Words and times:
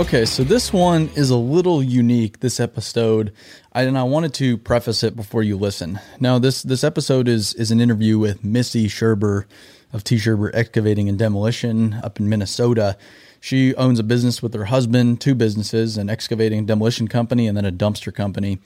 Okay, 0.00 0.24
so 0.24 0.42
this 0.42 0.72
one 0.72 1.10
is 1.14 1.28
a 1.28 1.36
little 1.36 1.82
unique. 1.82 2.40
This 2.40 2.58
episode, 2.58 3.34
I, 3.74 3.82
and 3.82 3.98
I 3.98 4.04
wanted 4.04 4.32
to 4.34 4.56
preface 4.56 5.02
it 5.02 5.14
before 5.14 5.42
you 5.42 5.58
listen. 5.58 6.00
Now, 6.18 6.38
this 6.38 6.62
this 6.62 6.82
episode 6.82 7.28
is 7.28 7.52
is 7.52 7.70
an 7.70 7.82
interview 7.82 8.18
with 8.18 8.42
Missy 8.42 8.88
Scherber 8.88 9.44
of 9.92 10.02
T 10.02 10.16
Scherber 10.16 10.50
Excavating 10.54 11.06
and 11.10 11.18
Demolition 11.18 12.00
up 12.02 12.18
in 12.18 12.30
Minnesota. 12.30 12.96
She 13.40 13.74
owns 13.74 13.98
a 13.98 14.02
business 14.02 14.42
with 14.42 14.54
her 14.54 14.64
husband, 14.64 15.20
two 15.20 15.34
businesses, 15.34 15.98
an 15.98 16.08
excavating 16.08 16.60
and 16.60 16.66
demolition 16.66 17.06
company, 17.06 17.46
and 17.46 17.54
then 17.54 17.66
a 17.66 17.70
dumpster 17.72 18.12
company. 18.12 18.58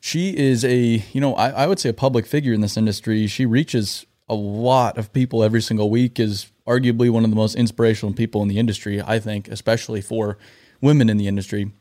She 0.00 0.34
is 0.34 0.64
a, 0.64 1.04
you 1.12 1.20
know, 1.20 1.34
I, 1.34 1.50
I 1.50 1.66
would 1.66 1.80
say 1.80 1.90
a 1.90 1.94
public 1.94 2.24
figure 2.24 2.54
in 2.54 2.62
this 2.62 2.78
industry. 2.78 3.26
She 3.26 3.44
reaches 3.44 4.06
a 4.26 4.34
lot 4.34 4.96
of 4.96 5.12
people 5.12 5.44
every 5.44 5.60
single 5.60 5.90
week. 5.90 6.18
Is 6.18 6.50
arguably 6.66 7.10
one 7.10 7.24
of 7.24 7.30
the 7.30 7.36
most 7.36 7.56
inspirational 7.56 8.14
people 8.14 8.40
in 8.40 8.48
the 8.48 8.58
industry, 8.58 9.02
I 9.02 9.18
think, 9.18 9.48
especially 9.48 10.00
for 10.00 10.38
women 10.82 11.08
in 11.08 11.16
the 11.16 11.28
industry. 11.28 11.72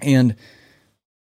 And 0.00 0.36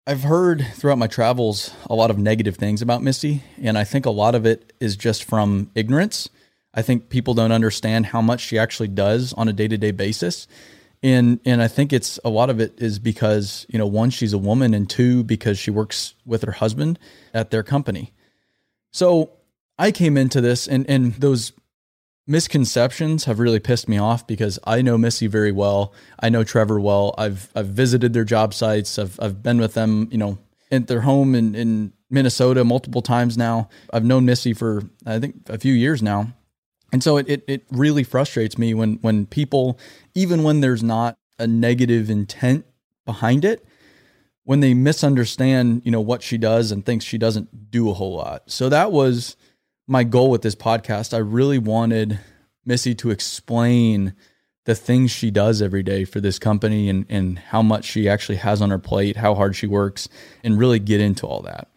I've 0.07 0.25
heard 0.25 0.67
throughout 0.75 0.99
my 0.99 1.07
travels 1.07 1.73
a 1.89 1.95
lot 1.95 2.11
of 2.11 2.19
negative 2.19 2.57
things 2.57 2.83
about 2.83 3.03
Misty, 3.03 3.43
and 3.63 3.79
I 3.79 3.85
think 3.85 4.05
a 4.05 4.11
lot 4.11 4.35
of 4.35 4.45
it 4.45 4.75
is 4.79 4.97
just 4.97 5.25
from 5.25 5.71
ignorance. 5.75 6.29
I 6.75 6.83
think 6.83 7.09
people 7.09 7.33
don't 7.33 7.53
understand 7.53 8.07
how 8.07 8.21
much 8.21 8.41
she 8.41 8.59
actually 8.59 8.89
does 8.89 9.33
on 9.33 9.49
a 9.49 9.53
day 9.53 9.69
to 9.69 9.79
day 9.79 9.93
basis. 9.93 10.47
And 11.03 11.41
and 11.45 11.63
I 11.63 11.69
think 11.69 11.93
it's 11.93 12.19
a 12.25 12.29
lot 12.29 12.51
of 12.51 12.61
it 12.61 12.75
is 12.79 12.99
because, 12.99 13.65
you 13.69 13.79
know, 13.79 13.87
one, 13.87 14.11
she's 14.11 14.33
a 14.33 14.39
woman, 14.39 14.75
and 14.75 14.89
two, 14.89 15.23
because 15.23 15.59
she 15.59 15.71
works 15.71 16.15
with 16.27 16.43
her 16.43 16.53
husband 16.53 16.99
at 17.33 17.51
their 17.51 17.63
company. 17.63 18.13
So 18.93 19.31
I 19.79 19.91
came 19.91 20.17
into 20.17 20.41
this 20.41 20.67
and 20.67 20.89
and 20.89 21.15
those 21.15 21.53
misconceptions 22.27 23.25
have 23.25 23.39
really 23.39 23.61
pissed 23.61 23.89
me 23.89 23.99
off 23.99 24.27
because 24.27 24.59
I 24.65 24.83
know 24.83 24.97
Missy 24.97 25.27
very 25.27 25.53
well. 25.53 25.93
I 26.21 26.29
know 26.29 26.45
Trevor 26.45 26.81
well. 26.81 27.15
I've 27.19 27.51
I've 27.55 27.69
visited 27.69 28.13
their 28.13 28.25
job 28.25 28.55
sites. 28.55 28.99
I've 28.99 29.19
I've 29.21 29.43
been 29.43 29.59
with 29.59 29.75
them, 29.75 30.09
you 30.11 30.19
know, 30.19 30.39
at 30.71 30.87
their 30.87 31.03
home 31.03 31.35
in, 31.35 31.55
in 31.55 31.93
Minnesota 32.11 32.65
multiple 32.65 33.03
times 33.03 33.37
now. 33.37 33.69
I've 33.93 34.05
known 34.05 34.25
Missy 34.25 34.55
for 34.55 34.83
I 35.07 35.19
think 35.19 35.49
a 35.49 35.59
few 35.59 35.73
years 35.73 36.03
now. 36.03 36.33
And 36.93 37.03
so 37.03 37.17
it, 37.17 37.29
it, 37.29 37.45
it 37.49 37.67
really 37.73 38.05
frustrates 38.05 38.57
me 38.57 38.73
when 38.73 38.95
when 39.01 39.27
people, 39.27 39.79
even 40.15 40.43
when 40.43 40.61
there's 40.61 40.83
not 40.83 41.19
a 41.39 41.47
negative 41.47 42.09
intent 42.09 42.65
behind 43.05 43.45
it, 43.45 43.67
when 44.45 44.61
they 44.61 44.75
misunderstand, 44.75 45.83
you 45.85 45.91
know, 45.91 46.01
what 46.01 46.23
she 46.23 46.39
does 46.39 46.71
and 46.71 46.87
thinks 46.87 47.05
she 47.05 47.19
doesn't 47.19 47.71
do 47.71 47.91
a 47.91 47.95
whole 47.95 48.15
lot. 48.15 48.45
So 48.47 48.69
that 48.69 48.93
was 48.93 49.37
my 49.87 50.05
goal 50.05 50.31
with 50.31 50.43
this 50.43 50.55
podcast. 50.55 51.13
I 51.13 51.19
really 51.19 51.59
wanted 51.59 52.19
Missy 52.65 52.95
to 52.97 53.11
explain 53.11 54.15
the 54.65 54.75
things 54.75 55.11
she 55.11 55.31
does 55.31 55.61
every 55.61 55.83
day 55.83 56.05
for 56.05 56.21
this 56.21 56.39
company 56.39 56.89
and, 56.89 57.05
and 57.11 57.39
how 57.39 57.63
much 57.63 57.85
she 57.85 58.09
actually 58.09 58.37
has 58.37 58.63
on 58.63 58.71
her 58.71 58.79
plate, 58.79 59.17
how 59.17 59.35
hard 59.35 59.55
she 59.55 59.67
works, 59.67 60.09
and 60.43 60.59
really 60.59 60.79
get 60.79 61.01
into 61.01 61.27
all 61.27 61.43
that. 61.43 61.69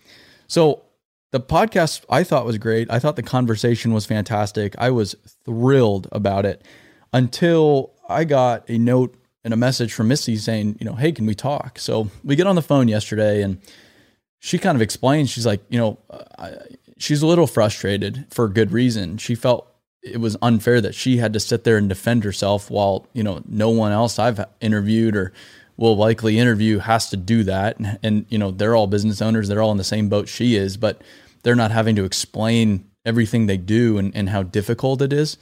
So, 0.48 0.84
the 1.32 1.42
podcast 1.42 2.06
I 2.10 2.24
thought 2.24 2.46
was 2.46 2.58
great. 2.58 2.90
I 2.90 3.00
thought 3.00 3.18
the 3.18 3.24
conversation 3.24 3.94
was 3.94 4.06
fantastic. 4.06 4.76
I 4.78 4.92
was 4.92 5.14
thrilled 5.44 6.08
about 6.14 6.46
it 6.46 6.64
until 7.12 7.92
I 8.08 8.24
got 8.24 8.64
a 8.70 8.78
note 8.78 9.14
and 9.44 9.54
a 9.54 9.58
message 9.58 9.92
from 9.92 10.08
Missy 10.08 10.38
saying, 10.38 10.78
you 10.80 10.86
know, 10.86 10.96
hey, 10.96 11.12
can 11.12 11.26
we 11.26 11.36
talk? 11.36 11.80
So, 11.80 12.10
we 12.24 12.38
get 12.38 12.48
on 12.48 12.56
the 12.56 12.62
phone 12.62 12.88
yesterday 12.88 13.42
and 13.42 13.60
she 14.40 14.58
kind 14.58 14.78
of 14.78 14.82
explains, 14.82 15.30
she's 15.30 15.46
like, 15.46 15.62
you 15.68 15.78
know, 15.78 16.00
I, 16.40 16.54
she's 16.98 17.22
a 17.22 17.28
little 17.28 17.48
frustrated 17.48 18.26
for 18.30 18.48
good 18.48 18.72
reason. 18.72 19.18
She 19.18 19.36
felt 19.36 19.68
it 20.02 20.20
was 20.20 20.38
unfair 20.42 20.82
that 20.82 20.96
she 20.96 21.18
had 21.18 21.34
to 21.34 21.40
sit 21.40 21.64
there 21.64 21.78
and 21.78 21.90
defend 21.90 22.24
herself 22.24 22.70
while, 22.70 23.08
you 23.14 23.24
know, 23.24 23.42
no 23.48 23.70
one 23.70 23.92
else 23.92 24.20
I've 24.20 24.44
interviewed 24.62 25.16
or 25.16 25.34
will 25.76 25.96
likely 25.96 26.40
interview 26.40 26.80
has 26.80 27.10
to 27.10 27.18
do 27.18 27.44
that. 27.44 27.78
And, 27.78 28.00
and, 28.04 28.26
you 28.30 28.38
know, 28.38 28.52
they're 28.52 28.76
all 28.76 28.88
business 28.88 29.22
owners, 29.22 29.48
they're 29.48 29.62
all 29.62 29.72
in 29.72 29.78
the 29.78 29.84
same 29.84 30.10
boat 30.10 30.28
she 30.28 30.56
is, 30.56 30.78
but 30.78 31.02
they're 31.44 31.56
not 31.56 31.72
having 31.72 31.96
to 31.98 32.06
explain 32.06 32.90
everything 33.06 33.46
they 33.46 33.58
do 33.58 33.98
and, 33.98 34.16
and 34.16 34.30
how 34.30 34.44
difficult 34.44 35.02
it 35.02 35.14
is. 35.14 35.38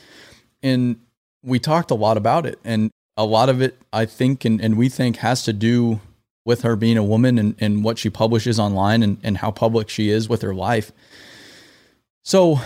And 0.62 1.00
we 1.44 1.60
talked 1.60 1.92
a 1.92 1.96
lot 1.96 2.18
about 2.18 2.46
it. 2.46 2.60
And 2.64 2.92
a 3.18 3.26
lot 3.26 3.50
of 3.50 3.62
it, 3.62 3.80
I 3.94 4.06
think, 4.06 4.44
and, 4.46 4.60
and 4.60 4.78
we 4.78 4.90
think 4.90 5.18
has 5.18 5.44
to 5.44 5.54
do 5.54 6.02
with 6.44 6.62
her 6.62 6.76
being 6.76 6.98
a 6.98 7.04
woman 7.04 7.40
and, 7.40 7.56
and 7.60 7.84
what 7.84 7.98
she 7.98 8.10
publishes 8.10 8.60
online 8.60 9.02
and, 9.02 9.18
and 9.24 9.38
how 9.38 9.52
public 9.52 9.90
she 9.90 10.10
is 10.10 10.30
with 10.30 10.42
her 10.42 10.54
life. 10.54 10.92
So 12.28 12.60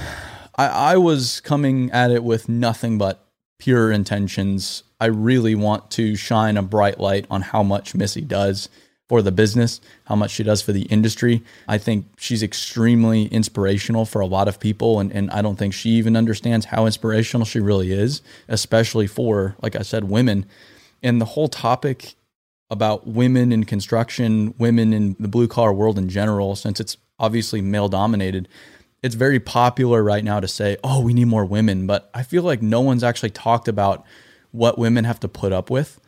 I, 0.55 0.67
I 0.93 0.97
was 0.97 1.41
coming 1.41 1.91
at 1.91 2.11
it 2.11 2.23
with 2.23 2.47
nothing 2.47 2.97
but 2.97 3.27
pure 3.57 3.91
intentions. 3.91 4.83
I 5.01 5.07
really 5.07 5.53
want 5.53 5.91
to 5.91 6.15
shine 6.15 6.55
a 6.55 6.61
bright 6.61 6.97
light 6.97 7.25
on 7.29 7.41
how 7.41 7.61
much 7.61 7.93
Missy 7.93 8.21
does 8.21 8.69
for 9.09 9.21
the 9.21 9.33
business, 9.33 9.81
how 10.05 10.15
much 10.15 10.31
she 10.31 10.43
does 10.43 10.61
for 10.61 10.71
the 10.71 10.83
industry. 10.83 11.43
I 11.67 11.77
think 11.77 12.05
she's 12.15 12.41
extremely 12.41 13.25
inspirational 13.25 14.05
for 14.05 14.21
a 14.21 14.25
lot 14.25 14.47
of 14.47 14.61
people. 14.61 14.97
And, 15.01 15.11
and 15.11 15.29
I 15.29 15.41
don't 15.41 15.57
think 15.57 15.73
she 15.73 15.89
even 15.89 16.15
understands 16.15 16.67
how 16.67 16.85
inspirational 16.85 17.45
she 17.45 17.59
really 17.59 17.91
is, 17.91 18.21
especially 18.47 19.07
for, 19.07 19.57
like 19.61 19.75
I 19.75 19.81
said, 19.81 20.05
women. 20.05 20.45
And 21.03 21.19
the 21.19 21.25
whole 21.25 21.49
topic 21.49 22.15
about 22.69 23.07
women 23.07 23.51
in 23.51 23.65
construction, 23.65 24.55
women 24.57 24.93
in 24.93 25.17
the 25.19 25.27
blue 25.27 25.49
collar 25.49 25.73
world 25.73 25.97
in 25.97 26.07
general, 26.07 26.55
since 26.55 26.79
it's 26.79 26.95
obviously 27.19 27.59
male 27.61 27.89
dominated, 27.89 28.47
it's 29.01 29.15
very 29.15 29.39
popular 29.39 30.03
right 30.03 30.23
now 30.23 30.39
to 30.39 30.47
say, 30.47 30.77
oh, 30.83 31.01
we 31.01 31.13
need 31.13 31.25
more 31.25 31.45
women. 31.45 31.87
But 31.87 32.09
I 32.13 32.23
feel 32.23 32.43
like 32.43 32.61
no 32.61 32.81
one's 32.81 33.03
actually 33.03 33.29
talked 33.29 33.67
about 33.67 34.05
what 34.51 34.77
women 34.77 35.05
have 35.05 35.19
to 35.21 35.27
put 35.27 35.53
up 35.53 35.69
with 35.69 35.99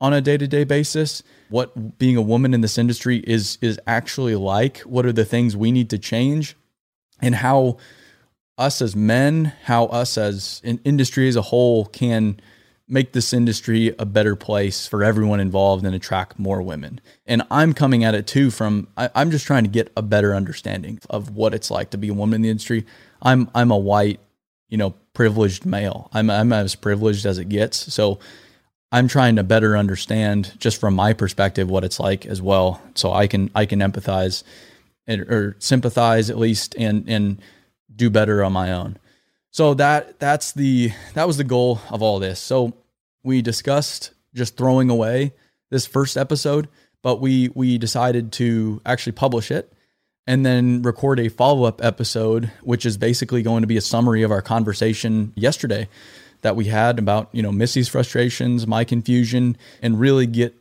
on 0.00 0.12
a 0.12 0.20
day-to-day 0.20 0.64
basis 0.64 1.22
what 1.48 1.98
being 1.98 2.16
a 2.16 2.22
woman 2.22 2.54
in 2.54 2.60
this 2.60 2.78
industry 2.78 3.18
is 3.26 3.58
is 3.60 3.80
actually 3.86 4.36
like 4.36 4.78
what 4.80 5.04
are 5.04 5.12
the 5.12 5.24
things 5.24 5.56
we 5.56 5.72
need 5.72 5.90
to 5.90 5.98
change 5.98 6.56
and 7.20 7.34
how 7.34 7.76
us 8.56 8.80
as 8.80 8.94
men 8.94 9.52
how 9.64 9.86
us 9.86 10.16
as 10.16 10.60
an 10.64 10.78
industry 10.84 11.28
as 11.28 11.36
a 11.36 11.42
whole 11.42 11.84
can 11.86 12.38
make 12.88 13.12
this 13.12 13.32
industry 13.32 13.94
a 13.98 14.06
better 14.06 14.34
place 14.34 14.86
for 14.86 15.04
everyone 15.04 15.40
involved 15.40 15.84
and 15.84 15.94
attract 15.94 16.38
more 16.38 16.62
women. 16.62 17.00
And 17.26 17.42
I'm 17.50 17.74
coming 17.74 18.02
at 18.02 18.14
it 18.14 18.26
too 18.26 18.50
from 18.50 18.88
I, 18.96 19.10
am 19.14 19.30
just 19.30 19.46
trying 19.46 19.64
to 19.64 19.70
get 19.70 19.92
a 19.96 20.02
better 20.02 20.34
understanding 20.34 20.98
of 21.10 21.36
what 21.36 21.54
it's 21.54 21.70
like 21.70 21.90
to 21.90 21.98
be 21.98 22.08
a 22.08 22.14
woman 22.14 22.36
in 22.36 22.42
the 22.42 22.50
industry. 22.50 22.86
I'm 23.20 23.50
I'm 23.54 23.70
a 23.70 23.76
white, 23.76 24.20
you 24.68 24.78
know, 24.78 24.94
privileged 25.12 25.66
male. 25.66 26.08
I'm 26.12 26.30
I'm 26.30 26.52
as 26.52 26.74
privileged 26.74 27.26
as 27.26 27.38
it 27.38 27.48
gets. 27.48 27.92
So 27.92 28.18
I'm 28.90 29.06
trying 29.06 29.36
to 29.36 29.42
better 29.44 29.76
understand 29.76 30.54
just 30.58 30.80
from 30.80 30.94
my 30.94 31.12
perspective 31.12 31.68
what 31.68 31.84
it's 31.84 32.00
like 32.00 32.24
as 32.24 32.40
well. 32.40 32.82
So 32.94 33.12
I 33.12 33.26
can 33.26 33.50
I 33.54 33.66
can 33.66 33.80
empathize 33.80 34.44
and, 35.06 35.22
or 35.22 35.56
sympathize 35.58 36.30
at 36.30 36.38
least 36.38 36.74
and 36.78 37.08
and 37.08 37.42
do 37.94 38.08
better 38.08 38.42
on 38.42 38.52
my 38.52 38.72
own. 38.72 38.98
So 39.50 39.74
that 39.74 40.18
that's 40.18 40.52
the 40.52 40.92
that 41.14 41.26
was 41.26 41.36
the 41.36 41.44
goal 41.44 41.80
of 41.90 42.02
all 42.02 42.18
this. 42.18 42.38
So 42.38 42.74
we 43.22 43.42
discussed 43.42 44.12
just 44.34 44.56
throwing 44.56 44.90
away 44.90 45.32
this 45.70 45.86
first 45.86 46.16
episode, 46.16 46.68
but 47.02 47.20
we 47.20 47.50
we 47.54 47.78
decided 47.78 48.32
to 48.32 48.80
actually 48.84 49.12
publish 49.12 49.50
it 49.50 49.72
and 50.26 50.44
then 50.44 50.82
record 50.82 51.18
a 51.18 51.28
follow 51.28 51.64
up 51.64 51.82
episode, 51.82 52.52
which 52.62 52.84
is 52.84 52.98
basically 52.98 53.42
going 53.42 53.62
to 53.62 53.66
be 53.66 53.78
a 53.78 53.80
summary 53.82 54.22
of 54.22 54.30
our 54.30 54.42
conversation 54.42 55.32
yesterday 55.34 55.88
that 56.42 56.54
we 56.54 56.66
had 56.66 56.98
about, 56.98 57.28
you 57.32 57.42
know, 57.42 57.50
Missy's 57.50 57.88
frustrations, 57.88 58.66
my 58.66 58.84
confusion, 58.84 59.56
and 59.82 59.98
really 59.98 60.26
get 60.26 60.54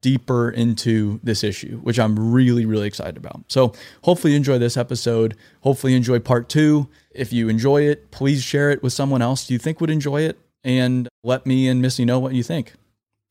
deeper 0.00 0.50
into 0.50 1.20
this 1.22 1.44
issue, 1.44 1.78
which 1.78 1.98
I'm 1.98 2.32
really, 2.32 2.66
really 2.66 2.86
excited 2.86 3.16
about. 3.16 3.42
So 3.48 3.72
hopefully 4.02 4.32
you 4.32 4.36
enjoy 4.36 4.58
this 4.58 4.76
episode. 4.76 5.36
Hopefully 5.60 5.92
you 5.92 5.96
enjoy 5.96 6.18
part 6.18 6.48
two. 6.48 6.88
If 7.10 7.32
you 7.32 7.48
enjoy 7.48 7.82
it, 7.82 8.10
please 8.10 8.42
share 8.42 8.70
it 8.70 8.82
with 8.82 8.92
someone 8.92 9.22
else 9.22 9.50
you 9.50 9.58
think 9.58 9.80
would 9.80 9.90
enjoy 9.90 10.22
it 10.22 10.38
and 10.64 11.08
let 11.22 11.46
me 11.46 11.68
and 11.68 11.80
Missy 11.82 12.04
know 12.04 12.18
what 12.18 12.34
you 12.34 12.42
think. 12.42 12.74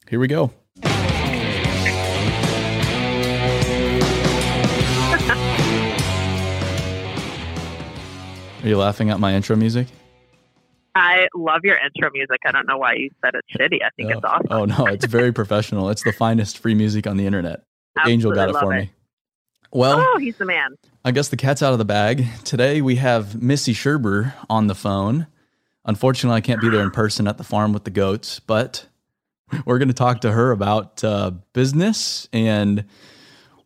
Here 0.10 0.20
we 0.20 0.28
go. 0.28 0.52
Are 8.62 8.68
you 8.68 8.78
laughing 8.78 9.10
at 9.10 9.20
my 9.20 9.34
intro 9.34 9.56
music? 9.56 9.88
I 10.96 11.28
love 11.36 11.62
your 11.64 11.78
intro 11.78 12.10
music. 12.12 12.40
I 12.46 12.52
don't 12.52 12.68
know 12.68 12.78
why 12.78 12.94
you 12.94 13.10
said 13.24 13.34
it's 13.36 13.48
shitty. 13.56 13.84
I 13.84 13.90
think 13.96 14.12
oh, 14.14 14.18
it's 14.18 14.26
awesome. 14.26 14.48
Oh 14.50 14.66
no, 14.66 14.86
it's 14.88 15.06
very 15.06 15.32
professional. 15.42 15.90
It's 15.90 16.04
the 16.04 16.14
finest 16.14 16.58
free 16.58 16.76
music 16.76 17.08
on 17.08 17.18
the 17.18 17.26
internet. 17.26 17.62
Angel 18.06 18.32
got 18.32 18.50
it 18.50 18.56
for 18.56 18.74
it. 18.74 18.80
me. 18.82 18.92
Well, 19.72 20.00
oh, 20.00 20.18
he's 20.18 20.38
the 20.38 20.46
man. 20.46 20.76
I 21.06 21.12
guess 21.12 21.28
the 21.28 21.38
cat's 21.38 21.62
out 21.62 21.74
of 21.74 21.80
the 21.80 21.86
bag. 21.86 22.26
Today 22.44 22.82
we 22.82 22.96
have 22.96 23.42
Missy 23.42 23.74
Scherber 23.74 24.34
on 24.50 24.68
the 24.68 24.76
phone. 24.76 25.28
Unfortunately, 25.86 26.38
I 26.38 26.42
can't 26.42 26.62
be 26.62 26.70
there 26.70 26.82
in 26.82 26.92
person 26.92 27.28
at 27.28 27.38
the 27.38 27.44
farm 27.44 27.72
with 27.72 27.84
the 27.84 27.92
goats, 27.92 28.40
but 28.40 28.88
we're 29.66 29.78
going 29.78 29.90
to 29.90 29.94
talk 29.94 30.22
to 30.22 30.32
her 30.32 30.52
about 30.52 31.04
uh, 31.04 31.32
business 31.54 32.28
and 32.34 32.86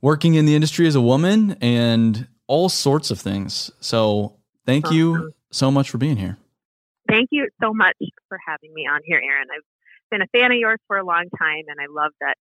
working 0.01 0.35
in 0.35 0.45
the 0.45 0.55
industry 0.55 0.87
as 0.87 0.95
a 0.95 1.01
woman 1.01 1.57
and 1.61 2.27
all 2.47 2.69
sorts 2.69 3.09
of 3.09 3.19
things. 3.19 3.71
So, 3.79 4.37
thank 4.65 4.85
awesome. 4.85 4.97
you 4.97 5.33
so 5.51 5.71
much 5.71 5.89
for 5.89 5.97
being 5.97 6.17
here. 6.17 6.37
Thank 7.13 7.29
you 7.31 7.47
so 7.61 7.75
much 7.75 7.95
for 8.27 8.39
having 8.43 8.73
me 8.73 8.87
on 8.91 9.01
here, 9.05 9.21
Aaron. 9.23 9.47
I've 9.55 9.61
been 10.09 10.23
a 10.23 10.27
fan 10.35 10.51
of 10.51 10.57
yours 10.57 10.79
for 10.87 10.97
a 10.97 11.05
long 11.05 11.25
time, 11.37 11.65
and 11.67 11.77
I 11.79 11.85
love 11.87 12.11
that 12.21 12.37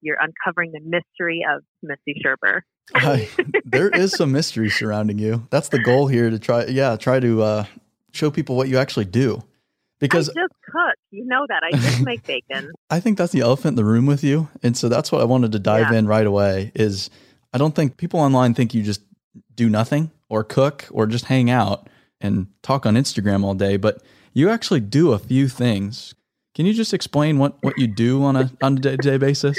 you're 0.00 0.16
uncovering 0.20 0.70
the 0.70 0.78
mystery 0.80 1.44
of 1.50 1.64
Missy 1.82 2.22
Scherber. 2.24 2.60
uh, 2.94 3.18
there 3.64 3.88
is 3.88 4.12
some 4.12 4.30
mystery 4.30 4.70
surrounding 4.70 5.18
you. 5.18 5.48
That's 5.50 5.70
the 5.70 5.80
goal 5.80 6.06
here 6.06 6.30
to 6.30 6.38
try, 6.38 6.66
yeah, 6.66 6.94
try 6.94 7.18
to 7.18 7.42
uh, 7.42 7.64
show 8.12 8.30
people 8.30 8.54
what 8.54 8.68
you 8.68 8.78
actually 8.78 9.06
do. 9.06 9.42
Because 9.98 10.28
I 10.28 10.34
just 10.34 10.54
cook, 10.70 10.94
you 11.10 11.24
know 11.26 11.44
that 11.48 11.62
I 11.64 11.76
just 11.76 12.00
make 12.04 12.24
bacon. 12.24 12.70
I 12.90 13.00
think 13.00 13.18
that's 13.18 13.32
the 13.32 13.40
elephant 13.40 13.72
in 13.72 13.74
the 13.76 13.84
room 13.84 14.06
with 14.06 14.22
you, 14.22 14.48
and 14.62 14.76
so 14.76 14.88
that's 14.88 15.10
what 15.10 15.20
I 15.20 15.24
wanted 15.24 15.50
to 15.50 15.58
dive 15.58 15.90
yeah. 15.90 15.98
in 15.98 16.06
right 16.06 16.26
away. 16.26 16.70
Is 16.76 17.10
I 17.52 17.58
don't 17.58 17.74
think 17.74 17.96
people 17.96 18.20
online 18.20 18.54
think 18.54 18.72
you 18.72 18.84
just 18.84 19.00
do 19.56 19.68
nothing 19.68 20.12
or 20.28 20.44
cook 20.44 20.86
or 20.92 21.08
just 21.08 21.24
hang 21.24 21.50
out 21.50 21.88
and 22.22 22.46
talk 22.62 22.86
on 22.86 22.94
Instagram 22.94 23.44
all 23.44 23.54
day, 23.54 23.76
but 23.76 24.02
you 24.32 24.48
actually 24.48 24.80
do 24.80 25.12
a 25.12 25.18
few 25.18 25.48
things. 25.48 26.14
Can 26.54 26.66
you 26.66 26.72
just 26.72 26.94
explain 26.94 27.38
what, 27.38 27.56
what 27.62 27.78
you 27.78 27.86
do 27.86 28.22
on 28.24 28.36
a 28.36 28.50
on 28.62 28.76
a 28.78 28.80
day 28.80 28.96
to 28.96 29.10
day 29.10 29.16
basis? 29.18 29.58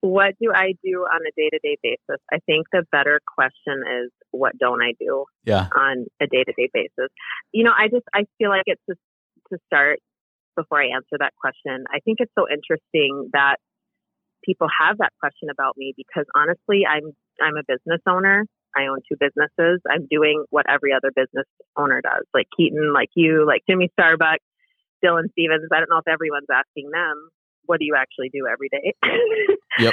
What 0.00 0.34
do 0.40 0.52
I 0.54 0.74
do 0.84 1.00
on 1.00 1.20
a 1.26 1.32
day 1.36 1.48
to 1.50 1.58
day 1.62 1.76
basis? 1.82 2.22
I 2.32 2.38
think 2.46 2.66
the 2.72 2.84
better 2.92 3.20
question 3.34 3.82
is 4.04 4.10
what 4.30 4.56
don't 4.58 4.80
I 4.80 4.92
do 5.00 5.24
yeah. 5.44 5.68
on 5.76 6.06
a 6.20 6.26
day 6.26 6.44
to 6.44 6.52
day 6.52 6.68
basis? 6.72 7.10
You 7.52 7.64
know, 7.64 7.72
I 7.76 7.88
just 7.88 8.04
I 8.14 8.24
feel 8.38 8.50
like 8.50 8.64
it's 8.66 8.82
just 8.88 9.00
to 9.52 9.58
start 9.66 9.98
before 10.54 10.80
I 10.80 10.94
answer 10.94 11.16
that 11.18 11.32
question. 11.40 11.84
I 11.92 12.00
think 12.00 12.18
it's 12.20 12.32
so 12.38 12.46
interesting 12.48 13.30
that 13.32 13.56
people 14.44 14.68
have 14.80 14.98
that 14.98 15.12
question 15.20 15.50
about 15.50 15.76
me 15.76 15.92
because 15.96 16.26
honestly, 16.34 16.86
I'm 16.88 17.12
I'm 17.40 17.56
a 17.56 17.64
business 17.66 18.00
owner 18.08 18.46
I 18.76 18.86
own 18.86 19.00
two 19.08 19.16
businesses. 19.18 19.80
I'm 19.88 20.06
doing 20.10 20.44
what 20.50 20.66
every 20.68 20.92
other 20.92 21.10
business 21.14 21.46
owner 21.76 22.00
does, 22.02 22.24
like 22.34 22.46
Keaton, 22.56 22.92
like 22.92 23.10
you, 23.14 23.46
like 23.46 23.62
Jimmy 23.68 23.88
Starbuck, 23.98 24.38
Dylan 25.04 25.30
Stevens. 25.32 25.68
I 25.72 25.78
don't 25.78 25.90
know 25.90 25.98
if 25.98 26.08
everyone's 26.08 26.50
asking 26.52 26.90
them, 26.90 27.30
what 27.66 27.80
do 27.80 27.84
you 27.84 27.94
actually 27.96 28.30
do 28.32 28.46
every 28.50 28.68
day? 28.68 28.94
Yep. 29.78 29.92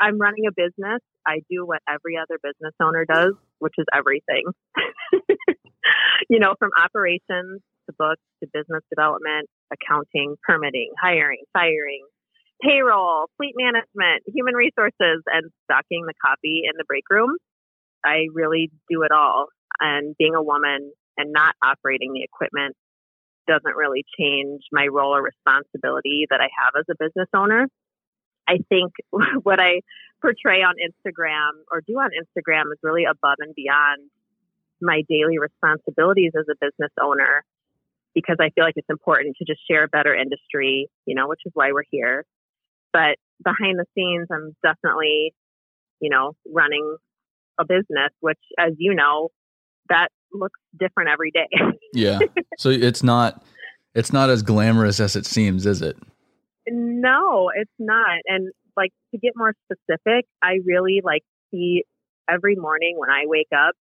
I'm 0.00 0.16
running 0.16 0.46
a 0.46 0.52
business. 0.54 1.02
I 1.26 1.40
do 1.50 1.66
what 1.66 1.80
every 1.90 2.16
other 2.16 2.38
business 2.40 2.72
owner 2.80 3.04
does, 3.04 3.34
which 3.58 3.74
is 3.76 3.84
everything. 3.92 4.44
you 6.30 6.38
know, 6.38 6.54
from 6.56 6.70
operations 6.78 7.60
to 7.90 7.92
books 7.98 8.22
to 8.42 8.48
business 8.52 8.84
development, 8.94 9.48
accounting, 9.72 10.36
permitting, 10.46 10.92
hiring, 11.02 11.42
firing, 11.52 12.06
payroll, 12.62 13.26
fleet 13.36 13.54
management, 13.56 14.22
human 14.26 14.54
resources, 14.54 15.22
and 15.26 15.50
stocking 15.64 16.06
the 16.06 16.14
copy 16.24 16.62
in 16.64 16.78
the 16.78 16.84
break 16.86 17.04
room. 17.10 17.36
I 18.04 18.26
really 18.32 18.70
do 18.90 19.02
it 19.02 19.12
all. 19.12 19.48
And 19.80 20.16
being 20.18 20.34
a 20.34 20.42
woman 20.42 20.92
and 21.16 21.32
not 21.32 21.54
operating 21.62 22.12
the 22.12 22.22
equipment 22.22 22.76
doesn't 23.46 23.76
really 23.76 24.04
change 24.18 24.62
my 24.72 24.86
role 24.86 25.14
or 25.14 25.22
responsibility 25.22 26.26
that 26.30 26.40
I 26.40 26.48
have 26.62 26.72
as 26.78 26.84
a 26.90 26.94
business 26.98 27.28
owner. 27.34 27.66
I 28.46 28.58
think 28.68 28.92
what 29.42 29.60
I 29.60 29.80
portray 30.20 30.62
on 30.62 30.74
Instagram 30.76 31.50
or 31.70 31.80
do 31.80 31.94
on 31.94 32.10
Instagram 32.10 32.72
is 32.72 32.78
really 32.82 33.04
above 33.04 33.36
and 33.38 33.54
beyond 33.54 34.10
my 34.80 35.02
daily 35.08 35.38
responsibilities 35.38 36.32
as 36.38 36.46
a 36.50 36.54
business 36.60 36.92
owner 37.00 37.44
because 38.14 38.36
I 38.40 38.50
feel 38.50 38.64
like 38.64 38.74
it's 38.76 38.90
important 38.90 39.36
to 39.38 39.44
just 39.44 39.60
share 39.68 39.84
a 39.84 39.88
better 39.88 40.14
industry, 40.14 40.88
you 41.06 41.14
know, 41.14 41.28
which 41.28 41.40
is 41.44 41.52
why 41.54 41.72
we're 41.72 41.88
here. 41.90 42.24
But 42.92 43.16
behind 43.42 43.78
the 43.78 43.84
scenes, 43.94 44.28
I'm 44.30 44.56
definitely, 44.62 45.34
you 46.00 46.10
know, 46.10 46.32
running 46.46 46.96
a 47.58 47.64
business, 47.64 48.10
which, 48.20 48.38
as 48.58 48.72
you 48.78 48.94
know, 48.94 49.28
that 49.88 50.08
looks 50.32 50.58
different 50.78 51.10
every 51.10 51.30
day. 51.30 51.48
yeah. 51.92 52.18
So 52.58 52.70
it's 52.70 53.02
not 53.02 53.42
it's 53.94 54.12
not 54.12 54.30
as 54.30 54.42
glamorous 54.42 55.00
as 55.00 55.16
it 55.16 55.26
seems, 55.26 55.66
is 55.66 55.82
it? 55.82 55.96
No, 56.68 57.50
it's 57.54 57.72
not. 57.78 58.18
And 58.26 58.52
like 58.76 58.92
to 59.12 59.18
get 59.18 59.32
more 59.34 59.54
specific, 59.64 60.26
I 60.42 60.58
really 60.64 61.00
like 61.02 61.22
see 61.50 61.84
every 62.30 62.56
morning 62.56 62.94
when 62.96 63.10
I 63.10 63.22
wake 63.24 63.48
up, 63.52 63.74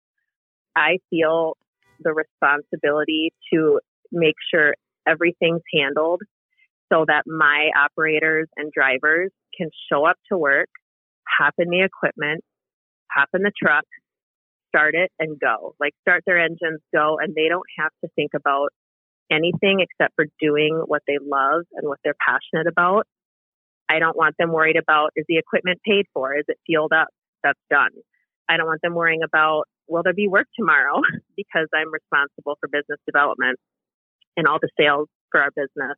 I 0.77 0.99
feel 1.11 1.57
the 2.01 2.13
responsibility 2.13 3.33
to 3.53 3.81
make 4.13 4.35
sure 4.53 4.75
everything's 5.07 5.63
handled 5.75 6.23
so 6.93 7.05
that 7.09 7.23
my 7.27 7.71
operators 7.77 8.49
and 8.57 8.71
drivers 8.73 9.31
can 9.57 9.71
show 9.91 10.05
up 10.07 10.17
to 10.31 10.37
work, 10.37 10.69
hop 11.27 11.55
in 11.59 11.71
the 11.71 11.83
equipment, 11.83 12.45
hop 13.15 13.29
in 13.35 13.43
the 13.43 13.53
truck, 13.57 13.85
start 14.69 14.95
it 14.95 15.11
and 15.19 15.39
go. 15.39 15.75
Like 15.79 15.95
start 16.03 16.25
their 16.27 16.39
engines, 16.39 16.81
go, 16.95 17.19
and 17.21 17.35
they 17.35 17.49
don't 17.49 17.67
have 17.79 17.93
to 18.05 18.11
think 18.17 18.33
about 18.35 18.71
anything 19.31 19.81
except 19.81 20.15
for 20.17 20.27
doing 20.41 20.83
what 20.87 21.03
they 21.07 21.19
love 21.23 21.65
and 21.73 21.89
what 21.89 21.99
they're 22.05 22.19
passionate 22.19 22.67
about. 22.67 23.07
I 23.89 23.99
don't 23.99 24.17
want 24.17 24.35
them 24.39 24.53
worried 24.53 24.77
about 24.77 25.11
is 25.17 25.25
the 25.29 25.39
equipment 25.39 25.81
paid 25.87 26.07
for? 26.13 26.37
Is 26.37 26.45
it 26.49 26.59
fueled 26.67 26.93
up? 26.93 27.09
That's 27.43 27.59
done. 27.71 27.91
I 28.49 28.57
don't 28.57 28.67
want 28.67 28.81
them 28.83 28.95
worrying 28.95 29.23
about 29.23 29.65
will 29.87 30.03
there 30.03 30.15
be 30.15 30.29
work 30.29 30.47
tomorrow 30.59 31.01
because 31.37 31.69
I'm 31.75 31.93
responsible 31.93 32.57
for 32.61 32.69
business 32.69 32.99
development 33.07 33.59
and 34.37 34.47
all 34.47 34.59
the 34.61 34.71
sales 34.79 35.09
for 35.31 35.41
our 35.41 35.51
business. 35.55 35.97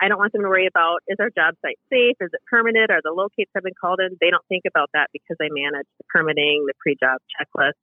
I 0.00 0.08
don't 0.08 0.18
want 0.18 0.32
them 0.32 0.42
to 0.42 0.48
worry 0.48 0.66
about 0.66 1.00
is 1.08 1.16
our 1.20 1.30
job 1.30 1.54
site 1.64 1.78
safe? 1.90 2.16
Is 2.20 2.30
it 2.32 2.40
permitted? 2.50 2.90
Are 2.90 3.00
the 3.02 3.12
locates 3.12 3.50
have 3.54 3.64
been 3.64 3.78
called 3.80 4.00
in? 4.00 4.16
They 4.20 4.30
don't 4.30 4.44
think 4.48 4.64
about 4.68 4.90
that 4.92 5.08
because 5.12 5.36
I 5.40 5.48
manage 5.50 5.86
the 5.98 6.04
permitting, 6.08 6.64
the 6.66 6.74
pre-job 6.78 7.18
checklist. 7.32 7.80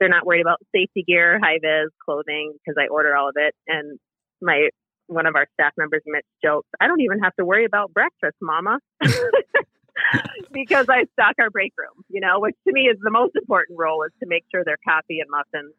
They're 0.00 0.08
not 0.08 0.26
worried 0.26 0.40
about 0.40 0.58
safety 0.74 1.04
gear, 1.06 1.38
high 1.42 1.58
vis, 1.60 1.92
clothing 2.04 2.54
because 2.54 2.76
I 2.80 2.88
order 2.88 3.14
all 3.14 3.28
of 3.28 3.36
it. 3.36 3.54
And 3.68 3.98
my 4.40 4.68
one 5.06 5.26
of 5.26 5.36
our 5.36 5.46
staff 5.52 5.72
members, 5.76 6.02
Mitch, 6.06 6.24
jokes, 6.42 6.68
I 6.80 6.86
don't 6.86 7.02
even 7.02 7.20
have 7.20 7.34
to 7.36 7.44
worry 7.44 7.66
about 7.66 7.92
breakfast, 7.92 8.36
Mama. 8.40 8.78
because 10.52 10.86
I 10.88 11.04
stock 11.12 11.34
our 11.38 11.50
break 11.50 11.72
room, 11.78 12.04
you 12.08 12.20
know, 12.20 12.40
which 12.40 12.56
to 12.66 12.72
me 12.72 12.82
is 12.82 12.98
the 13.02 13.10
most 13.10 13.36
important 13.36 13.78
role 13.78 14.02
is 14.04 14.12
to 14.20 14.26
make 14.26 14.44
sure 14.50 14.64
their 14.64 14.78
coffee 14.86 15.20
and 15.20 15.30
muffins 15.30 15.74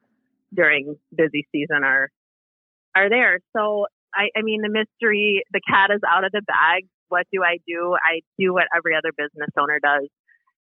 during 0.53 0.95
busy 1.15 1.47
season 1.51 1.83
are 1.83 2.09
are 2.95 3.09
there. 3.09 3.39
So 3.55 3.87
I, 4.15 4.29
I 4.37 4.41
mean, 4.41 4.61
the 4.61 4.69
mystery, 4.69 5.43
the 5.51 5.61
cat 5.67 5.91
is 5.93 6.01
out 6.07 6.23
of 6.23 6.31
the 6.31 6.41
bag. 6.41 6.87
What 7.09 7.27
do 7.31 7.43
I 7.43 7.59
do? 7.67 7.95
I 8.01 8.21
do 8.39 8.53
what 8.53 8.65
every 8.75 8.95
other 8.95 9.11
business 9.15 9.49
owner 9.59 9.79
does 9.83 10.07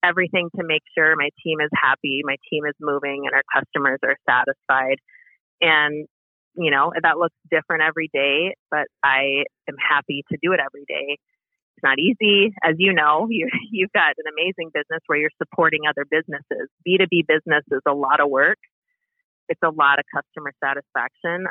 everything 0.05 0.49
to 0.57 0.65
make 0.65 0.83
sure 0.97 1.17
my 1.17 1.31
team 1.43 1.61
is 1.61 1.71
happy, 1.75 2.23
my 2.25 2.37
team 2.51 2.65
is 2.67 2.75
moving, 2.81 3.25
and 3.27 3.35
our 3.35 3.43
customers 3.53 3.99
are 4.03 4.17
satisfied. 4.29 4.99
And, 5.61 6.07
you 6.57 6.71
know, 6.71 6.93
that 7.01 7.19
looks 7.19 7.35
different 7.51 7.83
every 7.83 8.09
day, 8.13 8.55
but 8.71 8.87
I 9.03 9.45
am 9.69 9.77
happy 9.77 10.25
to 10.31 10.39
do 10.43 10.53
it 10.53 10.61
every 10.61 10.85
day. 10.87 11.19
It's 11.77 11.83
not 11.83 11.99
easy. 11.99 12.55
As 12.63 12.75
you 12.79 12.93
know, 12.93 13.27
you, 13.31 13.49
you've 13.71 13.93
got 13.93 14.15
an 14.19 14.31
amazing 14.33 14.71
business 14.73 15.03
where 15.07 15.19
you're 15.19 15.35
supporting 15.43 15.83
other 15.89 16.05
businesses. 16.09 16.69
B2B 16.87 17.27
business 17.27 17.65
is 17.71 17.83
a 17.87 17.95
lot 17.95 18.21
of 18.21 18.31
work. 18.31 18.59
It's 19.49 19.61
a 19.65 19.71
lot 19.71 19.99
of 19.99 20.05
customer 20.15 20.53
satisfaction 20.63 21.47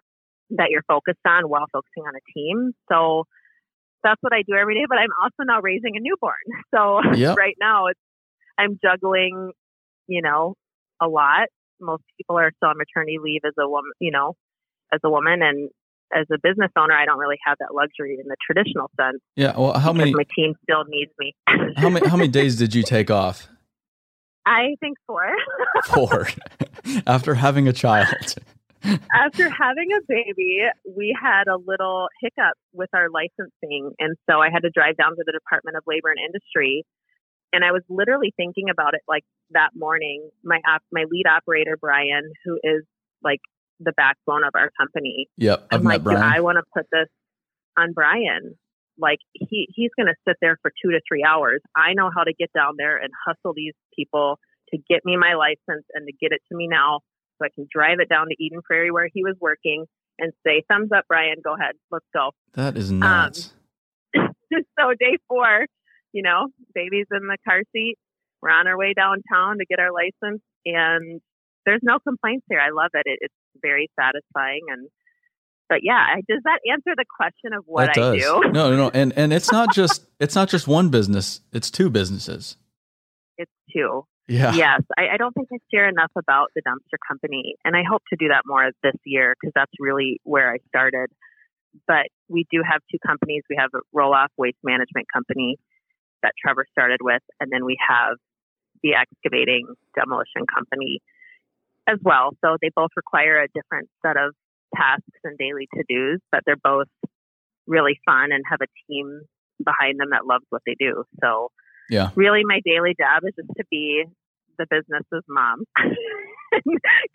that 0.51 0.67
you're 0.69 0.83
focused 0.87 1.25
on 1.27 1.49
while 1.49 1.65
focusing 1.71 2.03
on 2.03 2.13
a 2.15 2.23
team. 2.33 2.73
So 2.89 3.25
that's 4.03 4.21
what 4.21 4.33
I 4.33 4.43
do 4.47 4.55
every 4.55 4.75
day. 4.75 4.85
But 4.87 4.97
I'm 4.99 5.09
also 5.21 5.43
now 5.45 5.59
raising 5.61 5.95
a 5.97 5.99
newborn. 5.99 6.35
So 6.75 6.99
yep. 7.15 7.37
right 7.37 7.55
now 7.59 7.87
it's 7.87 7.99
I'm 8.57 8.77
juggling 8.83 9.51
you 10.07 10.21
know, 10.21 10.55
a 11.01 11.07
lot. 11.07 11.47
Most 11.79 12.03
people 12.17 12.37
are 12.39 12.51
still 12.57 12.69
on 12.69 12.77
maternity 12.77 13.17
leave 13.21 13.41
as 13.45 13.53
a 13.59 13.69
woman, 13.69 13.91
you 13.99 14.11
know, 14.11 14.33
as 14.91 14.99
a 15.03 15.09
woman, 15.09 15.41
and 15.43 15.69
as 16.15 16.25
a 16.33 16.37
business 16.41 16.71
owner, 16.77 16.93
I 16.93 17.05
don't 17.05 17.19
really 17.19 17.37
have 17.45 17.57
that 17.59 17.75
luxury 17.75 18.17
in 18.19 18.27
the 18.27 18.35
traditional 18.43 18.89
sense. 18.99 19.19
Yeah. 19.35 19.53
Well, 19.57 19.77
how 19.77 19.93
many? 19.93 20.13
My 20.13 20.23
team 20.35 20.55
still 20.63 20.85
needs 20.87 21.11
me. 21.19 21.35
how 21.75 21.89
many? 21.89 22.07
How 22.07 22.17
many 22.17 22.29
days 22.29 22.57
did 22.57 22.73
you 22.73 22.81
take 22.81 23.11
off? 23.11 23.47
I 24.45 24.75
think 24.79 24.97
four. 25.05 25.27
four. 25.93 26.27
After 27.07 27.35
having 27.35 27.67
a 27.67 27.73
child. 27.73 28.35
After 29.13 29.49
having 29.49 29.89
a 29.93 30.01
baby, 30.07 30.61
we 30.85 31.15
had 31.19 31.47
a 31.47 31.57
little 31.57 32.07
hiccup 32.21 32.55
with 32.73 32.89
our 32.93 33.09
licensing, 33.09 33.91
and 33.99 34.15
so 34.29 34.39
I 34.39 34.49
had 34.51 34.63
to 34.63 34.69
drive 34.69 34.97
down 34.97 35.11
to 35.11 35.23
the 35.25 35.31
Department 35.31 35.77
of 35.77 35.83
Labor 35.87 36.09
and 36.09 36.19
Industry. 36.19 36.85
And 37.53 37.63
I 37.63 37.71
was 37.71 37.81
literally 37.89 38.33
thinking 38.35 38.69
about 38.69 38.93
it 38.93 39.01
like 39.07 39.23
that 39.51 39.69
morning. 39.73 40.29
My 40.43 40.59
op- 40.67 40.83
my 40.91 41.05
lead 41.09 41.25
operator 41.27 41.77
Brian, 41.79 42.31
who 42.43 42.59
is 42.63 42.83
like 43.23 43.39
the 43.79 43.93
backbone 43.95 44.43
of 44.43 44.51
our 44.55 44.69
company. 44.77 45.27
Yep, 45.37 45.67
I'm 45.71 45.83
like, 45.83 46.03
Brian. 46.03 46.21
I 46.21 46.41
want 46.41 46.57
to 46.57 46.63
put 46.73 46.87
this 46.91 47.07
on 47.77 47.93
Brian. 47.93 48.55
Like 48.99 49.19
he 49.33 49.67
he's 49.73 49.91
going 49.95 50.07
to 50.07 50.15
sit 50.27 50.37
there 50.41 50.57
for 50.61 50.71
two 50.83 50.91
to 50.91 50.99
three 51.07 51.23
hours. 51.23 51.61
I 51.75 51.93
know 51.93 52.09
how 52.15 52.23
to 52.23 52.33
get 52.33 52.51
down 52.53 52.73
there 52.77 52.97
and 52.97 53.11
hustle 53.25 53.53
these 53.55 53.75
people 53.95 54.39
to 54.73 54.77
get 54.89 55.05
me 55.05 55.15
my 55.17 55.35
license 55.35 55.85
and 55.93 56.07
to 56.07 56.13
get 56.19 56.31
it 56.31 56.41
to 56.51 56.57
me 56.57 56.67
now, 56.67 56.99
so 57.37 57.45
I 57.45 57.49
can 57.53 57.67
drive 57.71 57.99
it 57.99 58.09
down 58.09 58.27
to 58.27 58.35
Eden 58.39 58.61
Prairie 58.63 58.91
where 58.91 59.09
he 59.11 59.23
was 59.23 59.35
working 59.39 59.85
and 60.19 60.33
say, 60.45 60.63
"Thumbs 60.69 60.89
up, 60.95 61.05
Brian. 61.07 61.37
Go 61.43 61.55
ahead, 61.55 61.75
let's 61.91 62.05
go." 62.13 62.31
That 62.53 62.77
is 62.77 62.91
um, 62.91 62.99
nuts. 62.99 63.53
Um, 64.17 64.29
so 64.79 64.93
day 64.99 65.17
four, 65.27 65.65
you 66.13 66.23
know, 66.23 66.47
baby's 66.73 67.07
in 67.11 67.27
the 67.27 67.37
car 67.47 67.61
seat. 67.73 67.95
We're 68.41 68.51
on 68.51 68.67
our 68.67 68.77
way 68.77 68.93
downtown 68.93 69.57
to 69.57 69.65
get 69.65 69.79
our 69.79 69.91
license, 69.91 70.41
and 70.65 71.21
there's 71.65 71.81
no 71.83 71.99
complaints 71.99 72.45
here. 72.49 72.59
I 72.59 72.69
love 72.69 72.91
it. 72.93 73.03
it 73.05 73.19
it's 73.21 73.33
very 73.61 73.89
satisfying 73.99 74.61
and 74.69 74.87
but 75.69 75.79
yeah, 75.83 76.15
does 76.29 76.41
that 76.45 76.59
answer 76.71 76.93
the 76.95 77.05
question 77.17 77.53
of 77.53 77.63
what 77.65 77.97
I 77.97 78.17
do? 78.17 78.41
No, 78.51 78.69
no, 78.69 78.75
no. 78.75 78.91
And 78.93 79.13
and 79.17 79.33
it's 79.33 79.51
not 79.51 79.73
just 79.73 80.05
it's 80.19 80.35
not 80.35 80.49
just 80.49 80.67
one 80.67 80.89
business, 80.89 81.41
it's 81.51 81.69
two 81.69 81.89
businesses. 81.89 82.57
It's 83.37 83.51
two. 83.73 84.05
Yeah. 84.27 84.53
Yes. 84.53 84.81
I, 84.97 85.09
I 85.13 85.17
don't 85.17 85.33
think 85.33 85.47
I 85.53 85.57
share 85.71 85.87
enough 85.87 86.11
about 86.17 86.49
the 86.55 86.61
dumpster 86.61 86.97
company. 87.07 87.55
And 87.63 87.75
I 87.75 87.83
hope 87.89 88.03
to 88.09 88.17
do 88.17 88.27
that 88.29 88.43
more 88.45 88.69
this 88.83 88.95
year 89.05 89.35
because 89.39 89.53
that's 89.55 89.71
really 89.79 90.19
where 90.23 90.51
I 90.51 90.57
started. 90.67 91.09
But 91.87 92.07
we 92.27 92.45
do 92.51 92.61
have 92.69 92.81
two 92.91 92.97
companies. 93.05 93.43
We 93.49 93.57
have 93.59 93.69
a 93.73 93.79
roll 93.93 94.13
off 94.13 94.31
waste 94.37 94.57
management 94.63 95.07
company 95.13 95.57
that 96.23 96.33
Trevor 96.41 96.65
started 96.71 96.99
with, 97.01 97.21
and 97.39 97.51
then 97.51 97.63
we 97.63 97.77
have 97.87 98.17
the 98.83 98.95
excavating 98.95 99.67
demolition 99.95 100.45
company 100.53 100.99
as 101.87 101.99
well. 102.03 102.31
So 102.43 102.57
they 102.61 102.69
both 102.75 102.91
require 102.95 103.41
a 103.41 103.47
different 103.53 103.89
set 104.05 104.17
of 104.17 104.33
tasks 104.75 105.21
and 105.23 105.37
daily 105.37 105.67
to 105.73 105.83
dos, 105.87 106.19
but 106.31 106.41
they're 106.45 106.55
both 106.61 106.87
really 107.65 107.99
fun 108.05 108.31
and 108.31 108.43
have 108.49 108.59
a 108.61 108.67
team 108.87 109.21
behind 109.63 109.99
them 109.99 110.09
that 110.11 110.25
loves 110.25 110.45
what 110.49 110.61
they 110.65 110.75
do. 110.79 111.03
So, 111.21 111.49
yeah, 111.89 112.11
really, 112.15 112.41
my 112.45 112.61
daily 112.65 112.95
job 112.99 113.23
is 113.23 113.33
just 113.35 113.49
to 113.57 113.63
be 113.69 114.05
the 114.57 114.65
business's 114.69 115.23
mom. 115.27 115.63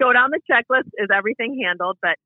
Go 0.01 0.13
down 0.13 0.31
the 0.31 0.41
checklist. 0.51 0.89
Is 0.99 1.09
everything 1.15 1.61
handled? 1.65 1.99
But 2.01 2.17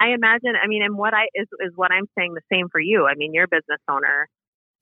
I 0.00 0.08
imagine, 0.08 0.52
I 0.62 0.66
mean, 0.66 0.82
and 0.82 0.96
what 0.96 1.14
I 1.14 1.28
is 1.34 1.46
is 1.60 1.72
what 1.74 1.90
I'm 1.90 2.06
saying 2.18 2.34
the 2.34 2.42
same 2.52 2.68
for 2.70 2.80
you. 2.80 3.06
I 3.06 3.14
mean, 3.14 3.32
you're 3.34 3.44
a 3.44 3.48
business 3.48 3.80
owner. 3.88 4.28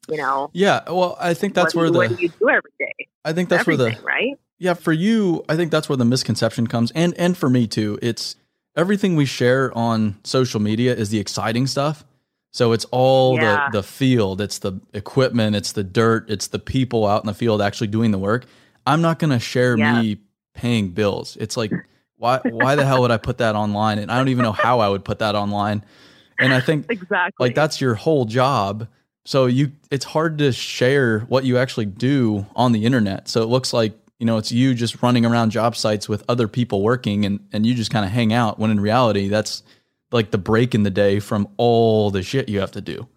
You 0.09 0.19
know. 0.19 0.51
Yeah. 0.53 0.83
Well, 0.91 1.17
I 1.19 1.33
think 1.33 1.55
that's 1.55 1.75
where 1.75 1.91
the 1.91 1.99
what 1.99 2.17
do 2.17 2.23
you 2.23 2.29
do 2.29 2.49
every 2.51 2.73
day. 2.79 3.09
I 3.25 3.33
think 3.33 3.49
that's 3.49 3.67
where 3.67 3.77
the 3.77 3.97
right 4.03 4.39
yeah, 4.59 4.75
for 4.75 4.93
you, 4.93 5.45
I 5.49 5.57
think 5.57 5.71
that's 5.71 5.89
where 5.89 5.97
the 5.97 6.05
misconception 6.05 6.67
comes, 6.67 6.91
and 6.93 7.15
and 7.19 7.37
for 7.37 7.51
me 7.51 7.67
too. 7.67 7.99
It's 8.01 8.37
everything 8.77 9.17
we 9.17 9.27
share 9.27 9.77
on 9.77 10.19
social 10.25 10.61
media 10.61 10.95
is 10.95 11.11
the 11.11 11.19
exciting 11.19 11.67
stuff. 11.67 12.05
So 12.55 12.71
it's 12.71 12.85
all 12.93 13.35
yeah. 13.35 13.69
the 13.73 13.79
the 13.79 13.83
field, 13.83 14.41
it's 14.41 14.61
the 14.61 14.81
equipment, 14.93 15.57
it's 15.57 15.73
the 15.73 15.83
dirt, 15.83 16.31
it's 16.31 16.47
the 16.47 16.61
people 16.61 17.05
out 17.05 17.21
in 17.25 17.27
the 17.27 17.35
field 17.35 17.61
actually 17.61 17.89
doing 17.89 18.13
the 18.13 18.19
work. 18.19 18.47
I'm 18.87 19.03
not 19.03 19.19
going 19.19 19.33
to 19.33 19.41
share 19.41 19.77
yeah. 19.77 20.01
me 20.01 20.19
paying 20.55 20.91
bills. 20.91 21.37
It's 21.41 21.57
like 21.57 21.73
why 22.17 22.39
why 22.45 22.77
the 22.77 22.87
hell 22.87 23.01
would 23.01 23.11
I 23.11 23.17
put 23.17 23.39
that 23.39 23.57
online? 23.57 23.99
And 23.99 24.09
I 24.09 24.19
don't 24.19 24.29
even 24.29 24.45
know 24.45 24.53
how 24.53 24.79
I 24.79 24.89
would 24.89 25.05
put 25.05 25.19
that 25.19 25.35
online. 25.35 25.85
And 26.39 26.55
I 26.55 26.61
think 26.61 26.87
exactly 26.89 27.45
like 27.45 27.57
that's 27.57 27.81
your 27.81 27.97
whole 27.97 28.25
job. 28.25 28.87
So 29.25 29.47
you 29.47 29.73
it's 29.91 30.05
hard 30.05 30.39
to 30.39 30.53
share 30.53 31.21
what 31.23 31.43
you 31.43 31.59
actually 31.59 31.87
do 31.87 32.47
on 32.55 32.71
the 32.71 32.85
internet. 32.87 33.27
So 33.27 33.43
it 33.43 33.47
looks 33.47 33.73
like 33.73 33.99
you 34.21 34.27
know, 34.27 34.37
it's 34.39 34.53
you 34.53 34.75
just 34.75 35.03
running 35.03 35.27
around 35.27 35.51
job 35.51 35.75
sites 35.75 36.09
with 36.09 36.23
other 36.29 36.47
people 36.47 36.83
working 36.83 37.25
and, 37.25 37.41
and 37.53 37.67
you 37.67 37.75
just 37.75 37.91
kind 37.91 38.05
of 38.05 38.13
hang 38.13 38.33
out 38.33 38.61
when 38.61 38.71
in 38.71 38.79
reality 38.79 39.27
that's 39.27 39.65
like 40.15 40.31
the 40.31 40.39
break 40.39 40.75
in 40.75 40.85
the 40.85 40.91
day 40.91 41.19
from 41.19 41.49
all 41.57 42.11
the 42.11 42.23
shit 42.23 42.49
you 42.49 42.61
have 42.61 42.71
to 42.71 42.81
do. 42.81 43.09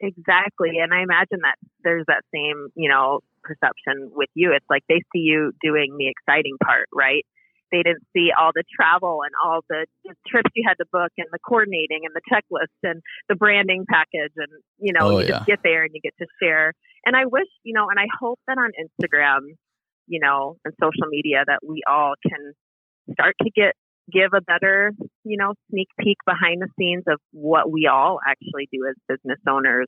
Exactly. 0.00 0.78
And 0.82 0.92
I 0.92 1.02
imagine 1.02 1.38
that 1.42 1.54
there's 1.84 2.04
that 2.08 2.22
same, 2.34 2.68
you 2.74 2.88
know, 2.88 3.20
perception 3.42 4.10
with 4.14 4.28
you. 4.34 4.52
It's 4.52 4.66
like 4.68 4.82
they 4.88 5.00
see 5.12 5.20
you 5.20 5.52
doing 5.62 5.96
the 5.96 6.08
exciting 6.08 6.56
part, 6.62 6.88
right? 6.92 7.24
They 7.70 7.82
didn't 7.82 8.02
see 8.16 8.30
all 8.36 8.50
the 8.52 8.64
travel 8.74 9.20
and 9.22 9.32
all 9.44 9.60
the 9.68 9.86
trips 10.26 10.50
you 10.54 10.64
had 10.66 10.74
to 10.74 10.86
book 10.90 11.12
and 11.18 11.26
the 11.30 11.38
coordinating 11.38 12.00
and 12.02 12.14
the 12.14 12.22
checklist 12.26 12.74
and 12.82 13.00
the 13.28 13.36
branding 13.36 13.84
package. 13.88 14.32
And, 14.36 14.48
you 14.78 14.92
know, 14.92 15.06
oh, 15.06 15.18
you 15.18 15.26
yeah. 15.26 15.38
just 15.38 15.46
get 15.46 15.60
there 15.62 15.84
and 15.84 15.90
you 15.94 16.00
get 16.00 16.14
to 16.18 16.26
share. 16.42 16.72
And 17.06 17.14
I 17.14 17.26
wish, 17.26 17.48
you 17.62 17.74
know, 17.74 17.88
and 17.90 17.98
I 17.98 18.06
hope 18.18 18.40
that 18.48 18.58
on 18.58 18.70
Instagram, 18.74 19.40
you 20.06 20.18
know, 20.18 20.56
and 20.64 20.74
social 20.80 21.08
media 21.10 21.44
that 21.46 21.60
we 21.62 21.82
all 21.88 22.14
can 22.26 22.54
start 23.12 23.34
to 23.42 23.50
get 23.50 23.74
give 24.10 24.32
a 24.34 24.40
better, 24.40 24.92
you 25.24 25.36
know, 25.36 25.54
sneak 25.70 25.88
peek 25.98 26.18
behind 26.26 26.62
the 26.62 26.68
scenes 26.78 27.04
of 27.06 27.20
what 27.32 27.70
we 27.70 27.86
all 27.86 28.18
actually 28.26 28.68
do 28.72 28.86
as 28.88 28.94
business 29.08 29.38
owners. 29.48 29.86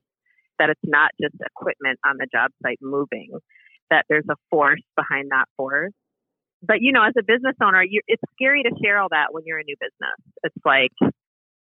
That 0.59 0.69
it's 0.69 0.81
not 0.85 1.11
just 1.21 1.35
equipment 1.41 1.99
on 2.05 2.17
the 2.19 2.27
job 2.31 2.51
site 2.63 2.79
moving, 2.83 3.31
that 3.91 4.05
there's 4.09 4.27
a 4.31 4.37
force 4.51 4.83
behind 4.95 5.31
that 5.31 5.47
force. 5.57 5.93
But 6.63 6.79
you 6.81 6.93
know, 6.93 7.03
as 7.03 7.15
a 7.19 7.23
business 7.23 7.57
owner, 7.63 7.83
you, 7.83 8.03
it's 8.07 8.23
scary 8.35 8.63
to 8.65 8.71
share 8.83 8.99
all 8.99 9.09
that 9.11 9.29
when 9.33 9.45
you're 9.47 9.59
a 9.59 9.65
new 9.65 9.77
business. 9.81 10.35
It's 10.45 10.65
like, 10.65 10.93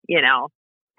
you 0.09 0.21
know, 0.21 0.49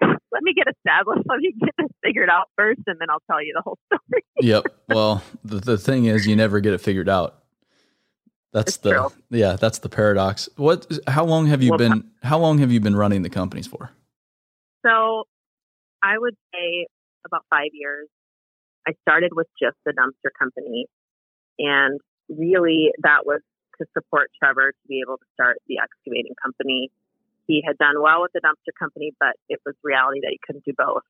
let 0.00 0.42
me 0.42 0.54
get 0.54 0.66
established. 0.68 1.24
Let 1.28 1.40
me 1.40 1.52
get 1.60 1.74
this 1.76 1.88
figured 2.02 2.30
out 2.30 2.48
first, 2.56 2.80
and 2.86 2.98
then 2.98 3.10
I'll 3.10 3.22
tell 3.30 3.42
you 3.42 3.52
the 3.54 3.62
whole 3.62 3.78
story. 3.86 4.24
yep. 4.40 4.64
Well, 4.88 5.22
the, 5.44 5.56
the 5.60 5.78
thing 5.78 6.06
is, 6.06 6.26
you 6.26 6.36
never 6.36 6.60
get 6.60 6.72
it 6.72 6.80
figured 6.80 7.08
out. 7.08 7.39
That's 8.52 8.76
it's 8.76 8.76
the 8.78 8.90
true. 8.90 9.08
yeah, 9.30 9.56
that's 9.56 9.78
the 9.78 9.88
paradox. 9.88 10.48
What 10.56 10.86
how 11.06 11.24
long 11.24 11.46
have 11.46 11.62
you 11.62 11.70
well, 11.70 11.78
been 11.78 11.92
uh 11.92 12.26
how 12.26 12.38
long 12.38 12.58
have 12.58 12.72
you 12.72 12.80
been 12.80 12.96
running 12.96 13.22
the 13.22 13.30
companies 13.30 13.66
for? 13.66 13.90
So 14.84 15.24
I 16.02 16.18
would 16.18 16.34
say 16.52 16.86
about 17.26 17.44
5 17.50 17.68
years. 17.72 18.08
I 18.88 18.92
started 19.02 19.32
with 19.34 19.46
just 19.60 19.76
the 19.84 19.92
dumpster 19.92 20.30
company 20.38 20.86
and 21.58 22.00
really 22.28 22.90
that 23.02 23.26
was 23.26 23.40
to 23.78 23.86
support 23.96 24.30
Trevor 24.38 24.72
to 24.72 24.84
be 24.88 25.02
able 25.04 25.18
to 25.18 25.28
start 25.34 25.58
the 25.68 25.78
excavating 25.78 26.34
company. 26.42 26.90
He 27.46 27.62
had 27.66 27.76
done 27.78 28.00
well 28.00 28.22
with 28.22 28.32
the 28.32 28.40
dumpster 28.40 28.72
company, 28.78 29.12
but 29.18 29.36
it 29.48 29.60
was 29.66 29.74
reality 29.82 30.20
that 30.22 30.30
he 30.30 30.38
couldn't 30.44 30.64
do 30.64 30.72
both. 30.76 31.02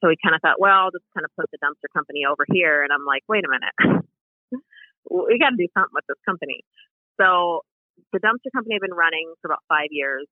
So 0.00 0.08
we 0.08 0.16
kind 0.22 0.34
of 0.34 0.40
thought, 0.42 0.60
well, 0.60 0.88
I'll 0.88 0.90
just 0.92 1.04
kind 1.14 1.24
of 1.24 1.32
put 1.36 1.50
the 1.50 1.58
dumpster 1.58 1.88
company 1.92 2.24
over 2.28 2.44
here. 2.52 2.82
And 2.82 2.92
I'm 2.92 3.04
like, 3.06 3.22
wait 3.28 3.44
a 3.44 3.48
minute. 3.48 4.04
we 5.10 5.38
got 5.38 5.50
to 5.50 5.58
do 5.58 5.68
something 5.74 5.94
with 5.94 6.04
this 6.08 6.20
company. 6.26 6.64
So 7.20 7.62
the 8.12 8.18
dumpster 8.18 8.50
company 8.54 8.74
had 8.74 8.82
been 8.82 8.96
running 8.96 9.32
for 9.40 9.48
about 9.48 9.62
five 9.68 9.88
years. 9.90 10.26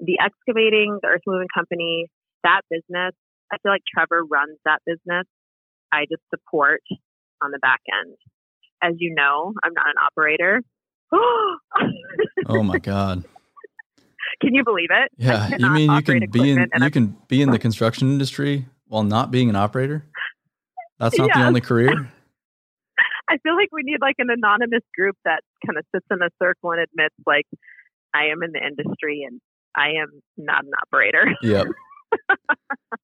The 0.00 0.18
excavating, 0.20 0.98
the 1.00 1.08
earth 1.08 1.22
moving 1.26 1.48
company, 1.54 2.08
that 2.42 2.62
business, 2.70 3.14
I 3.52 3.58
feel 3.62 3.72
like 3.72 3.82
Trevor 3.86 4.24
runs 4.24 4.58
that 4.64 4.80
business. 4.84 5.26
I 5.92 6.06
just 6.10 6.22
support 6.30 6.82
on 7.42 7.52
the 7.52 7.58
back 7.58 7.80
end. 7.86 8.16
As 8.82 8.94
you 8.98 9.14
know, 9.14 9.54
I'm 9.62 9.72
not 9.72 9.86
an 9.86 9.94
operator. 10.02 10.62
oh 11.12 12.62
my 12.62 12.78
god. 12.82 13.24
Can 14.40 14.54
you 14.54 14.64
believe 14.64 14.88
it? 14.90 15.12
Yeah, 15.16 15.48
you 15.56 15.70
mean 15.70 15.92
you 15.92 16.02
can 16.02 16.30
be 16.30 16.50
in 16.50 16.68
you 16.80 16.90
can 16.90 17.16
be 17.28 17.40
in 17.40 17.50
the 17.50 17.58
construction 17.66 18.10
industry 18.10 18.66
while 18.88 19.04
not 19.04 19.30
being 19.30 19.48
an 19.48 19.56
operator? 19.56 20.04
That's 20.98 21.16
not 21.18 21.30
the 21.32 21.44
only 21.44 21.60
career. 21.60 22.10
I 23.28 23.38
feel 23.38 23.56
like 23.56 23.68
we 23.72 23.82
need 23.82 24.00
like 24.00 24.16
an 24.18 24.28
anonymous 24.30 24.84
group 24.96 25.16
that 25.24 25.40
kind 25.64 25.78
of 25.78 25.84
sits 25.94 26.06
in 26.10 26.20
a 26.20 26.30
circle 26.42 26.72
and 26.72 26.80
admits 26.80 27.14
like 27.26 27.46
I 28.14 28.26
am 28.26 28.42
in 28.42 28.52
the 28.52 28.64
industry 28.64 29.26
and 29.26 29.40
I 29.74 30.00
am 30.02 30.20
not 30.36 30.64
an 30.64 30.72
operator. 30.82 31.34
Yep. 31.42 31.66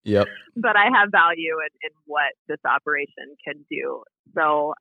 yep. 0.05 0.27
But 0.57 0.77
I 0.77 0.91
have 0.95 1.09
value 1.11 1.57
in, 1.57 1.73
in 1.83 1.91
what 2.05 2.33
this 2.49 2.59
operation 2.67 3.33
can 3.43 3.65
do. 3.71 4.03
So 4.37 4.75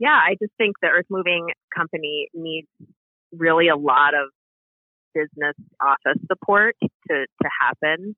yeah, 0.00 0.18
I 0.18 0.34
just 0.42 0.52
think 0.58 0.74
the 0.82 0.88
earth 0.88 1.06
moving 1.10 1.46
company 1.74 2.28
needs 2.34 2.66
really 3.32 3.68
a 3.68 3.76
lot 3.76 4.14
of 4.14 4.30
business 5.14 5.54
office 5.80 6.20
support 6.26 6.76
to, 6.82 7.26
to 7.42 7.48
happen. 7.60 8.16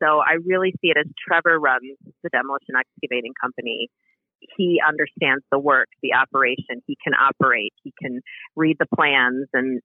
So 0.00 0.20
I 0.20 0.38
really 0.46 0.70
see 0.80 0.94
it 0.94 0.96
as 0.96 1.06
Trevor 1.18 1.58
runs 1.58 1.98
the 2.22 2.30
demolition 2.30 2.78
excavating 2.78 3.32
company 3.40 3.88
he 4.40 4.80
understands 4.86 5.44
the 5.50 5.58
work, 5.58 5.88
the 6.02 6.14
operation. 6.14 6.82
He 6.86 6.96
can 7.02 7.14
operate. 7.14 7.72
He 7.82 7.92
can 8.00 8.20
read 8.56 8.76
the 8.78 8.86
plans 8.94 9.48
and, 9.52 9.80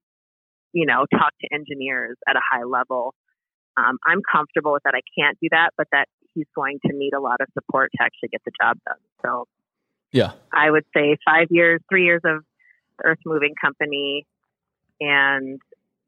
you 0.72 0.86
know, 0.86 1.06
talk 1.10 1.32
to 1.40 1.54
engineers 1.54 2.16
at 2.28 2.36
a 2.36 2.40
high 2.50 2.64
level. 2.64 3.14
Um, 3.76 3.98
I'm 4.06 4.20
comfortable 4.30 4.72
with 4.72 4.82
that. 4.84 4.94
I 4.94 5.02
can't 5.18 5.36
do 5.40 5.48
that, 5.50 5.70
but 5.76 5.88
that 5.92 6.06
he's 6.34 6.46
going 6.54 6.78
to 6.86 6.92
need 6.92 7.12
a 7.12 7.20
lot 7.20 7.40
of 7.40 7.48
support 7.54 7.90
to 7.96 8.02
actually 8.02 8.28
get 8.30 8.42
the 8.44 8.52
job 8.60 8.78
done. 8.86 8.96
So, 9.24 9.46
yeah, 10.12 10.32
I 10.52 10.70
would 10.70 10.84
say 10.96 11.16
five 11.24 11.48
years, 11.50 11.80
three 11.90 12.04
years 12.04 12.22
of 12.24 12.44
earth 13.04 13.18
moving 13.26 13.54
company, 13.60 14.26
and 15.00 15.60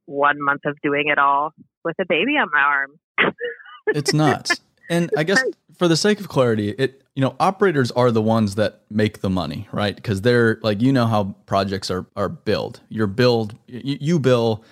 one 0.06 0.40
month 0.40 0.62
of 0.64 0.76
doing 0.82 1.08
it 1.08 1.18
all 1.18 1.52
with 1.84 1.96
a 2.00 2.04
baby 2.08 2.32
on 2.32 2.48
my 2.52 2.60
arm. 2.60 3.34
it's 3.88 4.12
nuts. 4.12 4.60
And 4.88 5.11
I 5.16 5.25
guess 5.25 5.43
for 5.76 5.88
the 5.88 5.97
sake 5.97 6.21
of 6.21 6.28
clarity, 6.28 6.71
it 6.71 7.02
you 7.14 7.23
know 7.23 7.37
operators 7.40 7.90
are 7.93 8.11
the 8.11 8.23
ones 8.23 8.55
that 8.57 8.83
make 8.90 9.21
the 9.21 9.31
money, 9.31 9.69
right? 9.73 9.95
Because 9.95 10.23
they're 10.23 10.59
like 10.62 10.81
you 10.81 10.93
know 10.93 11.07
how 11.07 11.35
projects 11.47 11.90
are 11.90 12.07
are 12.16 12.28
billed. 12.28 12.81
You're 12.88 13.07
billed, 13.07 13.57
you, 13.66 13.99
you 14.00 14.19
bill 14.19 14.64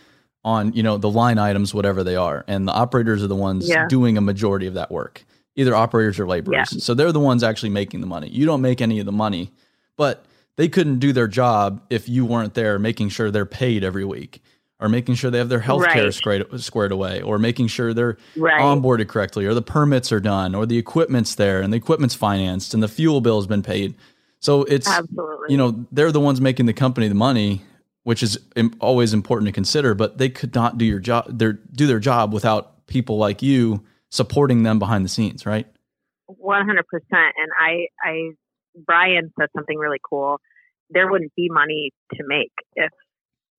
on 0.44 0.72
you 0.72 0.82
know 0.82 0.98
the 0.98 1.10
line 1.10 1.38
items, 1.38 1.74
whatever 1.74 2.04
they 2.04 2.16
are, 2.16 2.44
and 2.48 2.66
the 2.68 2.72
operators 2.72 3.22
are 3.22 3.28
the 3.28 3.36
ones 3.36 3.68
yeah. 3.68 3.86
doing 3.88 4.16
a 4.16 4.20
majority 4.20 4.66
of 4.66 4.74
that 4.74 4.90
work. 4.90 5.24
Either 5.56 5.74
operators 5.74 6.18
or 6.18 6.26
laborers, 6.26 6.72
yeah. 6.72 6.78
so 6.80 6.94
they're 6.94 7.12
the 7.12 7.20
ones 7.20 7.44
actually 7.44 7.70
making 7.70 8.00
the 8.00 8.06
money. 8.06 8.28
You 8.28 8.44
don't 8.44 8.60
make 8.60 8.80
any 8.80 8.98
of 8.98 9.06
the 9.06 9.12
money, 9.12 9.52
but 9.96 10.24
they 10.56 10.68
couldn't 10.68 10.98
do 10.98 11.12
their 11.12 11.28
job 11.28 11.80
if 11.90 12.08
you 12.08 12.24
weren't 12.24 12.54
there 12.54 12.78
making 12.78 13.08
sure 13.08 13.30
they're 13.30 13.46
paid 13.46 13.84
every 13.84 14.04
week 14.04 14.42
or 14.80 14.88
making 14.88 15.14
sure 15.14 15.30
they 15.30 15.38
have 15.38 15.48
their 15.48 15.60
health 15.60 15.84
care 15.86 16.04
right. 16.04 16.14
squared, 16.14 16.60
squared 16.60 16.92
away 16.92 17.22
or 17.22 17.38
making 17.38 17.68
sure 17.68 17.94
they're 17.94 18.18
right. 18.36 18.60
onboarded 18.60 19.08
correctly 19.08 19.46
or 19.46 19.54
the 19.54 19.62
permits 19.62 20.10
are 20.10 20.20
done 20.20 20.54
or 20.54 20.66
the 20.66 20.78
equipment's 20.78 21.36
there 21.36 21.60
and 21.60 21.72
the 21.72 21.76
equipment's 21.76 22.14
financed 22.14 22.74
and 22.74 22.82
the 22.82 22.88
fuel 22.88 23.20
bill 23.20 23.38
has 23.38 23.46
been 23.46 23.62
paid. 23.62 23.94
So 24.40 24.64
it's, 24.64 24.88
Absolutely. 24.88 25.46
you 25.48 25.56
know, 25.56 25.86
they're 25.92 26.12
the 26.12 26.20
ones 26.20 26.40
making 26.40 26.66
the 26.66 26.72
company 26.72 27.08
the 27.08 27.14
money, 27.14 27.62
which 28.02 28.22
is 28.22 28.38
always 28.80 29.14
important 29.14 29.46
to 29.46 29.52
consider, 29.52 29.94
but 29.94 30.18
they 30.18 30.28
could 30.28 30.54
not 30.54 30.76
do 30.76 30.84
your 30.84 30.98
job, 30.98 31.26
their, 31.38 31.52
do 31.52 31.86
their 31.86 32.00
job 32.00 32.32
without 32.32 32.86
people 32.86 33.16
like 33.16 33.42
you 33.42 33.82
supporting 34.10 34.64
them 34.64 34.78
behind 34.78 35.04
the 35.04 35.08
scenes, 35.08 35.46
right? 35.46 35.66
100%. 36.30 36.68
And 37.12 37.50
I, 37.58 37.86
I, 38.02 38.30
Brian 38.84 39.32
said 39.38 39.48
something 39.56 39.78
really 39.78 40.00
cool. 40.08 40.40
There 40.90 41.10
wouldn't 41.10 41.34
be 41.34 41.48
money 41.50 41.92
to 42.14 42.24
make 42.26 42.52
if 42.74 42.90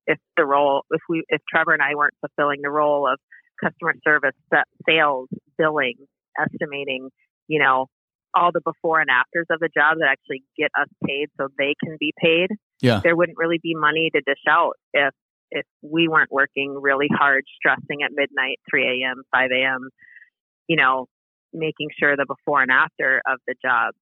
if 0.08 0.20
the 0.38 0.46
role 0.46 0.84
if 0.92 1.02
we 1.10 1.24
if 1.30 1.42
Trevor 1.50 1.74
and 1.74 1.82
I 1.82 1.96
weren't 1.96 2.14
fulfilling 2.22 2.62
the 2.62 2.70
role 2.70 3.08
of 3.08 3.20
customer 3.64 3.94
service, 4.04 4.36
sales, 4.88 5.30
billing, 5.58 5.96
estimating, 6.40 7.10
you 7.48 7.60
know, 7.60 7.88
all 8.34 8.52
the 8.52 8.62
before 8.62 9.00
and 9.00 9.10
afters 9.10 9.48
of 9.50 9.60
the 9.60 9.70
job 9.74 9.98
that 10.00 10.10
actually 10.10 10.44
get 10.58 10.70
us 10.80 10.90
paid 11.06 11.28
so 11.40 11.48
they 11.58 11.74
can 11.84 11.96
be 12.00 12.14
paid. 12.22 12.50
Yeah. 12.82 13.00
There 13.04 13.16
wouldn't 13.16 13.38
really 13.38 13.60
be 13.62 13.74
money 13.76 14.10
to 14.14 14.22
dish 14.22 14.44
out 14.50 14.74
if 14.94 15.14
if 15.52 15.66
we 15.82 16.08
weren't 16.08 16.32
working 16.32 16.76
really 16.80 17.08
hard, 17.10 17.44
stressing 17.56 18.02
at 18.04 18.12
midnight, 18.12 18.60
3 18.70 19.04
a.m., 19.04 19.22
5 19.32 19.50
a.m., 19.52 19.90
you 20.68 20.76
know, 20.76 21.06
making 21.54 21.90
sure 21.98 22.18
the 22.18 22.26
before 22.26 22.62
and 22.62 22.72
after 22.72 23.22
of 23.26 23.40
the 23.48 23.56
job 23.64 23.94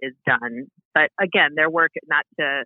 is 0.00 0.12
done. 0.26 0.66
But 0.94 1.10
again, 1.20 1.52
their 1.54 1.70
work 1.70 1.92
not 2.08 2.24
to 2.38 2.64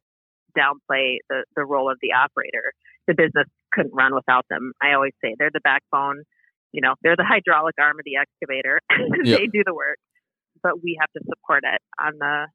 downplay 0.56 1.18
the, 1.28 1.44
the 1.56 1.64
role 1.64 1.90
of 1.90 1.98
the 2.02 2.12
operator. 2.12 2.72
The 3.06 3.14
business 3.14 3.46
couldn't 3.72 3.94
run 3.94 4.14
without 4.14 4.46
them. 4.48 4.72
I 4.82 4.94
always 4.94 5.12
say 5.22 5.34
they're 5.38 5.50
the 5.52 5.60
backbone. 5.62 6.22
You 6.72 6.80
know, 6.80 6.94
they're 7.02 7.16
the 7.16 7.26
hydraulic 7.26 7.74
arm 7.78 7.98
of 7.98 8.04
the 8.04 8.16
excavator. 8.16 8.80
Yep. 9.24 9.38
they 9.38 9.46
do 9.46 9.62
the 9.64 9.74
work, 9.74 9.98
but 10.62 10.82
we 10.82 10.98
have 11.00 11.10
to 11.12 11.20
support 11.28 11.64
it 11.64 11.80
on 11.98 12.12
the 12.18 12.46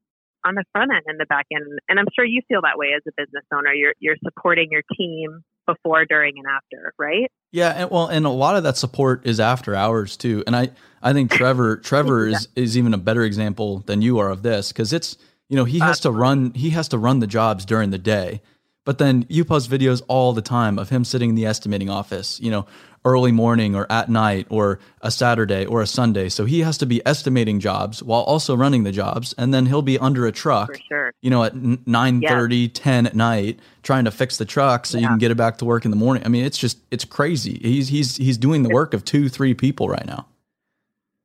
on 0.45 0.55
the 0.55 0.63
front 0.71 0.91
end 0.93 1.03
and 1.07 1.19
the 1.19 1.25
back 1.25 1.45
end. 1.51 1.63
And 1.87 1.99
I'm 1.99 2.05
sure 2.15 2.25
you 2.25 2.41
feel 2.47 2.61
that 2.61 2.77
way 2.77 2.87
as 2.95 3.01
a 3.07 3.11
business 3.17 3.43
owner. 3.53 3.73
You're 3.73 3.93
you're 3.99 4.17
supporting 4.23 4.69
your 4.71 4.83
team 4.97 5.43
before, 5.65 6.05
during, 6.05 6.33
and 6.37 6.45
after, 6.47 6.93
right? 6.97 7.31
Yeah, 7.51 7.73
and 7.75 7.91
well, 7.91 8.07
and 8.07 8.25
a 8.25 8.29
lot 8.29 8.55
of 8.55 8.63
that 8.63 8.77
support 8.77 9.25
is 9.25 9.39
after 9.39 9.75
hours 9.75 10.17
too. 10.17 10.43
And 10.45 10.55
I 10.55 10.71
I 11.01 11.13
think 11.13 11.31
Trevor 11.31 11.77
Trevor 11.83 12.27
is 12.27 12.47
is 12.55 12.77
even 12.77 12.93
a 12.93 12.97
better 12.97 13.23
example 13.23 13.79
than 13.79 14.01
you 14.01 14.19
are 14.19 14.29
of 14.29 14.43
this 14.43 14.71
because 14.71 14.93
it's 14.93 15.17
you 15.49 15.55
know, 15.55 15.65
he 15.65 15.79
has 15.79 15.99
to 16.01 16.11
run 16.11 16.53
he 16.53 16.69
has 16.71 16.87
to 16.89 16.97
run 16.97 17.19
the 17.19 17.27
jobs 17.27 17.65
during 17.65 17.89
the 17.89 17.97
day. 17.97 18.41
But 18.85 18.97
then 18.97 19.25
you 19.29 19.45
post 19.45 19.69
videos 19.69 20.01
all 20.07 20.33
the 20.33 20.41
time 20.41 20.79
of 20.79 20.89
him 20.89 21.03
sitting 21.03 21.29
in 21.29 21.35
the 21.35 21.45
estimating 21.45 21.89
office, 21.89 22.39
you 22.39 22.49
know, 22.49 22.65
early 23.05 23.31
morning 23.31 23.75
or 23.75 23.85
at 23.91 24.09
night 24.09 24.47
or 24.49 24.79
a 25.01 25.11
Saturday 25.11 25.65
or 25.65 25.81
a 25.81 25.87
Sunday. 25.87 26.29
So 26.29 26.45
he 26.45 26.61
has 26.61 26.77
to 26.79 26.85
be 26.85 27.05
estimating 27.05 27.59
jobs 27.59 28.01
while 28.01 28.21
also 28.21 28.55
running 28.55 28.83
the 28.83 28.91
jobs. 28.91 29.33
And 29.37 29.53
then 29.53 29.65
he'll 29.65 29.81
be 29.81 29.99
under 29.99 30.25
a 30.25 30.31
truck, 30.31 30.79
sure. 30.87 31.13
you 31.21 31.29
know, 31.29 31.43
at 31.43 31.55
9 31.55 32.21
30, 32.21 32.69
10 32.69 33.05
at 33.07 33.15
night, 33.15 33.59
trying 33.83 34.05
to 34.05 34.11
fix 34.11 34.37
the 34.37 34.45
truck 34.45 34.85
so 34.85 34.97
yeah. 34.97 35.03
you 35.03 35.07
can 35.09 35.17
get 35.17 35.31
it 35.31 35.35
back 35.35 35.57
to 35.59 35.65
work 35.65 35.85
in 35.85 35.91
the 35.91 35.97
morning. 35.97 36.23
I 36.25 36.29
mean, 36.29 36.45
it's 36.45 36.57
just, 36.57 36.79
it's 36.89 37.05
crazy. 37.05 37.59
He's, 37.61 37.89
he's, 37.89 38.17
he's 38.17 38.37
doing 38.37 38.63
the 38.63 38.69
work 38.69 38.93
of 38.93 39.05
two, 39.05 39.29
three 39.29 39.53
people 39.53 39.87
right 39.87 40.05
now. 40.05 40.25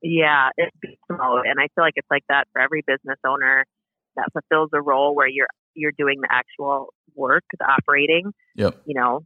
Yeah, 0.01 0.49
it's. 0.55 0.75
And 1.09 1.59
I 1.59 1.67
feel 1.73 1.83
like 1.83 1.93
it's 1.95 2.07
like 2.11 2.25
that 2.29 2.47
for 2.53 2.61
every 2.61 2.83
business 2.85 3.17
owner 3.25 3.65
that 4.15 4.29
fulfills 4.33 4.69
a 4.73 4.81
role 4.81 5.15
where 5.15 5.27
you're 5.27 5.47
you're 5.73 5.93
doing 5.97 6.19
the 6.21 6.29
actual 6.31 6.93
work, 7.15 7.43
the 7.57 7.65
operating. 7.65 8.31
Yep. 8.55 8.81
You 8.85 8.95
know, 8.95 9.21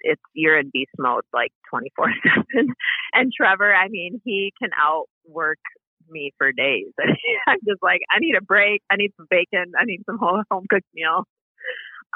it's 0.00 0.20
you're 0.34 0.58
in 0.58 0.70
beast 0.72 0.92
mode 0.98 1.24
like 1.32 1.52
24 1.70 2.12
seven. 2.22 2.74
And 3.14 3.30
Trevor, 3.36 3.74
I 3.74 3.88
mean, 3.88 4.20
he 4.24 4.52
can 4.60 4.70
outwork 4.78 5.58
me 6.08 6.32
for 6.38 6.50
days. 6.52 6.92
I'm 7.46 7.58
just 7.68 7.82
like, 7.82 8.00
I 8.10 8.18
need 8.20 8.34
a 8.36 8.42
break. 8.42 8.82
I 8.90 8.96
need 8.96 9.12
some 9.16 9.26
bacon. 9.28 9.72
I 9.78 9.84
need 9.84 10.00
some 10.06 10.18
home, 10.18 10.44
home 10.50 10.64
cooked 10.68 10.86
meal. 10.94 11.24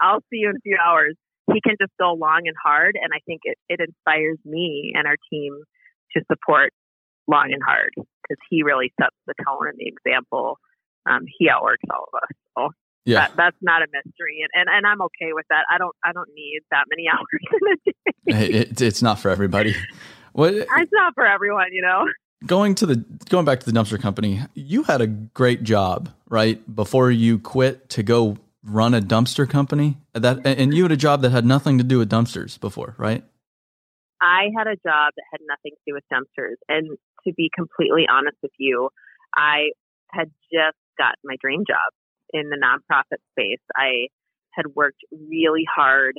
I'll 0.01 0.21
see 0.31 0.41
you 0.41 0.51
in 0.51 0.57
a 0.57 0.61
few 0.61 0.77
hours. 0.83 1.15
He 1.53 1.61
can 1.61 1.77
just 1.81 1.93
go 1.99 2.13
long 2.13 2.43
and 2.47 2.57
hard, 2.61 2.97
and 3.01 3.13
I 3.15 3.21
think 3.25 3.43
it, 3.45 3.57
it 3.69 3.81
inspires 3.81 4.39
me 4.45 4.93
and 4.97 5.07
our 5.07 5.17
team 5.31 5.55
to 6.17 6.23
support 6.31 6.73
long 7.29 7.51
and 7.53 7.63
hard 7.63 7.91
because 7.95 8.41
he 8.51 8.63
really 8.63 8.93
sets 9.01 9.15
the 9.27 9.35
tone 9.47 9.69
and 9.69 9.79
the 9.79 9.87
example 9.87 10.59
um, 11.09 11.25
he 11.39 11.49
outworks 11.49 11.85
all 11.91 12.07
of 12.13 12.23
us. 12.23 12.37
So 12.57 12.71
yeah. 13.07 13.29
That, 13.29 13.37
that's 13.37 13.57
not 13.63 13.83
a 13.83 13.87
mystery, 13.93 14.41
and, 14.43 14.51
and 14.67 14.77
and 14.77 14.85
I'm 14.85 15.01
okay 15.01 15.33
with 15.33 15.47
that. 15.49 15.65
I 15.73 15.79
don't 15.79 15.95
I 16.05 16.13
don't 16.13 16.29
need 16.35 16.61
that 16.73 16.85
many 16.91 17.07
hours 17.13 17.95
in 18.27 18.35
a 18.35 18.49
day. 18.51 18.59
it, 18.59 18.83
it's 18.83 19.01
not 19.01 19.21
for 19.21 19.31
everybody. 19.31 19.75
What? 20.33 20.55
It's 20.77 20.93
not 20.93 21.15
for 21.15 21.25
everyone, 21.25 21.69
you 21.73 21.83
know. 21.83 22.07
Going 22.45 22.75
to 22.75 22.87
the 22.87 22.97
going 23.31 23.45
back 23.45 23.61
to 23.61 23.67
the 23.67 23.73
dumpster 23.73 24.01
company, 24.01 24.43
you 24.55 24.83
had 24.83 25.01
a 25.01 25.07
great 25.07 25.63
job, 25.63 26.11
right? 26.29 26.61
Before 26.75 27.11
you 27.11 27.39
quit 27.39 27.89
to 27.91 28.03
go 28.03 28.37
run 28.65 28.93
a 28.93 29.01
dumpster 29.01 29.49
company, 29.49 29.99
that 30.13 30.45
and 30.45 30.75
you 30.75 30.83
had 30.83 30.93
a 30.93 30.97
job 30.97 31.23
that 31.23 31.31
had 31.31 31.47
nothing 31.47 31.79
to 31.79 31.85
do 31.85 31.99
with 31.99 32.11
dumpsters 32.11 32.59
before, 32.61 32.97
right? 32.99 33.25
I 34.21 34.49
had 34.57 34.67
a 34.67 34.75
job 34.75 35.13
that 35.15 35.25
had 35.31 35.41
nothing 35.47 35.73
to 35.73 35.83
do 35.87 35.95
with 35.95 36.05
dumpsters, 36.13 36.57
and 36.69 36.99
to 37.25 37.33
be 37.35 37.51
completely 37.55 38.07
honest 38.11 38.37
with 38.43 38.53
you, 38.59 38.91
I 39.37 39.71
had 40.11 40.31
just 40.53 40.77
got 40.99 41.15
my 41.25 41.37
dream 41.41 41.65
job 41.67 41.93
in 42.33 42.49
the 42.51 42.57
nonprofit 42.57 43.19
space. 43.33 43.63
I 43.75 44.09
had 44.53 44.67
worked 44.75 45.03
really 45.13 45.65
hard 45.73 46.15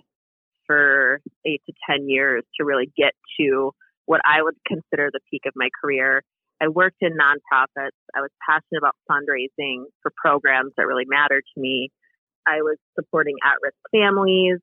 for 0.65 1.21
eight 1.45 1.61
to 1.65 1.73
10 1.89 2.09
years 2.09 2.43
to 2.57 2.65
really 2.65 2.91
get 2.97 3.13
to 3.39 3.71
what 4.05 4.21
I 4.25 4.41
would 4.41 4.55
consider 4.65 5.09
the 5.11 5.19
peak 5.31 5.43
of 5.47 5.53
my 5.55 5.69
career. 5.81 6.23
I 6.61 6.69
worked 6.69 6.97
in 7.01 7.13
nonprofits. 7.13 7.97
I 8.15 8.21
was 8.21 8.31
passionate 8.47 8.79
about 8.79 8.95
fundraising 9.09 9.83
for 10.01 10.11
programs 10.15 10.73
that 10.77 10.87
really 10.87 11.05
mattered 11.07 11.43
to 11.55 11.61
me. 11.61 11.89
I 12.47 12.61
was 12.61 12.77
supporting 12.95 13.35
at 13.45 13.55
risk 13.61 13.75
families, 13.91 14.59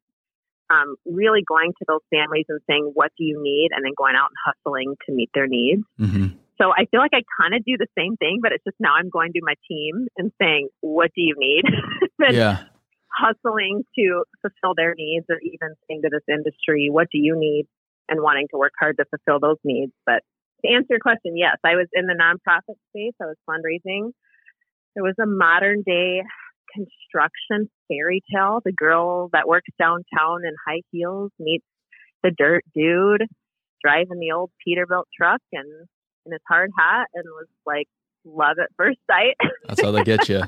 um, 0.71 0.97
really 1.05 1.43
going 1.47 1.73
to 1.79 1.85
those 1.87 2.01
families 2.13 2.47
and 2.49 2.61
saying, 2.69 2.91
What 2.95 3.13
do 3.19 3.25
you 3.25 3.41
need? 3.43 3.71
and 3.73 3.85
then 3.85 3.93
going 3.97 4.17
out 4.17 4.31
and 4.31 4.55
hustling 4.55 4.95
to 5.07 5.15
meet 5.15 5.31
their 5.35 5.47
needs. 5.47 5.83
Mm-hmm. 6.01 6.37
So 6.61 6.71
I 6.71 6.87
feel 6.91 7.01
like 7.01 7.15
I 7.15 7.23
kind 7.41 7.55
of 7.55 7.65
do 7.65 7.77
the 7.77 7.89
same 7.99 8.17
thing, 8.17 8.39
but 8.43 8.53
it's 8.53 8.65
just 8.65 8.77
now 8.79 8.95
I'm 8.95 9.11
going 9.11 9.33
to 9.33 9.41
my 9.43 9.55
team 9.69 10.07
and 10.17 10.31
saying, 10.41 10.69
what 10.81 11.11
do 11.15 11.23
you 11.23 11.35
need? 11.37 11.65
and 12.21 12.37
yeah. 12.37 12.65
hustling 13.11 13.83
to 13.99 14.25
fulfill 14.41 14.75
their 14.77 14.95
needs 14.97 15.27
or 15.29 15.39
even 15.43 15.75
saying 15.89 16.03
to 16.03 16.11
this 16.11 16.23
industry, 16.29 16.89
what 16.91 17.09
do 17.11 17.19
you 17.19 17.35
need? 17.37 17.67
And 18.09 18.21
wanting 18.21 18.47
to 18.53 18.59
work 18.59 18.73
hard 18.79 18.99
to 18.99 19.05
fulfill 19.07 19.41
those 19.41 19.59
needs. 19.65 19.93
But 20.07 20.23
to 20.65 20.73
answer 20.73 20.89
your 20.91 21.01
question, 21.01 21.37
yes, 21.37 21.57
I 21.65 21.75
was 21.75 21.89
in 21.93 22.07
the 22.07 22.15
nonprofit 22.15 22.77
space. 22.91 23.15
I 23.21 23.27
was 23.27 23.37
fundraising. 23.49 24.13
There 24.95 25.03
was 25.03 25.17
a 25.21 25.27
modern 25.27 25.83
day 25.83 26.23
construction 26.73 27.71
fairy 27.89 28.23
tale. 28.33 28.61
The 28.65 28.73
girl 28.73 29.29
that 29.33 29.49
works 29.49 29.71
downtown 29.79 30.45
in 30.45 30.55
high 30.67 30.83
heels 30.91 31.31
meets 31.39 31.65
the 32.23 32.31
dirt 32.31 32.65
dude 32.75 33.23
driving 33.85 34.19
the 34.19 34.33
old 34.33 34.51
Peterbilt 34.67 35.05
truck 35.17 35.41
and 35.53 35.87
in 36.27 36.33
his 36.33 36.41
hard 36.49 36.71
hat 36.77 37.07
and 37.15 37.25
was 37.27 37.47
like 37.67 37.89
love 38.25 38.57
at 38.63 38.71
first 38.77 38.99
sight. 39.11 39.37
That's 39.69 39.81
how 39.83 39.91
they 39.91 40.05
get 40.05 40.29
you, 40.29 40.43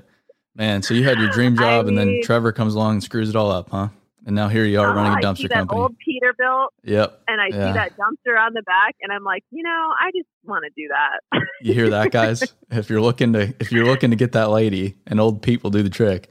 man. 0.55 0.83
So 0.83 0.95
you 0.95 1.05
had 1.05 1.19
your 1.19 1.31
dream 1.31 1.57
job, 1.57 1.87
I 1.87 1.89
mean, 1.91 1.99
and 1.99 2.11
then 2.11 2.21
Trevor 2.23 2.53
comes 2.53 2.75
along 2.75 2.93
and 2.95 3.03
screws 3.03 3.29
it 3.31 3.37
all 3.37 3.51
up, 3.51 3.71
huh? 3.71 3.89
And 4.27 4.35
now 4.35 4.49
here 4.49 4.65
you 4.65 4.81
are 4.81 4.91
Oh, 4.91 4.95
running 4.95 5.13
a 5.13 5.15
ah, 5.15 5.31
I 5.31 5.35
see 5.35 5.45
dumpster 5.45 5.49
that 5.51 5.59
company. 5.69 5.81
old 5.83 5.95
Peterbilt, 5.99 6.69
yep. 6.83 7.23
and 7.29 7.41
I 7.41 7.47
Yeah. 7.47 7.69
see 7.69 7.73
that 7.75 7.93
dumpster 7.97 8.37
on 8.45 8.55
the 8.55 8.63
back, 8.63 8.97
and 9.01 9.13
I'm 9.13 9.23
like, 9.23 9.45
you 9.53 9.63
know, 9.63 9.71
I 10.01 10.11
just 10.11 10.27
want 10.45 10.65
to 10.65 10.71
do 10.77 10.89
that. 10.89 11.21
You 11.63 11.73
hear 11.75 11.91
that, 11.91 12.11
guys? 12.11 12.43
if 12.71 12.91
you're 12.91 13.01
looking 13.01 13.33
to 13.35 13.55
if 13.61 13.71
you're 13.73 13.87
looking 13.87 14.11
to 14.11 14.17
get 14.17 14.33
that 14.33 14.51
lady, 14.51 14.97
an 15.07 15.19
old 15.21 15.43
Pete 15.43 15.63
will 15.63 15.71
do 15.71 15.83
the 15.83 15.89
trick. 15.91 16.29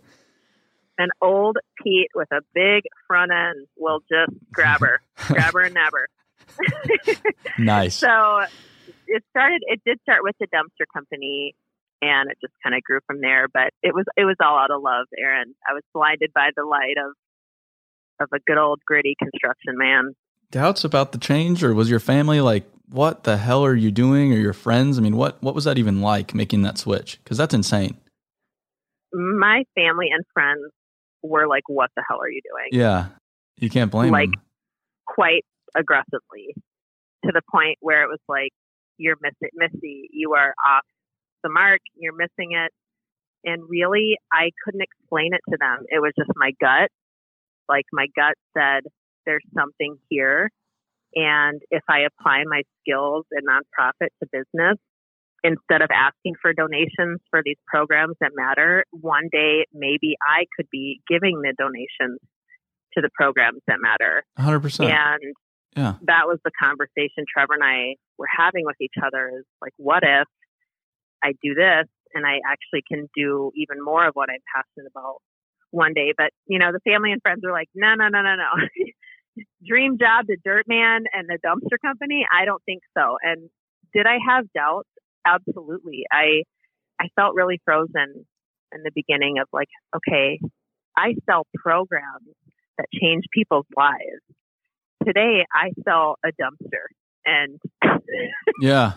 An 1.00 1.10
old 1.22 1.58
Pete 1.84 2.10
with 2.14 2.32
a 2.32 2.42
big 2.54 2.84
front 3.08 3.32
end 3.32 3.66
will 3.78 4.02
just 4.02 4.32
grab 4.54 4.82
her, 4.82 5.02
grab 5.28 5.54
her 5.54 5.62
and 5.62 5.74
nab 5.74 5.94
her. 5.94 6.08
Nice. 7.58 7.96
So 7.96 8.42
it 9.08 9.24
started. 9.30 9.62
It 9.68 9.82
did 9.86 10.00
start 10.02 10.20
with 10.24 10.36
the 10.39 10.48
dumpster 10.48 10.86
company, 10.94 11.54
and 12.02 12.30
it 12.32 12.38
just 12.41 12.54
kind 12.63 12.76
of 12.76 12.82
grew 12.84 13.00
from 13.08 13.22
there. 13.22 13.48
But 13.54 13.70
it 13.84 13.94
was 13.94 14.06
it 14.18 14.26
was 14.26 14.36
all 14.41 14.58
out 14.58 14.72
of 14.72 14.82
love, 14.82 15.08
Aaron. 15.18 15.54
I 15.70 15.74
was 15.74 15.84
blinded 15.94 16.32
by 16.34 16.50
the 16.56 16.63
light 16.63 16.96
of 16.98 17.13
of 18.22 18.30
a 18.34 18.39
good 18.48 18.58
old 18.58 18.80
gritty 18.86 19.15
construction 19.22 19.78
man. 19.78 20.13
Doubts 20.52 20.84
about 20.84 21.12
the 21.12 21.18
change, 21.18 21.63
or 21.63 21.74
was 21.74 21.89
your 21.89 22.00
family 22.00 22.39
like, 22.39 22.65
"What 22.89 23.24
the 23.24 23.38
hell 23.38 23.65
are 23.65 23.76
you 23.76 23.91
doing?" 23.91 24.32
Or 24.32 24.38
your 24.38 24.54
friends? 24.54 24.98
I 24.98 25.02
mean, 25.02 25.18
what 25.18 25.41
what 25.41 25.56
was 25.56 25.65
that 25.65 25.78
even 25.78 26.02
like 26.02 26.34
making 26.34 26.62
that 26.63 26.78
switch? 26.78 27.20
Because 27.24 27.38
that's 27.38 27.54
insane. 27.54 27.98
My 29.13 29.63
family 29.76 30.08
and 30.12 30.24
friends 30.34 30.72
were 31.24 31.48
like, 31.48 31.63
"What 31.68 31.89
the 31.96 32.04
hell 32.08 32.20
are 32.22 32.30
you 32.30 32.41
doing?" 32.50 32.80
Yeah, 32.82 33.08
you 33.58 33.70
can't 33.70 33.91
blame 33.91 34.12
Like- 34.12 34.32
them. 34.32 34.41
Quite 35.08 35.46
aggressively, 35.76 36.54
to 37.26 37.32
the 37.32 37.41
point 37.52 37.78
where 37.80 38.04
it 38.04 38.08
was 38.08 38.20
like, 38.28 38.52
"You're 38.98 39.18
missing, 39.22 39.50
Missy. 39.54 40.10
You 40.12 40.34
are 40.34 40.54
off 40.66 40.84
the 41.44 41.50
mark. 41.50 41.82
You're 41.96 42.16
missing 42.16 42.52
it." 42.52 42.72
And 43.44 43.64
really, 43.70 44.18
I 44.32 44.52
couldn't 44.64 44.82
explain 44.82 45.34
it 45.34 45.42
to 45.52 45.58
them. 45.60 45.86
It 45.90 46.02
was 46.02 46.14
just 46.18 46.32
my 46.36 46.52
gut. 46.60 46.90
Like 47.70 47.86
my 47.92 48.08
gut 48.16 48.36
said, 48.58 48.84
"There's 49.26 49.46
something 49.54 49.98
here." 50.10 50.50
And 51.16 51.62
if 51.72 51.84
I 51.88 52.02
apply 52.02 52.44
my 52.46 52.64
skills 52.82 53.26
in 53.32 53.46
nonprofit 53.46 54.10
to 54.22 54.28
business, 54.32 54.78
instead 55.44 55.82
of 55.82 55.90
asking 55.94 56.34
for 56.42 56.54
donations 56.54 57.22
for 57.30 57.42
these 57.46 57.58
programs 57.68 58.16
that 58.20 58.32
matter, 58.36 58.84
one 58.92 59.30
day 59.32 59.66
maybe 59.74 60.16
I 60.22 60.46
could 60.56 60.68
be 60.72 61.02
giving 61.08 61.42
the 61.42 61.54
donations 61.58 62.20
to 62.94 63.02
the 63.02 63.10
programs 63.14 63.62
that 63.68 63.78
matter. 63.80 64.24
hundred 64.38 64.62
percent. 64.62 64.92
And 64.92 65.36
Yeah. 65.76 65.96
that 66.08 66.24
was 66.26 66.40
the 66.46 66.52
conversation 66.58 67.26
Trevor 67.28 67.56
and 67.56 67.64
I 67.64 67.96
were 68.18 68.30
having 68.32 68.64
with 68.66 68.80
each 68.80 68.96
other 69.04 69.30
is 69.40 69.46
like, 69.62 69.74
what 69.78 70.04
if 70.04 70.28
I 71.24 71.34
do 71.44 71.54
this 71.54 71.88
and 72.14 72.26
I 72.26 72.40
actually 72.48 72.84
can 72.88 73.10
do 73.16 73.52
even 73.56 73.84
more 73.84 74.08
of 74.08 74.14
what 74.14 74.30
I'm 74.30 74.40
passionate 74.56 74.90
about 74.90 75.18
one 75.72 75.94
day? 75.94 76.14
But, 76.18 76.32
you 76.48 76.60
know, 76.60 76.72
the 76.72 76.80
family 76.90 77.12
and 77.12 77.22
friends 77.22 77.42
were 77.44 77.52
like, 77.52 77.68
no, 77.76 77.94
no, 77.96 78.08
no, 78.08 78.22
no, 78.22 78.36
no. 78.36 79.44
Dream 79.68 79.98
job, 80.00 80.26
the 80.28 80.38
dirt 80.46 80.64
man 80.68 81.04
and 81.12 81.28
the 81.28 81.40
dumpster 81.46 81.78
company? 81.84 82.26
I 82.32 82.46
don't 82.46 82.64
think 82.64 82.82
so. 82.98 83.18
And 83.22 83.50
did 83.94 84.06
I 84.08 84.18
have 84.30 84.46
doubts? 84.56 84.88
Absolutely. 85.28 86.06
I, 86.10 86.44
I 87.02 87.10
felt 87.18 87.36
really 87.36 87.60
frozen 87.66 88.26
in 88.72 88.84
the 88.84 88.92
beginning 88.96 89.40
of 89.40 89.48
like, 89.52 89.68
okay, 89.94 90.40
I 90.96 91.16
sell 91.30 91.46
programs 91.54 92.32
that 92.78 92.88
change 92.94 93.26
people's 93.34 93.66
lives 93.76 94.24
today 95.06 95.46
I 95.54 95.72
sell 95.84 96.18
a 96.26 96.30
dumpster 96.30 96.86
and 97.26 97.60
Yeah. 98.62 98.94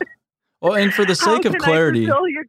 Well, 0.60 0.74
and 0.74 0.92
for 0.92 1.04
the 1.04 1.14
sake 1.14 1.44
of 1.44 1.56
clarity, 1.58 2.00
your 2.00 2.44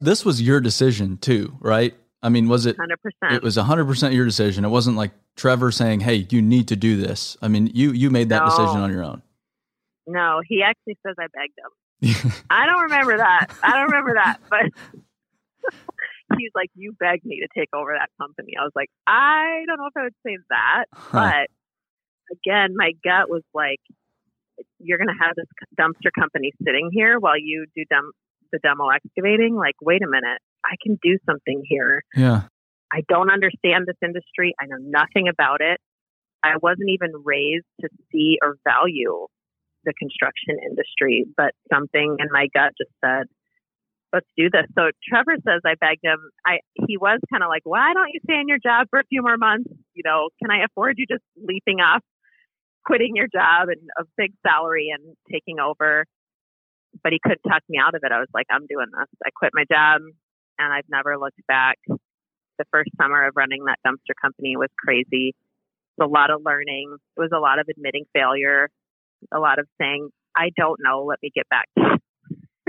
this 0.00 0.24
was 0.24 0.42
your 0.42 0.60
decision 0.60 1.16
too, 1.16 1.56
right? 1.60 1.94
I 2.22 2.28
mean, 2.28 2.48
was 2.48 2.66
it? 2.66 2.76
100%. 2.76 3.32
It 3.34 3.42
was 3.42 3.56
hundred 3.56 3.86
percent 3.86 4.14
your 4.14 4.24
decision. 4.24 4.64
It 4.64 4.68
wasn't 4.68 4.96
like 4.96 5.12
Trevor 5.36 5.70
saying, 5.70 6.00
"Hey, 6.00 6.26
you 6.30 6.40
need 6.42 6.68
to 6.68 6.76
do 6.76 6.96
this." 6.96 7.36
I 7.42 7.48
mean, 7.48 7.70
you 7.74 7.92
you 7.92 8.10
made 8.10 8.28
that 8.30 8.40
No. 8.40 8.44
decision 8.46 8.80
on 8.80 8.90
your 8.92 9.02
own. 9.02 9.22
no, 10.06 10.40
he 10.46 10.62
actually 10.62 10.96
says 11.06 11.16
I 11.18 11.26
begged 11.32 11.58
him. 11.58 12.32
I 12.50 12.66
don't 12.66 12.82
remember 12.84 13.16
that. 13.16 13.46
I 13.62 13.72
don't 13.72 13.86
remember 13.90 14.14
that, 14.14 14.38
but 14.50 14.66
he's 16.38 16.50
like, 16.54 16.70
"You 16.74 16.92
begged 16.98 17.24
me 17.24 17.40
to 17.40 17.48
take 17.58 17.68
over 17.74 17.94
that 17.98 18.10
company." 18.20 18.54
I 18.60 18.64
was 18.64 18.72
like, 18.74 18.90
"I 19.06 19.64
don't 19.66 19.78
know 19.78 19.86
if 19.86 19.96
I 19.96 20.02
would 20.04 20.14
say 20.26 20.36
that, 20.50 20.84
Huh. 20.92 21.18
but 21.20 21.48
again, 22.30 22.74
my 22.76 22.92
gut 23.04 23.28
was 23.28 23.42
like, 23.52 23.80
you're 24.78 24.98
going 24.98 25.08
to 25.08 25.24
have 25.24 25.34
this 25.36 25.46
dumpster 25.78 26.10
company 26.18 26.52
sitting 26.64 26.90
here 26.92 27.18
while 27.18 27.38
you 27.38 27.66
do 27.74 27.84
the 28.52 28.58
demo 28.62 28.88
excavating. 28.88 29.56
Like, 29.56 29.74
wait 29.82 30.02
a 30.02 30.08
minute, 30.08 30.40
I 30.64 30.76
can 30.82 30.98
do 31.02 31.18
something 31.26 31.62
here. 31.66 32.02
yeah. 32.14 32.42
I 32.92 33.02
don't 33.08 33.30
understand 33.30 33.86
this 33.88 33.96
industry. 34.04 34.54
I 34.60 34.66
know 34.66 34.78
nothing 34.78 35.26
about 35.26 35.60
it. 35.60 35.80
I 36.44 36.58
wasn't 36.62 36.90
even 36.90 37.10
raised 37.24 37.66
to 37.80 37.88
see 38.12 38.38
or 38.40 38.54
value 38.62 39.26
the 39.84 39.92
construction 39.98 40.62
industry, 40.62 41.24
but 41.36 41.52
something 41.72 42.16
in 42.20 42.28
my 42.30 42.46
gut 42.54 42.72
just 42.78 42.92
said, 43.04 43.26
let's 44.12 44.28
do 44.36 44.48
this. 44.48 44.66
So 44.78 44.90
Trevor 45.08 45.36
says 45.42 45.60
I 45.66 45.74
begged 45.80 46.04
him. 46.04 46.18
I 46.46 46.60
he 46.86 46.96
was 46.96 47.18
kind 47.32 47.42
of 47.42 47.48
like, 47.48 47.62
why 47.64 47.92
don't 47.94 48.10
you 48.12 48.20
stay 48.22 48.38
in 48.38 48.46
your 48.46 48.62
job 48.62 48.86
for 48.90 49.00
a 49.00 49.04
few 49.10 49.22
more 49.22 49.36
months? 49.36 49.68
You 49.94 50.02
know, 50.04 50.28
can 50.40 50.50
I 50.50 50.64
afford 50.64 50.94
you 50.98 51.06
just 51.10 51.24
leaping 51.36 51.80
off, 51.80 52.02
quitting 52.84 53.16
your 53.16 53.26
job 53.26 53.68
and 53.68 53.80
a 53.98 54.04
big 54.16 54.32
salary 54.46 54.90
and 54.94 55.16
taking 55.30 55.58
over? 55.60 56.04
But 57.02 57.12
he 57.12 57.18
couldn't 57.22 57.42
talk 57.48 57.62
me 57.68 57.78
out 57.78 57.94
of 57.94 58.02
it. 58.04 58.12
I 58.12 58.20
was 58.20 58.28
like, 58.32 58.46
I'm 58.50 58.66
doing 58.66 58.86
this. 58.86 59.08
I 59.24 59.30
quit 59.34 59.50
my 59.52 59.64
job 59.70 60.02
and 60.58 60.72
I've 60.72 60.88
never 60.88 61.18
looked 61.18 61.40
back. 61.48 61.78
The 61.88 62.64
first 62.70 62.90
summer 63.00 63.26
of 63.26 63.34
running 63.36 63.64
that 63.64 63.78
dumpster 63.84 64.14
company 64.20 64.56
was 64.56 64.68
crazy. 64.78 65.34
It 65.34 65.34
was 65.98 66.08
a 66.08 66.12
lot 66.12 66.30
of 66.30 66.42
learning. 66.44 66.96
It 67.16 67.20
was 67.20 67.30
a 67.34 67.40
lot 67.40 67.58
of 67.58 67.66
admitting 67.68 68.04
failure, 68.12 68.68
a 69.32 69.40
lot 69.40 69.58
of 69.58 69.66
saying, 69.80 70.08
I 70.36 70.50
don't 70.56 70.78
know, 70.82 71.04
let 71.04 71.18
me 71.22 71.30
get 71.34 71.48
back. 71.48 71.68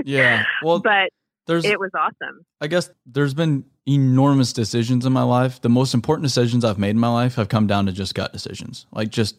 Yeah. 0.04 0.44
Well, 0.62 0.80
but 0.80 1.10
there's 1.46 1.64
it 1.64 1.78
was 1.78 1.90
awesome. 1.94 2.44
I 2.60 2.66
guess 2.66 2.90
there's 3.06 3.34
been 3.34 3.64
enormous 3.86 4.52
decisions 4.52 5.06
in 5.06 5.12
my 5.12 5.22
life. 5.22 5.60
The 5.60 5.68
most 5.68 5.94
important 5.94 6.24
decisions 6.24 6.64
I've 6.64 6.78
made 6.78 6.90
in 6.90 6.98
my 6.98 7.08
life 7.08 7.36
have 7.36 7.48
come 7.48 7.66
down 7.66 7.86
to 7.86 7.92
just 7.92 8.14
gut 8.14 8.32
decisions. 8.32 8.86
Like 8.90 9.10
just 9.10 9.36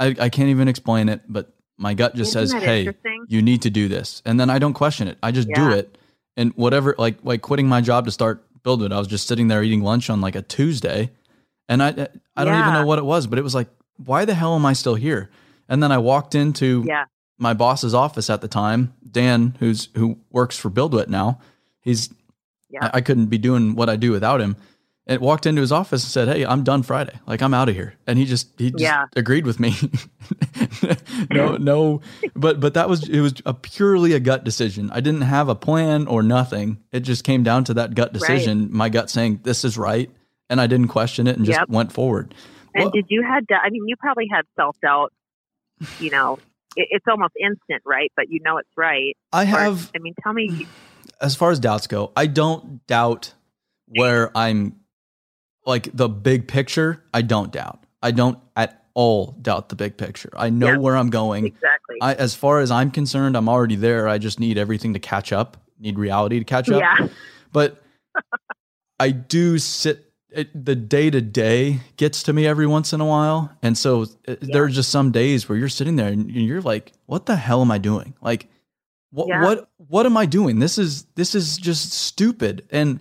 I, 0.00 0.16
I 0.18 0.28
can't 0.30 0.48
even 0.48 0.66
explain 0.66 1.08
it, 1.08 1.20
but 1.28 1.52
my 1.78 1.94
gut 1.94 2.14
just 2.14 2.34
Isn't 2.34 2.48
says, 2.60 2.62
"Hey, 2.62 2.92
you 3.28 3.42
need 3.42 3.62
to 3.62 3.70
do 3.70 3.86
this," 3.88 4.22
and 4.24 4.40
then 4.40 4.50
I 4.50 4.58
don't 4.58 4.74
question 4.74 5.06
it. 5.08 5.18
I 5.22 5.30
just 5.30 5.48
do 5.54 5.70
it, 5.70 5.96
and 6.36 6.52
whatever. 6.56 6.94
Like 6.98 7.18
like 7.22 7.42
quitting 7.42 7.68
my 7.68 7.80
job 7.80 8.06
to 8.06 8.10
start 8.10 8.44
BuildWitt. 8.64 8.92
I 8.92 8.98
was 8.98 9.06
just 9.08 9.26
sitting 9.28 9.48
there 9.48 9.62
eating 9.62 9.82
lunch 9.82 10.10
on 10.10 10.20
like 10.20 10.34
a 10.34 10.42
Tuesday, 10.42 11.10
and 11.68 11.82
I 11.82 11.88
I 12.36 12.44
don't 12.44 12.58
even 12.58 12.72
know 12.72 12.86
what 12.86 12.98
it 12.98 13.04
was, 13.04 13.26
but 13.26 13.38
it 13.38 13.42
was 13.42 13.54
like, 13.54 13.68
why 13.96 14.24
the 14.24 14.34
hell 14.34 14.54
am 14.56 14.66
I 14.66 14.72
still 14.72 14.94
here? 14.96 15.30
And 15.68 15.82
then 15.82 15.92
I 15.92 15.98
walked 15.98 16.34
into 16.34 16.82
Yeah. 16.86 17.04
my 17.38 17.54
boss's 17.54 17.94
office 17.94 18.28
at 18.30 18.40
the 18.40 18.48
time, 18.48 18.92
Dan, 19.10 19.56
who's 19.60 19.88
who 19.94 20.18
works 20.30 20.56
for 20.58 20.70
BuildWitt 20.70 21.08
now. 21.08 21.38
He's 21.80 22.10
Yeah. 22.70 22.86
I, 22.86 22.90
I 22.98 23.00
couldn't 23.00 23.26
be 23.26 23.38
doing 23.38 23.74
what 23.74 23.88
I 23.88 23.96
do 23.96 24.10
without 24.10 24.40
him. 24.40 24.56
And 25.10 25.20
walked 25.20 25.44
into 25.44 25.60
his 25.60 25.72
office 25.72 26.04
and 26.04 26.10
said, 26.10 26.28
"Hey, 26.28 26.46
I'm 26.46 26.62
done 26.62 26.82
Friday. 26.84 27.18
Like 27.26 27.42
I'm 27.42 27.52
out 27.52 27.68
of 27.68 27.74
here." 27.74 27.94
And 28.06 28.16
he 28.18 28.24
just 28.24 28.48
he 28.58 28.70
just 28.70 28.80
Yeah. 28.82 29.06
agreed 29.16 29.44
with 29.44 29.58
me. 29.58 29.74
no, 31.30 31.56
no, 31.56 32.00
but 32.34 32.60
but 32.60 32.74
that 32.74 32.88
was 32.88 33.08
it 33.08 33.20
was 33.20 33.34
a 33.44 33.52
purely 33.54 34.12
a 34.12 34.20
gut 34.20 34.44
decision. 34.44 34.90
I 34.92 35.00
didn't 35.00 35.22
have 35.22 35.48
a 35.48 35.54
plan 35.54 36.06
or 36.06 36.22
nothing. 36.22 36.78
It 36.92 37.00
just 37.00 37.24
came 37.24 37.42
down 37.42 37.64
to 37.64 37.74
that 37.74 37.94
gut 37.94 38.12
decision. 38.12 38.68
My 38.70 38.88
gut 38.88 39.10
saying 39.10 39.40
this 39.42 39.64
is 39.64 39.76
right, 39.76 40.10
and 40.48 40.60
I 40.60 40.66
didn't 40.66 40.88
question 40.88 41.26
it 41.26 41.36
and 41.36 41.44
just 41.44 41.58
Yep. 41.58 41.68
went 41.68 41.92
forward. 41.92 42.34
And 42.74 42.84
Well- 42.84 42.90
did 42.92 43.06
you 43.08 43.22
had? 43.22 43.46
I 43.50 43.70
mean, 43.70 43.82
you 43.88 43.96
probably 43.96 44.28
had 44.30 44.44
self 44.56 44.76
doubt. 44.80 45.12
You 45.98 46.10
know, 46.10 46.38
it, 46.76 46.86
it's 46.90 47.06
almost 47.08 47.32
instant, 47.40 47.82
right? 47.84 48.12
But 48.16 48.26
you 48.30 48.38
know 48.44 48.58
it's 48.58 48.70
right. 48.76 49.16
I 49.32 49.42
Or- 49.42 49.46
have 49.46 49.90
I 49.94 49.98
mean, 49.98 50.14
tell 50.22 50.32
me. 50.32 50.66
as 51.20 51.34
far 51.34 51.50
as 51.50 51.58
doubts 51.58 51.86
go, 51.86 52.12
I 52.16 52.26
don't 52.26 52.86
doubt 52.86 53.34
where 53.88 54.30
I'm 54.36 54.76
like 55.66 55.88
the 55.94 56.08
big 56.08 56.48
picture. 56.48 57.02
I 57.14 57.22
don't 57.22 57.52
doubt. 57.52 57.84
I 58.02 58.10
don't 58.12 58.38
at 58.56 58.84
all 58.94 59.36
doubt 59.42 59.68
the 59.68 59.76
big 59.76 59.96
picture. 59.96 60.30
I 60.36 60.50
know 60.50 60.68
Yep. 60.72 60.80
where 60.80 60.96
I'm 60.96 61.10
going. 61.10 61.46
Exactly. 61.46 61.96
I, 62.02 62.14
as 62.14 62.34
far 62.34 62.60
as 62.60 62.70
I'm 62.70 62.90
concerned, 62.90 63.36
I'm 63.36 63.48
already 63.48 63.76
there. 63.76 64.08
I 64.08 64.18
just 64.18 64.40
need 64.40 64.58
everything 64.58 64.94
to 64.94 64.98
catch 64.98 65.32
up. 65.32 65.56
Need 65.78 65.98
reality 65.98 66.38
to 66.38 66.44
catch 66.44 66.68
up. 66.70 66.80
yeah. 66.80 67.08
But 67.52 67.82
I 68.98 69.10
do 69.10 69.58
sit. 69.58 70.06
It, 70.32 70.64
the 70.64 70.76
day 70.76 71.10
to 71.10 71.20
day 71.20 71.80
gets 71.96 72.22
to 72.24 72.32
me 72.32 72.46
every 72.46 72.66
once 72.66 72.92
in 72.92 73.00
a 73.00 73.04
while, 73.04 73.50
and 73.62 73.76
so 73.76 74.02
uh, 74.28 74.36
there 74.40 74.62
are 74.62 74.68
just 74.68 74.90
some 74.90 75.10
days 75.10 75.48
where 75.48 75.58
you're 75.58 75.68
sitting 75.68 75.96
there 75.96 76.06
and 76.08 76.30
you're 76.30 76.60
like, 76.60 76.92
"What 77.06 77.26
the 77.26 77.34
hell 77.34 77.60
am 77.62 77.72
I 77.72 77.78
doing? 77.78 78.14
Like, 78.22 78.46
what 79.10 79.26
Yeah. 79.26 79.42
what 79.42 79.68
what 79.88 80.06
am 80.06 80.16
I 80.16 80.26
doing? 80.26 80.60
This 80.60 80.78
is 80.78 81.02
this 81.16 81.34
is 81.34 81.56
just 81.58 81.92
stupid." 81.92 82.64
And 82.70 83.00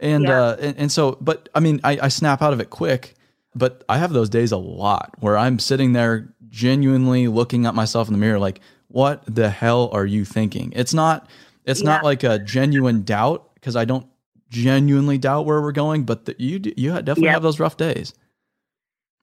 and 0.00 0.28
Yeah. 0.28 0.40
uh 0.42 0.56
and, 0.60 0.76
and 0.78 0.92
so, 0.92 1.16
but 1.20 1.48
I 1.54 1.60
mean, 1.60 1.80
I, 1.84 1.98
I 2.02 2.08
snap 2.08 2.42
out 2.42 2.52
of 2.52 2.60
it 2.60 2.70
quick. 2.70 3.14
But 3.54 3.84
I 3.88 3.96
have 3.96 4.12
those 4.12 4.28
days 4.28 4.52
a 4.52 4.58
lot 4.58 5.14
where 5.20 5.38
I'm 5.38 5.58
sitting 5.58 5.94
there 5.94 6.34
genuinely 6.50 7.26
looking 7.26 7.64
at 7.64 7.74
myself 7.74 8.06
in 8.06 8.12
the 8.12 8.18
mirror, 8.18 8.38
like, 8.38 8.60
"What 8.88 9.22
the 9.26 9.48
hell 9.48 9.88
are 9.94 10.04
you 10.04 10.26
thinking?" 10.26 10.74
It's 10.76 10.92
not 10.92 11.26
it's 11.64 11.82
not 11.82 12.04
like 12.04 12.22
a 12.22 12.38
genuine 12.38 13.02
doubt 13.02 13.54
because 13.54 13.74
I 13.74 13.86
don't 13.86 14.06
genuinely 14.50 15.16
doubt 15.16 15.46
where 15.46 15.62
we're 15.62 15.72
going, 15.72 16.04
but 16.04 16.26
the, 16.26 16.36
you 16.38 16.60
you 16.76 16.90
definitely 17.00 17.28
Yep. 17.28 17.32
have 17.32 17.42
those 17.42 17.58
rough 17.58 17.78
days. 17.78 18.12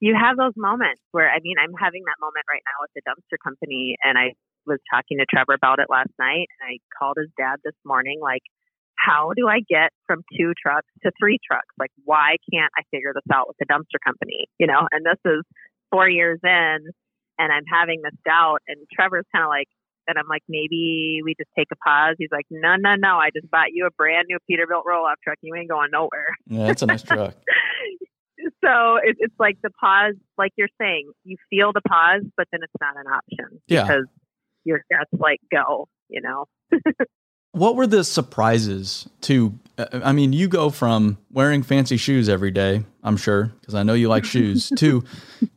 you 0.00 0.14
have 0.14 0.36
those 0.36 0.52
moments 0.56 1.00
where 1.12 1.30
I 1.30 1.38
mean, 1.40 1.56
I'm 1.62 1.72
having 1.78 2.02
that 2.06 2.18
moment 2.20 2.44
right 2.50 2.62
now 2.66 2.78
with 2.82 2.90
the 2.94 3.02
dumpster 3.08 3.38
company, 3.42 3.96
and 4.02 4.18
I 4.18 4.34
was 4.66 4.78
talking 4.92 5.18
to 5.18 5.26
Trevor 5.30 5.54
about 5.54 5.78
it 5.78 5.86
last 5.88 6.10
night, 6.18 6.48
and 6.60 6.74
I 6.74 6.78
called 6.98 7.16
his 7.18 7.30
dad 7.38 7.60
this 7.64 7.76
morning, 7.84 8.18
like, 8.20 8.42
how 8.96 9.32
do 9.36 9.48
I 9.48 9.60
get 9.60 9.90
from 10.06 10.22
two 10.36 10.52
trucks 10.60 10.88
to 11.02 11.12
three 11.18 11.38
trucks? 11.46 11.68
Like, 11.78 11.90
why 12.04 12.36
can't 12.52 12.72
I 12.78 12.82
figure 12.90 13.12
this 13.14 13.24
out 13.32 13.48
with 13.48 13.56
the 13.58 13.66
dumpster 13.66 13.98
company? 14.04 14.48
You 14.58 14.66
know, 14.66 14.86
and 14.90 15.04
this 15.04 15.18
is 15.24 15.42
four 15.90 16.08
years 16.08 16.40
in, 16.42 16.78
and 17.38 17.52
I'm 17.52 17.64
having 17.70 18.00
this 18.02 18.14
doubt, 18.24 18.58
and 18.68 18.78
Trevor's 18.92 19.26
kind 19.34 19.44
of 19.44 19.48
like, 19.48 19.68
and 20.06 20.18
I'm 20.18 20.28
like, 20.28 20.42
maybe 20.48 21.20
we 21.24 21.34
just 21.38 21.50
take 21.56 21.68
a 21.72 21.76
pause. 21.76 22.16
He's 22.18 22.28
like, 22.30 22.44
no, 22.50 22.76
no, 22.78 22.94
no. 22.94 23.16
I 23.16 23.30
just 23.34 23.50
bought 23.50 23.72
you 23.72 23.86
a 23.86 23.90
brand 23.90 24.26
new 24.28 24.38
Peterbilt 24.50 24.84
roll 24.86 25.06
off 25.06 25.16
truck. 25.24 25.38
You 25.40 25.54
ain't 25.54 25.70
going 25.70 25.90
nowhere. 25.90 26.26
Yeah, 26.46 26.66
that's 26.66 26.82
a 26.82 26.86
nice 26.86 27.02
truck. 27.02 27.34
so 28.64 28.96
it, 29.02 29.16
it's 29.18 29.34
like 29.38 29.56
the 29.62 29.70
pause, 29.70 30.14
like 30.36 30.52
you're 30.56 30.68
saying, 30.80 31.10
you 31.24 31.36
feel 31.48 31.72
the 31.72 31.80
pause, 31.80 32.22
but 32.36 32.46
then 32.52 32.60
it's 32.62 32.72
not 32.80 32.96
an 32.96 33.06
option 33.10 33.60
Yeah. 33.66 33.82
because 33.82 34.06
your 34.64 34.84
gut's 34.90 35.10
like 35.18 35.40
go, 35.50 35.88
you 36.08 36.20
know. 36.20 36.46
What 37.54 37.76
were 37.76 37.86
the 37.86 38.02
surprises 38.02 39.08
to? 39.22 39.56
I 39.78 40.10
mean, 40.10 40.32
you 40.32 40.48
go 40.48 40.70
from 40.70 41.18
wearing 41.30 41.62
fancy 41.62 41.96
shoes 41.96 42.28
every 42.28 42.50
day, 42.50 42.84
I'm 43.04 43.16
sure, 43.16 43.52
because 43.60 43.76
I 43.76 43.84
know 43.84 43.94
you 43.94 44.08
like 44.08 44.24
shoes, 44.24 44.72
to 44.78 45.04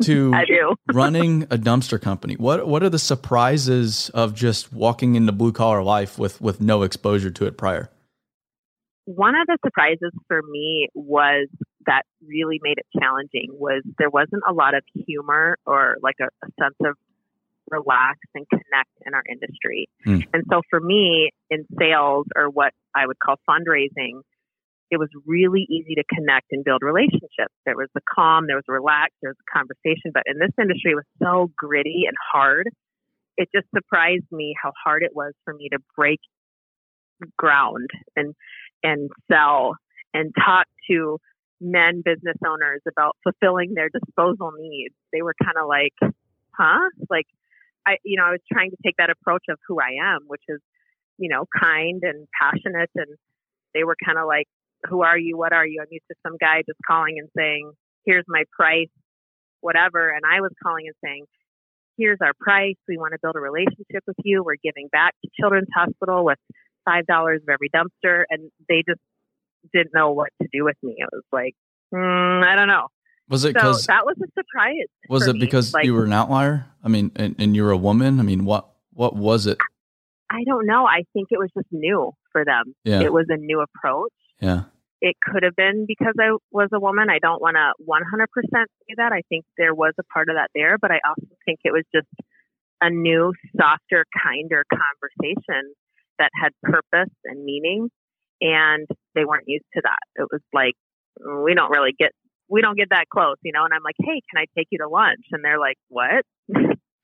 to 0.03 0.31
I 0.31 0.45
do. 0.45 0.75
running 0.93 1.43
a 1.43 1.57
dumpster 1.57 1.99
company. 1.99 2.35
What 2.35 2.67
what 2.67 2.83
are 2.83 2.89
the 2.89 2.99
surprises 2.99 4.11
of 4.13 4.35
just 4.35 4.71
walking 4.71 5.15
into 5.15 5.31
blue 5.31 5.51
collar 5.51 5.81
life 5.81 6.19
with 6.19 6.39
with 6.39 6.61
no 6.61 6.83
exposure 6.83 7.31
to 7.31 7.45
it 7.47 7.57
prior? 7.57 7.89
One 9.05 9.33
of 9.33 9.47
the 9.47 9.57
surprises 9.65 10.11
for 10.27 10.43
me 10.43 10.89
was 10.93 11.47
that 11.87 12.03
really 12.27 12.59
made 12.61 12.77
it 12.77 12.85
challenging 12.99 13.47
was 13.53 13.81
there 13.97 14.11
wasn't 14.11 14.43
a 14.47 14.53
lot 14.53 14.75
of 14.75 14.83
humor 14.93 15.57
or 15.65 15.97
like 16.03 16.17
a, 16.21 16.25
a 16.45 16.49
sense 16.61 16.75
of 16.81 16.95
relax 17.69 18.19
and 18.33 18.45
connect 18.49 18.93
in 19.05 19.13
our 19.13 19.23
industry. 19.29 19.87
Hmm. 20.03 20.21
And 20.33 20.43
so 20.51 20.61
for 20.69 20.79
me 20.79 21.31
in 21.49 21.65
sales 21.79 22.25
or 22.35 22.49
what 22.49 22.73
I 22.95 23.05
would 23.05 23.19
call 23.19 23.35
fundraising, 23.49 24.21
it 24.89 24.97
was 24.97 25.09
really 25.25 25.67
easy 25.69 25.95
to 25.95 26.03
connect 26.13 26.47
and 26.51 26.63
build 26.63 26.81
relationships. 26.81 27.53
There 27.65 27.75
was 27.75 27.89
the 27.93 28.01
calm, 28.07 28.47
there 28.47 28.55
was 28.55 28.65
relax, 28.67 29.13
there 29.21 29.31
was 29.31 29.37
a 29.39 29.51
conversation. 29.51 30.11
But 30.13 30.23
in 30.25 30.39
this 30.39 30.55
industry, 30.59 30.91
it 30.91 30.95
was 30.95 31.11
so 31.21 31.51
gritty 31.57 32.03
and 32.07 32.15
hard. 32.31 32.69
It 33.35 33.49
just 33.53 33.67
surprised 33.75 34.25
me 34.31 34.55
how 34.61 34.71
hard 34.83 35.03
it 35.03 35.11
was 35.13 35.33
for 35.43 35.53
me 35.53 35.69
to 35.71 35.79
break 35.95 36.19
ground 37.37 37.89
and 38.15 38.33
and 38.83 39.09
sell 39.29 39.75
and 40.13 40.33
talk 40.35 40.67
to 40.89 41.17
men 41.59 42.01
business 42.05 42.37
owners 42.45 42.81
about 42.87 43.15
fulfilling 43.23 43.73
their 43.73 43.89
disposal 43.89 44.51
needs. 44.57 44.93
They 45.11 45.21
were 45.21 45.33
kind 45.43 45.57
of 45.59 45.67
like, 45.67 45.93
huh? 46.51 46.89
Like 47.09 47.25
I 47.87 47.97
you 48.03 48.17
know, 48.17 48.25
I 48.25 48.31
was 48.31 48.41
trying 48.51 48.71
to 48.71 48.77
take 48.83 48.95
that 48.97 49.09
approach 49.09 49.43
of 49.49 49.57
who 49.67 49.79
I 49.79 50.13
am, 50.13 50.21
which 50.27 50.43
is, 50.47 50.59
you 51.17 51.29
know, 51.29 51.45
kind 51.57 52.01
and 52.03 52.27
passionate 52.39 52.91
and 52.95 53.17
they 53.73 53.83
were 53.83 53.95
kind 54.03 54.17
of 54.17 54.27
like, 54.27 54.47
Who 54.89 55.03
are 55.03 55.17
you? 55.17 55.37
What 55.37 55.53
are 55.53 55.65
you? 55.65 55.79
I'm 55.81 55.87
used 55.89 56.05
to 56.11 56.15
some 56.25 56.37
guy 56.39 56.63
just 56.67 56.79
calling 56.85 57.15
and 57.17 57.29
saying, 57.37 57.71
Here's 58.05 58.25
my 58.27 58.43
price, 58.51 58.91
whatever 59.61 60.09
and 60.09 60.23
I 60.25 60.41
was 60.41 60.51
calling 60.61 60.85
and 60.87 60.95
saying, 61.03 61.25
Here's 61.97 62.19
our 62.21 62.33
price. 62.39 62.75
We 62.87 62.97
want 62.97 63.13
to 63.13 63.19
build 63.21 63.35
a 63.35 63.39
relationship 63.39 64.03
with 64.05 64.17
you. 64.23 64.43
We're 64.43 64.61
giving 64.61 64.89
back 64.91 65.15
to 65.23 65.31
Children's 65.39 65.69
Hospital 65.73 66.25
with 66.25 66.39
five 66.85 67.05
dollars 67.05 67.41
of 67.41 67.49
every 67.49 67.69
dumpster 67.69 68.23
and 68.29 68.51
they 68.67 68.83
just 68.87 69.01
didn't 69.73 69.93
know 69.93 70.11
what 70.11 70.29
to 70.41 70.47
do 70.51 70.63
with 70.63 70.77
me. 70.83 70.95
It 70.97 71.09
was 71.11 71.23
like, 71.31 71.55
mm, 71.93 72.43
I 72.43 72.55
don't 72.55 72.67
know. 72.67 72.87
Was 73.29 73.43
it 73.45 73.49
So 73.49 73.53
because 73.53 73.85
that 73.87 74.05
was 74.05 74.15
a 74.23 74.27
surprise. 74.33 74.87
was 75.09 75.27
it 75.27 75.39
because 75.39 75.73
Like, 75.73 75.85
you 75.85 75.93
were 75.93 76.05
an 76.05 76.13
outlier? 76.13 76.65
I 76.83 76.87
mean, 76.87 77.11
and, 77.15 77.35
and 77.37 77.55
you're 77.55 77.71
a 77.71 77.77
woman. 77.77 78.19
I 78.19 78.23
mean, 78.23 78.45
what 78.45 78.69
what 78.93 79.15
was 79.15 79.47
it? 79.47 79.57
I 80.29 80.43
don't 80.45 80.65
know. 80.65 80.85
I 80.85 81.03
think 81.13 81.27
it 81.31 81.37
was 81.39 81.49
just 81.55 81.67
new 81.71 82.11
for 82.31 82.43
them. 82.43 82.73
Yeah, 82.83 83.01
It 83.01 83.13
was 83.13 83.25
a 83.29 83.37
new 83.37 83.61
approach. 83.61 84.11
yeah, 84.41 84.63
It 85.01 85.15
could 85.23 85.43
have 85.43 85.55
been 85.55 85.85
because 85.87 86.15
I 86.19 86.35
was 86.51 86.69
a 86.73 86.79
woman. 86.79 87.09
I 87.09 87.19
don't 87.19 87.41
want 87.41 87.55
to 87.55 87.73
100% 87.85 88.27
say 88.51 88.93
that. 88.97 89.11
I 89.13 89.21
think 89.29 89.45
there 89.57 89.73
was 89.73 89.93
a 89.99 90.03
part 90.03 90.27
of 90.29 90.35
that 90.35 90.49
there, 90.55 90.77
but 90.77 90.91
I 90.91 90.99
also 91.07 91.27
think 91.45 91.59
it 91.63 91.71
was 91.71 91.83
just 91.95 92.07
a 92.81 92.89
new, 92.89 93.33
softer, 93.59 94.05
kinder 94.21 94.65
conversation 94.69 95.73
that 96.19 96.29
had 96.41 96.51
purpose 96.63 97.13
and 97.25 97.43
meaning. 97.45 97.89
And 98.41 98.85
they 99.15 99.23
weren't 99.25 99.47
used 99.47 99.65
to 99.75 99.81
that. 99.83 99.99
It 100.21 100.27
was 100.31 100.41
like, 100.53 100.73
"Mm, 101.21 101.43
we 101.45 101.53
don't 101.55 101.71
really 101.71 101.93
get, 101.97 102.11
we 102.49 102.61
don't 102.61 102.77
get 102.77 102.89
that 102.91 103.09
close, 103.09 103.35
you 103.43 103.51
know? 103.51 103.63
And 103.65 103.73
I'm 103.73 103.83
like, 103.83 103.95
hey, 103.99 104.21
can 104.29 104.37
I 104.41 104.45
take 104.57 104.67
you 104.71 104.79
to 104.79 104.87
lunch? 104.87 105.25
And 105.31 105.43
they're 105.43 105.59
like, 105.59 105.77
what? 105.89 106.23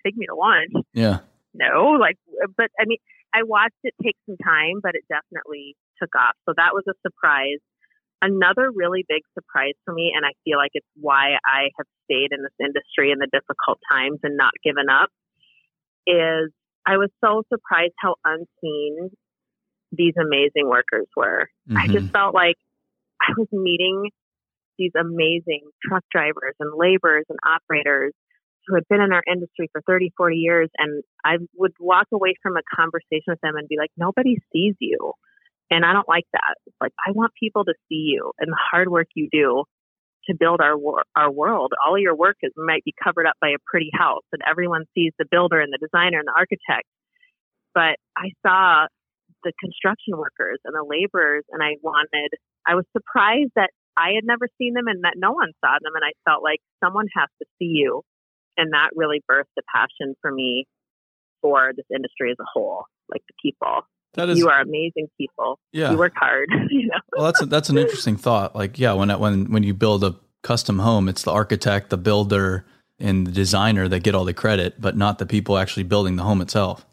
take 0.06 0.16
me 0.16 0.26
to 0.28 0.36
lunch? 0.36 0.86
yeah. 0.94 1.20
no, 1.54 1.96
like, 2.00 2.18
but 2.58 2.68
I 2.80 2.86
mean, 2.86 2.98
I 3.34 3.44
watched 3.44 3.80
it 3.84 3.94
take 4.04 4.16
some 4.26 4.38
time, 4.44 4.80
but 4.82 4.96
it 4.96 5.04
definitely 5.10 5.76
took 6.02 6.14
off. 6.16 6.36
So 6.48 6.54
that 6.56 6.74
was 6.74 6.84
a 6.88 6.94
surprise. 7.02 7.60
Another 8.22 8.70
really 8.74 9.04
big 9.08 9.22
surprise 9.34 9.74
for 9.84 9.94
me, 9.94 10.14
and 10.16 10.26
I 10.26 10.32
feel 10.46 10.58
like 10.58 10.72
it's 10.74 10.88
why 10.96 11.36
I 11.44 11.70
have 11.78 11.88
stayed 12.06 12.32
in 12.32 12.42
this 12.42 12.56
industry 12.60 13.12
in 13.12 13.20
the 13.20 13.28
difficult 13.32 13.80
times 13.92 14.20
and 14.24 14.38
not 14.38 14.52
given 14.64 14.86
up, 14.88 15.10
is 16.08 16.52
I 16.86 16.98
was 16.98 17.10
so 17.24 17.44
surprised 17.50 17.94
how 17.98 18.16
unseen 18.24 19.10
these 19.92 20.14
amazing 20.20 20.68
workers 20.68 21.08
were. 21.16 21.50
I 21.76 21.88
Mhm. 21.88 21.94
just 21.94 22.12
felt 22.14 22.34
like 22.34 22.56
I 23.22 23.34
was 23.38 23.48
meeting 23.52 24.10
these 24.78 24.92
amazing 25.00 25.62
truck 25.88 26.04
drivers 26.12 26.56
and 26.60 26.72
laborers 26.76 27.26
and 27.30 27.40
operators 27.46 28.14
who 28.68 28.76
had 28.76 28.84
been 28.90 29.02
in 29.02 29.12
our 29.12 29.24
industry 29.28 29.70
for 29.72 29.82
30, 29.86 30.14
40 30.16 30.38
years. 30.38 30.70
And 30.78 31.04
I 31.26 31.38
would 31.56 31.74
walk 31.80 32.08
away 32.14 32.36
from 32.42 32.56
a 32.56 32.62
conversation 32.76 33.28
with 33.28 33.42
them 33.42 33.56
and 33.56 33.68
be 33.68 33.76
like, 33.78 33.92
nobody 33.98 34.38
sees 34.54 34.76
you. 34.80 35.14
And 35.70 35.86
I 35.86 35.94
don't 35.94 36.08
like 36.08 36.26
that. 36.34 36.56
It's 36.68 36.76
like, 36.80 36.94
I 37.06 37.12
want 37.12 37.34
people 37.40 37.66
to 37.66 37.74
see 37.90 38.14
you 38.14 38.32
and 38.40 38.52
the 38.52 38.58
hard 38.72 38.90
work 38.90 39.08
you 39.16 39.28
do 39.32 39.64
to 40.30 40.36
build 40.40 40.62
our 40.62 40.78
wor- 40.78 41.04
our 41.16 41.32
world. 41.32 41.74
All 41.86 41.98
your 41.98 42.16
work 42.16 42.38
is 42.42 42.52
might 42.56 42.84
be 42.84 42.94
covered 43.04 43.26
up 43.26 43.36
by 43.42 43.50
a 43.50 43.60
pretty 43.66 43.90
house, 43.94 44.24
and 44.32 44.42
everyone 44.50 44.86
sees 44.96 45.12
the 45.20 45.26
builder 45.30 45.60
and 45.60 45.74
the 45.74 45.78
designer 45.78 46.20
and 46.20 46.28
the 46.28 46.38
architect. 46.38 46.88
But 47.74 47.98
I 48.16 48.32
saw 48.46 48.88
the 49.44 49.52
construction 49.60 50.16
workers 50.16 50.60
and 50.64 50.74
the 50.74 50.86
laborers, 50.88 51.44
and 51.50 51.62
I 51.62 51.76
wanted. 51.82 52.32
I 52.66 52.76
was 52.76 52.86
surprised 52.96 53.52
that 53.56 53.72
I 53.98 54.12
had 54.16 54.24
never 54.24 54.48
seen 54.58 54.74
them 54.74 54.88
and 54.88 55.04
that 55.04 55.14
no 55.16 55.32
one 55.32 55.52
saw 55.64 55.74
them, 55.82 55.94
and 55.96 56.04
I 56.04 56.12
felt 56.30 56.44
like 56.44 56.60
someone 56.84 57.08
has 57.16 57.30
to 57.42 57.46
see 57.60 57.72
you, 57.74 58.02
and 58.58 58.74
that 58.74 58.90
really 58.96 59.22
birthed 59.30 59.54
a 59.58 59.64
passion 59.74 60.16
for 60.22 60.32
me 60.32 60.66
for 61.42 61.74
this 61.76 61.86
industry 61.94 62.32
as 62.32 62.38
a 62.40 62.46
whole, 62.52 62.86
like 63.10 63.22
the 63.28 63.34
people. 63.42 63.82
That 64.14 64.30
is 64.30 64.38
you 64.38 64.50
are 64.50 64.62
amazing 64.62 65.08
people. 65.18 65.60
yeah. 65.72 65.92
You 65.92 65.98
work 65.98 66.14
hard. 66.16 66.50
You 66.70 66.88
know. 66.88 67.00
Well, 67.12 67.26
that's 67.26 67.42
a, 67.42 67.46
that's 67.46 67.70
an 67.70 67.78
interesting 67.78 68.16
thought. 68.16 68.56
Like, 68.56 68.80
yeah, 68.80 68.94
when 68.94 69.10
when 69.20 69.52
when 69.52 69.64
you 69.64 69.74
build 69.74 70.04
a 70.04 70.16
custom 70.44 70.80
home, 70.80 71.08
it's 71.10 71.24
the 71.24 71.32
architect, 71.32 71.90
the 71.90 71.98
builder, 71.98 72.66
and 73.00 73.28
the 73.28 73.32
designer 73.32 73.88
that 73.88 74.00
get 74.02 74.16
all 74.16 74.26
the 74.26 74.34
credit, 74.34 74.80
but 74.80 74.96
not 74.96 75.18
the 75.20 75.26
people 75.26 75.58
actually 75.58 75.84
building 75.84 76.16
the 76.16 76.24
home 76.24 76.42
itself. 76.42 76.86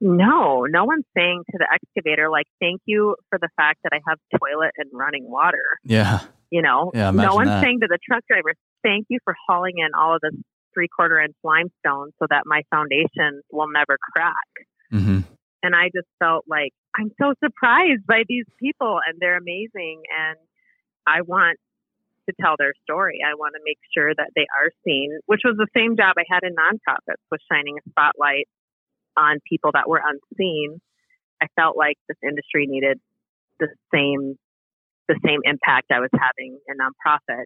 No, 0.00 0.66
no 0.68 0.84
one's 0.84 1.06
saying 1.16 1.42
to 1.50 1.58
the 1.58 1.66
excavator, 1.72 2.28
like, 2.28 2.46
thank 2.60 2.82
you 2.84 3.16
for 3.30 3.38
the 3.38 3.48
fact 3.56 3.80
that 3.82 3.92
I 3.94 4.00
have 4.06 4.18
toilet 4.38 4.72
and 4.76 4.90
running 4.92 5.28
water. 5.30 5.78
Yeah, 5.84 6.20
You 6.50 6.62
know, 6.62 6.92
Yeah, 6.94 7.10
no 7.10 7.34
one's 7.34 7.48
that. 7.48 7.62
saying 7.62 7.80
to 7.80 7.88
the 7.88 7.98
truck 8.06 8.24
driver, 8.28 8.54
thank 8.82 9.06
you 9.08 9.18
for 9.24 9.34
hauling 9.46 9.78
in 9.78 9.88
all 9.98 10.14
of 10.14 10.20
this 10.20 10.34
three 10.74 10.88
quarter 10.88 11.20
inch 11.20 11.34
limestone 11.42 12.12
so 12.18 12.26
that 12.30 12.42
my 12.46 12.62
foundation 12.70 13.42
will 13.50 13.68
never 13.68 13.98
crack. 14.12 14.34
hmm 14.90 15.20
And 15.62 15.74
I 15.74 15.90
just 15.94 16.08
felt 16.18 16.44
like 16.46 16.72
I'm 16.96 17.10
so 17.20 17.34
surprised 17.42 18.06
by 18.06 18.22
these 18.28 18.44
people 18.60 19.00
and 19.06 19.18
they're 19.18 19.36
amazing. 19.36 20.02
And 20.14 20.38
I 21.06 21.22
want 21.22 21.58
to 22.28 22.34
tell 22.40 22.54
their 22.58 22.74
story. 22.82 23.20
I 23.26 23.34
want 23.34 23.54
to 23.54 23.60
make 23.64 23.78
sure 23.96 24.14
that 24.14 24.30
they 24.34 24.46
are 24.58 24.70
seen, 24.84 25.18
which 25.26 25.42
was 25.44 25.56
the 25.56 25.68
same 25.76 25.96
job 25.96 26.14
I 26.18 26.24
had 26.28 26.42
in 26.42 26.54
nonprofits, 26.54 27.22
was 27.30 27.40
shining 27.50 27.78
a 27.78 27.90
spotlight 27.90 28.48
on 29.16 29.38
people 29.48 29.70
that 29.72 29.88
were 29.88 30.02
unseen. 30.04 30.80
I 31.40 31.46
felt 31.56 31.76
like 31.76 31.96
this 32.08 32.18
industry 32.22 32.66
needed 32.66 33.00
the 33.58 33.68
same 33.92 34.36
the 35.08 35.18
same 35.24 35.40
impact 35.44 35.92
I 35.92 36.00
was 36.00 36.10
having 36.12 36.58
in 36.66 36.74
nonprofit 36.78 37.44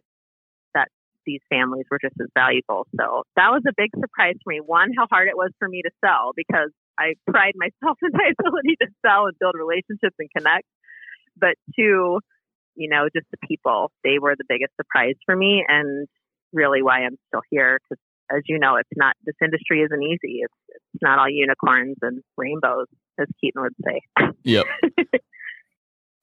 that 0.73 0.89
these 1.25 1.41
families 1.49 1.85
were 1.89 1.99
just 2.01 2.15
as 2.21 2.27
valuable. 2.33 2.87
So 2.97 3.23
that 3.35 3.49
was 3.51 3.61
a 3.67 3.73
big 3.75 3.91
surprise 3.93 4.35
for 4.43 4.51
me. 4.51 4.59
One, 4.63 4.89
how 4.97 5.07
hard 5.09 5.27
it 5.27 5.37
was 5.37 5.51
for 5.59 5.67
me 5.67 5.81
to 5.83 5.91
sell 6.03 6.31
because 6.35 6.71
I 6.97 7.13
pride 7.29 7.53
myself 7.55 7.97
in 8.01 8.11
my 8.13 8.31
ability 8.37 8.77
to 8.81 8.87
sell 9.05 9.27
and 9.27 9.35
build 9.39 9.55
relationships 9.55 10.15
and 10.17 10.29
connect. 10.35 10.65
But 11.37 11.55
two, 11.75 12.19
you 12.75 12.89
know, 12.89 13.07
just 13.13 13.27
the 13.31 13.37
people, 13.47 13.91
they 14.03 14.19
were 14.19 14.35
the 14.37 14.45
biggest 14.47 14.73
surprise 14.75 15.15
for 15.25 15.35
me 15.35 15.63
and 15.67 16.07
really 16.53 16.81
why 16.81 17.03
I'm 17.03 17.17
still 17.29 17.41
here. 17.49 17.79
Because 17.79 18.01
as 18.31 18.43
you 18.47 18.59
know, 18.59 18.75
it's 18.77 18.89
not, 18.95 19.15
this 19.25 19.35
industry 19.43 19.81
isn't 19.81 20.03
easy. 20.03 20.41
It's, 20.43 20.53
it's 20.69 21.01
not 21.01 21.19
all 21.19 21.29
unicorns 21.29 21.97
and 22.01 22.21
rainbows, 22.37 22.87
as 23.19 23.27
Keaton 23.39 23.61
would 23.61 23.75
say. 23.85 24.01
Yep. 24.43 24.65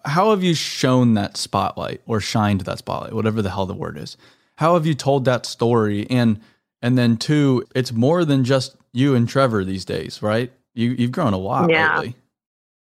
How 0.04 0.30
have 0.30 0.42
you 0.42 0.54
shown 0.54 1.14
that 1.14 1.36
spotlight 1.36 2.00
or 2.06 2.20
shined 2.20 2.62
that 2.62 2.78
spotlight, 2.78 3.12
whatever 3.12 3.42
the 3.42 3.50
hell 3.50 3.66
the 3.66 3.74
word 3.74 3.98
is? 3.98 4.16
how 4.56 4.74
have 4.74 4.84
you 4.84 4.92
told 4.94 5.24
that 5.24 5.46
story? 5.46 6.04
And 6.10 6.40
and 6.82 6.98
then 6.98 7.16
two, 7.16 7.64
it's 7.76 7.92
more 7.92 8.24
than 8.24 8.42
just 8.42 8.74
you 8.92 9.14
and 9.14 9.28
Trevor 9.28 9.64
these 9.64 9.84
days, 9.84 10.20
right? 10.20 10.50
You 10.74 10.90
you've 10.98 11.12
grown 11.12 11.32
a 11.32 11.38
lot 11.38 11.70
Yeah. 11.70 11.98
lately. 12.00 12.16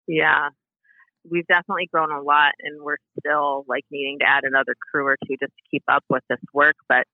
Yeah. 0.08 0.50
We've 1.30 1.46
definitely 1.46 1.88
grown 1.94 2.12
a 2.12 2.20
lot 2.20 2.54
and 2.62 2.82
we're 2.82 2.98
still 3.20 3.64
like 3.68 3.86
needing 3.92 4.18
to 4.20 4.26
add 4.28 4.44
another 4.44 4.74
crew 4.92 5.06
or 5.06 5.18
two 5.28 5.36
just 5.40 5.52
to 5.56 5.64
keep 5.70 5.84
up 5.88 6.04
with 6.10 6.24
this 6.32 6.40
work. 6.52 6.78
But 6.90 7.06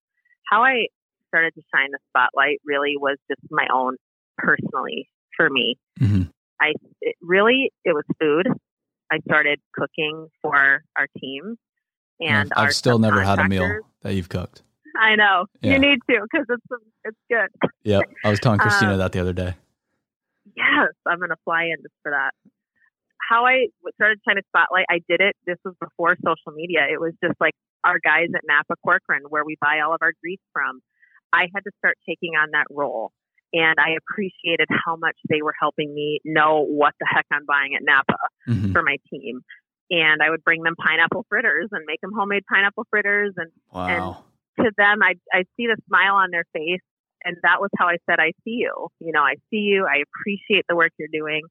how 0.49 0.63
I 0.63 0.87
started 1.27 1.53
to 1.55 1.61
shine 1.75 1.91
the 1.91 1.99
spotlight 2.11 2.61
really 2.63 2.93
was 2.95 3.17
just 3.29 3.41
my 3.51 3.67
own 3.73 3.97
personally 4.37 5.09
for 5.35 5.49
me. 5.49 5.75
Mhm. 5.99 6.29
I 6.61 6.71
it 7.01 7.17
really 7.21 7.73
it 7.83 7.93
was 7.93 8.05
food. 8.17 8.47
I 9.13 9.19
started 9.27 9.59
cooking 9.75 10.27
for 10.41 10.83
our 10.97 11.07
team 11.19 11.55
and 12.19 12.51
I've, 12.55 12.73
still 12.73 12.97
never 12.97 13.21
had 13.21 13.37
a 13.37 13.47
meal 13.47 13.81
that 14.01 14.15
you've 14.15 14.29
cooked. 14.29 14.63
I 14.99 15.15
know 15.15 15.45
Yeah. 15.61 15.73
you 15.73 15.79
need 15.79 15.99
to 16.09 16.19
because 16.31 16.45
it's 16.49 16.83
it's 17.03 17.17
good. 17.29 17.69
Yep. 17.83 18.03
I 18.25 18.29
was 18.29 18.39
telling 18.39 18.59
Christina 18.63 18.93
Um, 18.93 18.97
that 18.99 19.11
the 19.11 19.19
other 19.19 19.33
day. 19.33 19.53
Yes, 20.57 20.89
I'm 21.07 21.19
going 21.19 21.29
to 21.29 21.35
fly 21.45 21.63
in 21.65 21.77
just 21.81 21.93
for 22.01 22.11
that. 22.11 22.31
How 23.29 23.45
I 23.45 23.67
started 23.95 24.19
trying 24.23 24.37
to 24.37 24.43
spotlight, 24.49 24.85
I 24.89 24.99
did 25.07 25.21
it. 25.21 25.35
This 25.45 25.57
was 25.63 25.75
before 25.79 26.15
social 26.25 26.51
media. 26.55 26.81
It 26.91 26.99
was 26.99 27.13
just 27.23 27.39
like 27.39 27.53
our 27.83 27.97
guys 28.03 28.27
at 28.35 28.41
Napa 28.47 28.75
Corcoran, 28.83 29.23
where 29.29 29.45
we 29.45 29.57
buy 29.61 29.79
all 29.85 29.93
of 29.93 29.99
our 30.01 30.11
grease 30.21 30.41
from. 30.51 30.81
I 31.31 31.47
had 31.53 31.63
to 31.63 31.71
start 31.79 31.97
taking 32.07 32.31
on 32.35 32.49
that 32.51 32.65
role. 32.69 33.11
And 33.53 33.77
I 33.79 33.93
appreciated 34.01 34.67
how 34.83 34.95
much 34.95 35.15
they 35.29 35.41
were 35.41 35.53
helping 35.59 35.93
me 35.93 36.19
know 36.25 36.65
what 36.65 36.93
the 36.99 37.05
heck 37.09 37.25
I'm 37.31 37.45
buying 37.45 37.75
at 37.75 37.83
Napa 37.83 38.17
Mhm. 38.49 38.73
for 38.73 38.81
my 38.81 38.97
team. 39.09 39.41
And 39.91 40.23
I 40.23 40.29
would 40.31 40.43
bring 40.43 40.63
them 40.63 40.75
pineapple 40.75 41.25
fritters 41.29 41.69
and 41.71 41.85
make 41.85 42.01
them 42.01 42.11
homemade 42.13 42.43
pineapple 42.51 42.85
fritters. 42.89 43.33
And 43.37 43.51
Wow. 43.71 44.25
to 44.59 44.71
them, 44.75 45.03
I 45.03 45.15
I 45.31 45.43
see 45.55 45.67
the 45.67 45.77
smile 45.87 46.15
on 46.15 46.31
their 46.31 46.45
face, 46.53 46.81
and 47.23 47.37
that 47.43 47.61
was 47.61 47.69
how 47.77 47.87
I 47.87 47.97
said, 48.09 48.19
"I 48.19 48.31
see 48.43 48.57
you. 48.65 48.89
You 48.99 49.11
know, 49.11 49.21
I 49.21 49.35
see 49.49 49.57
you. 49.57 49.85
I 49.85 49.97
appreciate 50.01 50.65
the 50.67 50.75
work 50.75 50.91
you're 50.97 51.07
doing." 51.11 51.43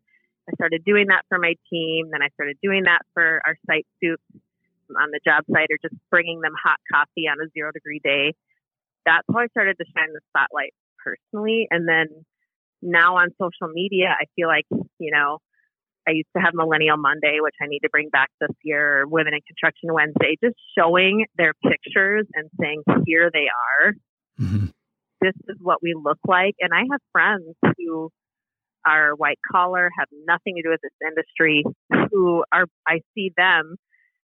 I 0.49 0.53
started 0.55 0.83
doing 0.85 1.07
that 1.07 1.25
for 1.29 1.39
my 1.39 1.55
team, 1.71 2.11
then 2.11 2.21
I 2.21 2.29
started 2.31 2.59
doing 2.61 2.83
that 2.85 3.03
for 3.15 3.41
our 3.47 3.55
site 3.67 3.87
soups 4.03 4.25
on 4.99 5.11
the 5.13 5.21
job 5.25 5.45
site, 5.53 5.71
or 5.71 5.79
just 5.81 5.95
bringing 6.11 6.41
them 6.41 6.53
hot 6.61 6.79
coffee 6.93 7.29
on 7.29 7.41
a 7.41 7.49
zero 7.51 7.71
degree 7.71 8.01
day. 8.03 8.33
That's 9.07 9.25
how 9.33 9.39
I 9.39 9.47
started 9.49 9.79
to 9.79 9.85
shine 9.97 10.13
the 10.13 10.21
spotlight 10.31 10.75
personally, 11.05 11.67
and 11.71 11.89
then 11.89 12.07
now 12.81 13.17
on 13.17 13.31
social 13.41 13.73
media, 13.73 14.15
I 14.21 14.25
feel 14.37 14.49
like 14.49 14.67
you 14.99 15.11
know. 15.13 15.39
I 16.05 16.11
used 16.11 16.31
to 16.37 16.43
have 16.43 16.53
Millennial 16.53 16.97
Monday, 16.97 17.39
which 17.39 17.55
I 17.63 17.69
need 17.69 17.79
to 17.85 17.89
bring 17.89 18.09
back 18.09 18.29
this 18.41 18.51
year, 18.65 19.07
Women 19.07 19.35
in 19.35 19.41
Construction 19.47 19.95
Wednesday, 19.95 20.37
just 20.43 20.57
showing 20.77 21.27
their 21.39 21.55
pictures 21.63 22.27
and 22.35 22.51
saying, 22.61 22.83
here 23.07 23.31
they 23.33 23.47
are. 23.47 23.93
Mhm. 24.41 24.75
This 25.21 25.35
is 25.47 25.59
what 25.61 25.81
we 25.81 25.95
look 25.95 26.19
like. 26.27 26.57
And 26.59 26.75
I 26.75 26.83
have 26.91 27.01
friends 27.13 27.55
who 27.79 28.11
are 28.85 29.15
white 29.15 29.39
collar, 29.49 29.91
have 29.97 30.09
nothing 30.27 30.57
to 30.57 30.63
do 30.63 30.71
with 30.71 30.81
this 30.81 30.91
industry, 31.07 31.63
who 32.11 32.43
are, 32.53 32.67
I 32.85 33.03
see 33.15 33.31
them 33.37 33.77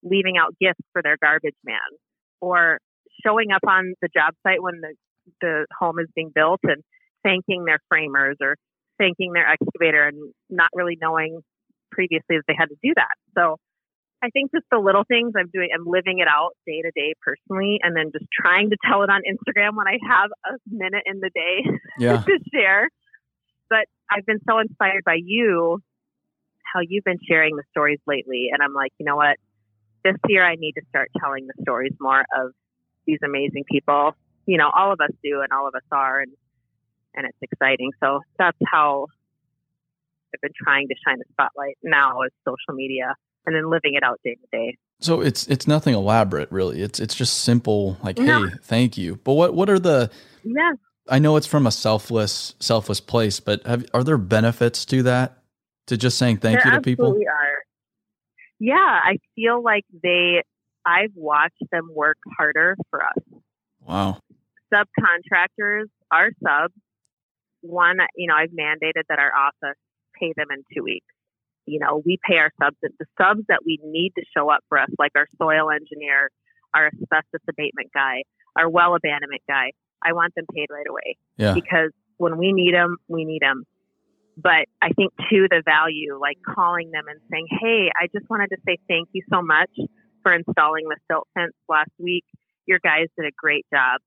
leaving 0.02 0.40
out 0.40 0.56
gifts 0.60 0.82
for 0.94 1.04
their 1.04 1.18
garbage 1.22 1.54
man 1.64 1.78
or 2.42 2.80
showing 3.24 3.52
up 3.52 3.62
on 3.68 3.94
the 4.02 4.08
job 4.08 4.34
site 4.42 4.64
when 4.64 4.82
the, 4.82 4.96
the 5.42 5.66
home 5.80 6.00
is 6.00 6.08
being 6.16 6.32
built 6.34 6.60
and 6.64 6.84
thanking 7.24 7.66
their 7.66 7.80
framers 7.90 8.38
or 8.42 8.56
thanking 8.98 9.34
their 9.34 9.48
excavator 9.48 10.08
and 10.08 10.34
not 10.50 10.70
really 10.74 10.98
knowing 11.02 11.42
previously 11.92 12.38
that 12.38 12.44
they 12.48 12.56
had 12.58 12.70
to 12.70 12.76
do 12.84 12.94
that. 12.96 13.16
So 13.38 13.58
I 14.22 14.30
think 14.30 14.52
just 14.52 14.66
the 14.72 14.80
little 14.80 15.04
things 15.08 15.34
I'm 15.38 15.50
doing, 15.54 15.70
I'm 15.74 15.86
living 15.86 16.20
it 16.20 16.28
out 16.28 16.52
day 16.66 16.82
to 16.82 16.92
day 16.96 17.14
personally, 17.22 17.80
and 17.84 17.96
then 17.96 18.12
just 18.12 18.26
trying 18.34 18.72
to 18.72 18.78
tell 18.84 19.04
it 19.04 19.10
on 19.10 19.22
Instagram 19.22 19.76
when 19.76 19.88
I 19.88 20.00
have 20.10 20.32
a 20.46 20.58
minute 20.70 21.04
in 21.06 21.20
the 21.20 21.30
day 21.34 21.70
Yeah. 22.00 22.22
to 22.28 22.40
share. 22.54 22.90
But 23.70 23.86
I've 24.10 24.26
been 24.26 24.40
so 24.50 24.60
inspired 24.60 25.04
by 25.06 25.18
you, 25.24 25.80
how 26.74 26.80
you've 26.88 27.04
been 27.04 27.20
sharing 27.28 27.56
the 27.56 27.64
stories 27.72 28.00
lately. 28.08 28.50
And 28.52 28.64
I'm 28.64 28.74
like, 28.74 28.92
you 28.98 29.06
know 29.06 29.16
what? 29.16 29.38
This 30.04 30.16
year 30.28 30.44
I 30.44 30.56
need 30.56 30.74
to 30.74 30.82
start 30.90 31.10
telling 31.20 31.48
the 31.48 31.54
stories 31.62 31.94
more 32.00 32.22
of 32.38 32.54
these 33.06 33.20
amazing 33.24 33.66
people. 33.70 34.16
You 34.48 34.58
know, 34.58 34.72
all 34.76 34.92
of 34.92 35.00
us 35.00 35.12
do 35.24 35.42
and 35.42 35.52
all 35.52 35.68
of 35.68 35.76
us 35.76 35.84
are 35.92 36.22
and 36.22 36.32
and 37.14 37.28
it's 37.28 37.38
exciting. 37.42 37.92
So 38.00 38.22
that's 38.40 38.58
how 38.72 39.08
I've 40.34 40.42
been 40.42 40.52
trying 40.56 40.88
to 40.88 40.96
shine 41.06 41.20
the 41.20 41.26
spotlight 41.32 41.78
now 41.84 42.22
is 42.24 42.32
social 42.46 42.76
media 42.76 43.14
and 43.46 43.56
then 43.56 43.70
living 43.70 43.96
it 43.96 44.04
out 44.04 44.20
day 44.24 44.36
to 44.36 44.48
day. 44.58 44.78
So 45.00 45.22
it's 45.22 45.48
it's 45.48 45.68
nothing 45.68 45.94
elaborate 45.94 46.52
really. 46.52 46.82
It's 46.82 47.00
it's 47.00 47.16
just 47.16 47.40
simple 47.40 47.98
like 48.04 48.18
No. 48.18 48.48
hey, 48.48 48.56
thank 48.64 48.98
you. 48.98 49.20
But 49.24 49.34
what 49.34 49.54
what 49.54 49.70
are 49.70 49.80
the 49.80 50.10
Yeah. 50.44 50.72
I 51.10 51.20
know 51.20 51.38
it's 51.38 51.48
from 51.48 51.66
a 51.66 51.72
selfless 51.72 52.56
selfless 52.60 53.00
place, 53.00 53.40
but 53.40 53.66
have, 53.66 53.86
are 53.94 54.04
there 54.04 54.18
benefits 54.18 54.86
to 54.86 55.04
that? 55.04 55.38
To 55.88 55.98
just 55.98 56.18
saying 56.18 56.38
thank 56.38 56.62
there 56.62 56.74
you 56.74 56.80
to 56.80 56.82
people? 56.82 57.12
are. 57.12 57.64
Yeah, 58.60 58.76
I 58.76 59.20
feel 59.36 59.64
like 59.64 59.86
they 60.04 60.44
I've 60.86 61.12
watched 61.16 61.64
them 61.72 61.90
work 61.94 62.18
harder 62.38 62.76
for 62.90 63.06
us. 63.06 63.42
Wow. 63.88 64.20
Subcontractors, 64.74 65.86
our 66.12 66.30
subs, 66.44 66.74
one, 67.62 67.98
you 68.16 68.28
know, 68.28 68.36
I've 68.36 68.52
mandated 68.52 69.04
that 69.10 69.20
our 69.20 69.32
office 69.34 69.78
pay 70.20 70.34
them 70.36 70.48
in 70.52 70.64
two 70.76 70.84
weeks. 70.84 71.06
You 71.66 71.80
know, 71.80 72.02
we 72.06 72.18
pay 72.28 72.38
our 72.38 72.52
subs, 72.62 72.78
the 72.82 73.06
subs 73.22 73.42
that 73.50 73.60
we 73.66 73.80
need 73.84 74.14
to 74.18 74.24
show 74.36 74.50
up 74.50 74.62
for 74.70 74.80
us, 74.80 74.90
like 74.98 75.12
our 75.16 75.28
soil 75.38 75.70
engineer, 75.70 76.30
our 76.74 76.88
asbestos 76.88 77.42
abatement 77.50 77.92
guy, 77.94 78.24
our 78.58 78.70
well 78.70 78.96
abandonment 78.96 79.42
guy. 79.48 79.72
I 80.04 80.14
want 80.14 80.34
them 80.36 80.46
paid 80.54 80.68
right 80.72 80.88
away 80.88 81.18
Yeah. 81.38 81.54
because 81.54 81.92
when 82.18 82.38
we 82.38 82.54
need 82.54 82.74
them, 82.74 82.98
we 83.08 83.26
need 83.26 83.42
them. 83.42 83.64
But 84.38 84.68
I 84.82 84.90
think 84.96 85.12
too, 85.30 85.48
the 85.50 85.64
value, 85.66 86.18
like 86.22 86.38
calling 86.48 86.92
them 86.92 87.06
and 87.10 87.20
saying, 87.32 87.48
Hey, 87.60 87.90
I 88.00 88.08
just 88.16 88.30
wanted 88.30 88.50
to 88.52 88.58
say 88.66 88.78
thank 88.88 89.10
you 89.12 89.24
so 89.34 89.42
much 89.42 89.72
for 90.24 90.32
installing 90.34 90.86
the 90.88 90.98
silt 91.12 91.28
fence 91.34 91.54
last 91.68 91.90
week. 91.98 92.24
Your 92.68 92.80
guys 92.80 93.08
did 93.18 93.26
a 93.26 93.32
great 93.36 93.66
job. 93.74 94.00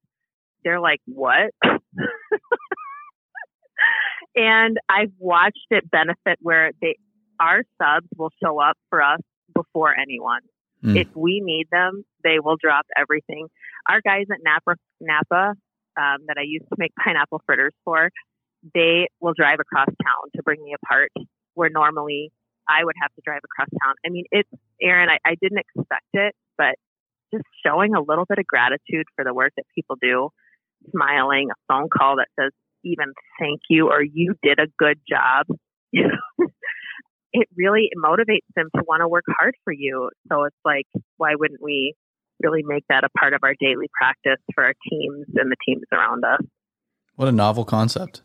They're 0.65 0.81
like, 0.81 1.01
what? 1.07 1.51
and 4.35 4.79
I've 4.89 5.13
watched 5.19 5.67
it 5.71 5.91
benefit 5.91 6.39
where 6.41 6.73
they, 6.81 6.97
our 7.39 7.63
subs 7.81 8.09
will 8.17 8.31
show 8.43 8.61
up 8.61 8.77
for 8.89 9.03
us 9.03 9.21
before 9.55 9.95
anyone. 9.97 10.41
Mm. 10.85 10.97
If 10.97 11.09
we 11.15 11.41
need 11.45 11.67
them, 11.71 12.05
they 12.25 12.39
will 12.43 12.57
drop 12.61 12.87
everything. 12.97 13.49
Our 13.89 14.01
guys 14.01 14.27
at 14.31 14.39
Napa, 14.43 14.79
Napa 15.01 15.55
um, 15.97 16.19
that 16.27 16.37
I 16.39 16.43
used 16.45 16.67
to 16.69 16.77
make 16.79 16.93
pineapple 17.03 17.43
fritters 17.47 17.75
for, 17.85 18.11
they 18.75 19.09
will 19.21 19.35
drive 19.35 19.59
across 19.61 19.89
town 19.89 20.31
to 20.37 20.43
bring 20.43 20.63
me 20.63 20.75
a 20.75 20.87
part 20.87 21.11
where 21.55 21.71
normally 21.71 22.31
I 22.69 22.85
would 22.85 22.95
have 23.01 23.13
to 23.15 23.23
drive 23.25 23.41
across 23.45 23.69
town. 23.83 23.95
I 24.07 24.11
mean, 24.11 24.25
it's 24.31 24.49
Aaron, 24.81 25.09
I, 25.09 25.19
I 25.25 25.35
didn't 25.41 25.59
expect 25.59 26.07
it, 26.15 26.35
but 26.57 26.77
just 27.33 27.45
showing 27.65 27.95
a 27.95 28.01
little 28.01 28.25
bit 28.29 28.39
of 28.39 28.47
gratitude 28.47 29.07
for 29.17 29.25
the 29.25 29.35
work 29.35 29.53
that 29.57 29.65
people 29.75 29.97
do, 30.01 30.31
smiling, 30.91 31.49
a 31.51 31.73
phone 31.73 31.89
call 31.89 32.17
that 32.17 32.29
says 32.39 32.53
even 32.85 33.13
thank 33.39 33.61
you 33.69 33.89
or 33.89 34.03
you 34.03 34.35
did 34.43 34.59
a 34.59 34.67
good 34.79 34.99
job. 35.09 35.47
It 37.33 37.47
really 37.57 37.91
motivates 37.97 38.47
them 38.57 38.71
to 38.75 38.83
want 38.89 39.03
to 39.03 39.09
work 39.09 39.23
hard 39.29 39.55
for 39.63 39.73
you. 39.73 40.11
So 40.29 40.45
it's 40.45 40.57
like, 40.65 40.87
why 41.17 41.35
wouldn't 41.37 41.63
we 41.63 41.95
really 42.43 42.63
make 42.65 42.85
that 42.89 43.05
a 43.05 43.09
part 43.11 43.35
of 43.35 43.41
our 43.45 43.55
daily 43.61 43.87
practice 43.97 44.43
for 44.55 44.65
our 44.65 44.75
teams 44.91 45.27
and 45.37 45.51
the 45.51 45.57
teams 45.65 45.85
around 45.93 46.25
us? 46.25 46.41
What 47.15 47.29
a 47.29 47.33
novel 47.33 47.65
concept. 47.65 48.23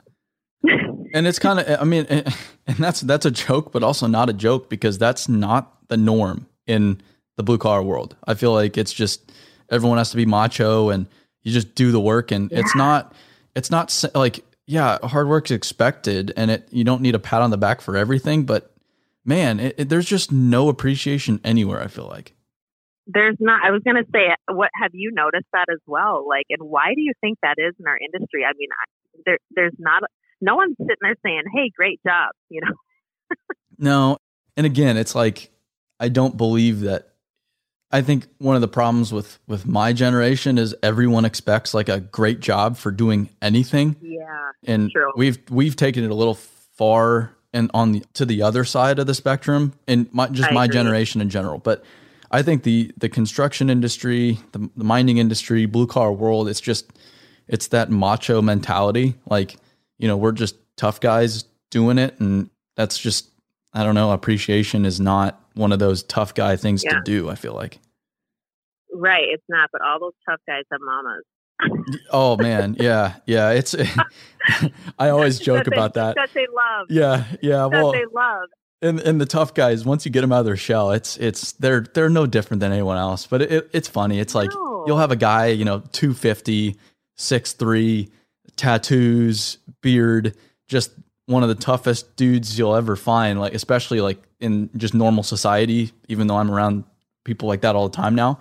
And 1.13 1.27
it's 1.27 1.39
kind 1.39 1.59
of 1.59 1.79
I 1.79 1.83
mean 1.83 2.05
and 2.67 2.77
that's 2.77 3.01
that's 3.01 3.25
a 3.25 3.31
joke 3.31 3.71
but 3.71 3.83
also 3.83 4.07
not 4.07 4.29
a 4.29 4.33
joke 4.33 4.69
because 4.69 4.97
that's 4.97 5.29
not 5.29 5.87
the 5.87 5.97
norm 5.97 6.47
in 6.65 7.01
the 7.37 7.43
blue 7.43 7.57
collar 7.57 7.83
world. 7.83 8.15
I 8.25 8.33
feel 8.33 8.53
like 8.53 8.77
it's 8.77 8.93
just 8.93 9.31
everyone 9.69 9.97
has 9.97 10.09
to 10.11 10.17
be 10.17 10.25
macho 10.25 10.89
and 10.89 11.07
you 11.45 11.53
just 11.53 11.73
do 11.75 11.93
the 11.93 11.99
work 12.01 12.31
and 12.31 12.51
it's 12.51 12.75
not 12.75 13.13
it's 13.55 13.71
not 13.71 14.03
like 14.13 14.43
yeah, 14.67 14.97
hard 15.03 15.27
work's 15.29 15.51
expected 15.51 16.34
and 16.36 16.51
it 16.51 16.67
you 16.71 16.84
don't 16.84 17.01
need 17.01 17.15
a 17.15 17.19
pat 17.19 17.41
on 17.41 17.51
the 17.51 17.58
back 17.58 17.79
for 17.81 17.95
everything 17.95 18.43
but 18.43 18.71
man, 19.23 19.60
it, 19.60 19.75
it- 19.77 19.89
there's 19.89 20.05
just 20.05 20.31
no 20.31 20.69
appreciation 20.69 21.39
anywhere 21.43 21.81
I 21.81 21.88
feel 21.88 22.08
like. 22.08 22.34
There's 23.08 23.38
not, 23.39 23.62
I 23.63 23.69
was 23.69 23.81
going 23.84 23.97
to 23.97 24.10
say, 24.12 24.34
what 24.51 24.69
have 24.81 24.91
you 24.93 25.12
noticed 25.13 25.46
that 25.54 25.65
as 25.71 25.79
well? 25.85 26.25
Like, 26.27 26.46
and 26.50 26.67
why 26.67 26.93
do 26.96 27.02
you 27.02 27.13
think 27.21 27.37
that 27.43 27.56
is 27.60 27.73
in 27.79 27.85
our 27.85 27.98
industry? 27.98 28.43
I 28.43 28.52
mean, 28.58 28.69
I, 28.71 29.19
there, 29.25 29.37
there's 29.52 29.73
not, 29.77 30.02
no 30.41 30.56
one's 30.56 30.75
sitting 30.79 30.96
there 31.02 31.15
saying, 31.23 31.43
hey, 31.54 31.71
great 31.75 32.00
job, 32.04 32.31
you 32.50 32.62
know? 32.62 32.73
No. 33.77 34.17
And 34.58 34.65
again, 34.65 34.98
it's 34.98 35.13
like 35.15 35.52
I 36.00 36.10
don't 36.10 36.35
believe 36.37 36.81
that 36.81 37.14
I 37.92 38.02
think 38.02 38.27
one 38.40 38.56
of 38.56 38.62
the 38.62 38.67
problems 38.67 39.13
with 39.13 39.40
with 39.48 39.65
my 39.65 39.94
generation 39.94 40.58
is 40.58 40.75
everyone 40.81 41.25
expects 41.25 41.73
like 41.73 41.88
a 41.90 42.00
great 42.00 42.40
job 42.40 42.77
for 42.77 42.92
doing 42.92 43.29
anything. 43.42 43.96
Yeah. 44.02 44.52
And 44.63 44.92
True. 44.92 45.12
we've 45.15 45.40
we've 45.50 45.75
taken 45.75 46.04
it 46.04 46.12
a 46.12 46.15
little 46.15 46.36
far 46.36 47.36
and 47.54 47.71
on 47.73 47.94
the 47.94 48.04
to 48.13 48.25
the 48.25 48.42
other 48.42 48.65
side 48.65 49.00
of 49.00 49.08
the 49.08 49.13
spectrum 49.13 49.73
and 49.88 50.12
my, 50.13 50.27
just 50.27 50.50
I 50.50 50.54
my 50.54 50.65
agree. 50.65 50.73
generation 50.73 51.21
in 51.21 51.29
general. 51.29 51.58
But 51.60 51.83
I 52.31 52.42
think 52.42 52.63
the 52.63 52.92
the 52.98 53.08
construction 53.08 53.69
industry, 53.69 54.40
the, 54.52 54.69
the 54.75 54.83
mining 54.83 55.17
industry, 55.19 55.65
blue 55.65 55.88
collar 55.88 56.12
world, 56.12 56.50
it's 56.50 56.62
just 56.62 56.92
it's 57.48 57.67
that 57.67 57.90
macho 57.92 58.42
mentality. 58.42 59.15
Like, 59.25 59.56
you 59.98 60.08
know, 60.08 60.17
we're 60.17 60.33
just 60.33 60.56
tough 60.75 61.00
guys 61.00 61.46
doing 61.69 61.98
it 61.98 62.19
and 62.19 62.50
that's 62.75 62.98
just 62.98 63.29
I 63.73 63.83
don't 63.83 63.96
know, 63.96 64.12
appreciation 64.12 64.86
is 64.86 65.00
not 65.00 65.42
one 65.56 65.71
of 65.71 65.79
those 65.79 66.03
tough 66.03 66.33
guy 66.33 66.56
things 66.56 66.83
yeah. 66.83 66.91
to 66.91 67.01
do, 67.03 67.29
I 67.29 67.35
feel 67.35 67.53
like. 67.53 67.79
Right, 68.93 69.25
it's 69.27 69.43
not, 69.49 69.69
but 69.71 69.81
all 69.81 69.99
those 69.99 70.13
tough 70.27 70.39
guys 70.47 70.63
have 70.71 70.81
mamas. 70.81 71.23
oh 72.12 72.37
man, 72.37 72.75
yeah, 72.79 73.15
yeah. 73.25 73.51
It's 73.51 73.75
I 74.99 75.10
always 75.10 75.39
joke 75.39 75.65
that 75.65 75.73
about 75.73 75.93
they, 75.93 76.01
that. 76.01 76.15
That 76.15 76.29
they 76.33 76.47
love. 76.47 76.87
Yeah, 76.89 77.25
yeah. 77.41 77.67
That 77.67 77.71
well, 77.71 77.91
they 77.91 78.06
love. 78.13 78.49
And 78.81 78.99
and 78.99 79.19
the 79.19 79.25
tough 79.25 79.53
guys, 79.53 79.85
once 79.85 80.06
you 80.06 80.12
get 80.12 80.21
them 80.21 80.31
out 80.31 80.39
of 80.39 80.45
their 80.45 80.58
shell, 80.58 80.91
it's 80.91 81.17
it's 81.17 81.53
they're 81.53 81.81
they're 81.93 82.10
no 82.10 82.25
different 82.25 82.60
than 82.60 82.71
anyone 82.71 82.97
else. 82.97 83.25
But 83.25 83.43
it, 83.43 83.69
it's 83.73 83.87
funny. 83.87 84.19
It's 84.19 84.35
like 84.35 84.49
no. 84.53 84.83
you'll 84.85 84.97
have 84.97 85.12
a 85.12 85.15
guy, 85.15 85.47
you 85.47 85.65
know, 85.65 85.79
250, 85.91 86.77
6'3", 87.17 88.12
tattoos, 88.58 89.58
beard, 89.81 90.35
just 90.67 90.91
one 91.26 91.44
of 91.44 91.50
the 91.50 91.56
toughest 91.56 92.15
dudes 92.15 92.58
you'll 92.58 92.76
ever 92.76 92.96
find. 92.96 93.40
Like 93.40 93.54
especially 93.54 94.02
like 94.02 94.21
in 94.40 94.69
just 94.78 94.94
normal 94.94 95.23
society. 95.23 95.92
Even 96.08 96.28
though 96.28 96.38
I'm 96.38 96.52
around 96.52 96.84
people 97.23 97.48
like 97.48 97.62
that 97.62 97.76
all 97.76 97.88
the 97.90 97.96
time 97.96 98.15
now, 98.15 98.40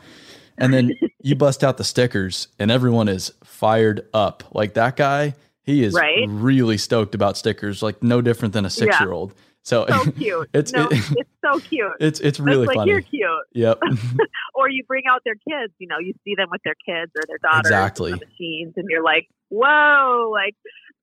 and 0.59 0.73
then 0.73 0.93
you 1.23 1.35
bust 1.35 1.65
out 1.65 1.77
the 1.77 1.85
stickers, 1.85 2.49
and 2.59 2.71
everyone 2.71 3.09
is 3.09 3.33
fired 3.43 4.07
up. 4.13 4.45
Like 4.53 4.75
that 4.75 4.97
guy, 4.97 5.35
he 5.63 5.83
is 5.83 5.95
right? 5.95 6.27
really 6.29 6.79
stoked 6.79 7.15
about 7.15 7.37
stickers. 7.37 7.83
Like 7.83 8.03
no 8.03 8.21
different 8.21 8.55
than 8.55 8.65
a 8.65 8.71
six 8.71 8.99
year 9.01 9.13
old. 9.13 9.35
So, 9.65 9.87
so 9.89 10.11
cute. 10.13 10.51
it's 10.55 10.73
no, 10.73 10.89
it, 10.89 11.03
it's 11.17 11.31
so 11.43 11.59
cute. 11.59 11.93
It's 11.99 12.21
it's 12.21 12.39
really 12.39 12.67
like 12.67 12.77
funny. 12.77 12.91
You're 12.93 13.01
cute. 13.01 13.31
Yep. 13.55 13.81
or 14.55 14.69
you 14.69 14.85
bring 14.85 15.05
out 15.09 15.23
their 15.25 15.37
kids. 15.37 15.73
You 15.79 15.89
know, 15.89 15.99
you 15.99 16.13
see 16.23 16.35
them 16.37 16.49
with 16.51 16.61
their 16.65 16.75
kids 16.75 17.13
or 17.17 17.23
their 17.27 17.39
daughters. 17.39 17.71
Exactly. 17.71 18.13
Machines, 18.13 18.75
and 18.77 18.87
you're 18.91 19.03
like, 19.03 19.27
whoa! 19.49 20.31
Like 20.31 20.55